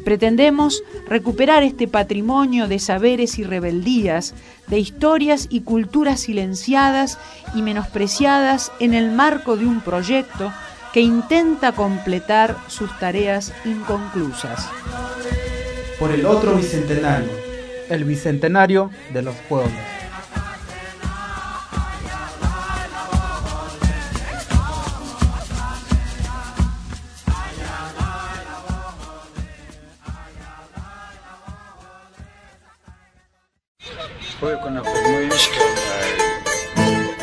Pretendemos 0.04 0.82
recuperar 1.08 1.62
este 1.62 1.88
patrimonio 1.88 2.68
de 2.68 2.78
saberes 2.78 3.38
y 3.38 3.44
rebeldías, 3.44 4.34
de 4.66 4.78
historias 4.78 5.46
y 5.50 5.60
culturas 5.60 6.20
silenciadas 6.20 7.18
y 7.54 7.62
menospreciadas 7.62 8.72
en 8.80 8.94
el 8.94 9.12
marco 9.12 9.56
de 9.56 9.66
un 9.66 9.80
proyecto 9.80 10.52
que 10.92 11.00
intenta 11.00 11.72
completar 11.72 12.56
sus 12.68 12.96
tareas 12.98 13.52
inconclusas. 13.64 14.68
Por 15.98 16.10
el 16.12 16.26
otro 16.26 16.54
bicentenario, 16.56 17.43
el 17.88 18.04
bicentenario 18.04 18.90
de 19.12 19.22
los 19.22 19.34
pueblos. 19.48 19.72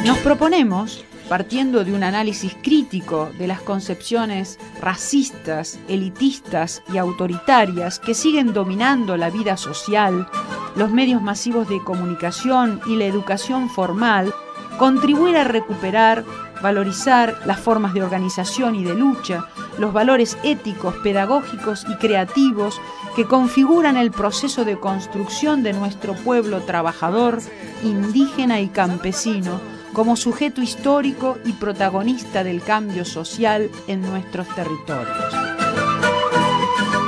Nos 0.05 0.17
proponemos, 0.19 1.05
partiendo 1.29 1.83
de 1.83 1.93
un 1.93 2.03
análisis 2.03 2.55
crítico 2.63 3.29
de 3.37 3.47
las 3.47 3.61
concepciones 3.61 4.57
racistas, 4.81 5.79
elitistas 5.87 6.81
y 6.91 6.97
autoritarias 6.97 7.99
que 7.99 8.15
siguen 8.15 8.53
dominando 8.53 9.17
la 9.17 9.29
vida 9.29 9.55
social, 9.57 10.27
los 10.75 10.91
medios 10.91 11.21
masivos 11.21 11.67
de 11.69 11.83
comunicación 11.83 12.81
y 12.85 12.95
la 12.95 13.05
educación 13.05 13.69
formal, 13.69 14.33
contribuir 14.77 15.37
a 15.37 15.43
recuperar, 15.43 16.23
valorizar 16.61 17.39
las 17.45 17.59
formas 17.59 17.93
de 17.93 18.03
organización 18.03 18.75
y 18.75 18.83
de 18.83 18.93
lucha, 18.93 19.45
los 19.77 19.93
valores 19.93 20.37
éticos, 20.43 20.95
pedagógicos 21.03 21.85
y 21.89 21.95
creativos 21.95 22.79
que 23.15 23.25
configuran 23.25 23.97
el 23.97 24.11
proceso 24.11 24.63
de 24.63 24.79
construcción 24.79 25.63
de 25.63 25.73
nuestro 25.73 26.13
pueblo 26.13 26.61
trabajador, 26.61 27.39
indígena 27.83 28.61
y 28.61 28.69
campesino, 28.69 29.59
como 29.93 30.15
sujeto 30.15 30.61
histórico 30.61 31.37
y 31.43 31.51
protagonista 31.53 32.43
del 32.43 32.61
cambio 32.61 33.03
social 33.03 33.69
en 33.87 34.01
nuestros 34.01 34.47
territorios. 34.55 35.35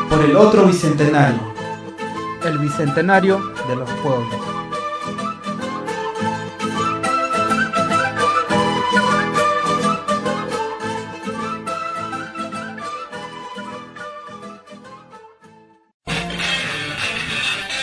Por 0.09 0.21
el 0.25 0.35
otro 0.35 0.65
bicentenario, 0.65 1.53
el 2.43 2.57
bicentenario 2.57 3.52
de 3.67 3.75
los 3.75 3.89
pueblos. 4.01 4.63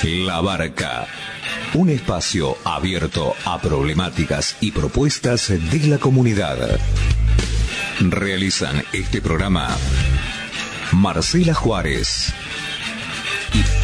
La 0.02 0.40
Barca. 0.40 1.06
Un 1.74 1.90
espacio 1.90 2.56
abierto 2.64 3.34
a 3.44 3.60
problemáticas 3.60 4.56
y 4.60 4.72
propuestas 4.72 5.48
de 5.48 5.86
la 5.86 5.98
comunidad. 5.98 6.78
Realizan 8.00 8.82
este 8.92 9.20
programa 9.20 9.68
Marcela 10.92 11.54
Juárez 11.54 12.32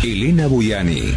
y 0.02 0.12
Elena 0.12 0.46
Buyani. 0.46 1.14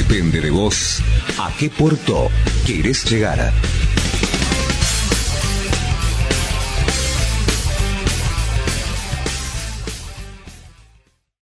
Depende 0.00 0.40
de 0.40 0.48
vos 0.48 1.02
a 1.38 1.54
qué 1.58 1.68
puerto 1.68 2.30
quieres 2.64 3.04
llegar. 3.04 3.52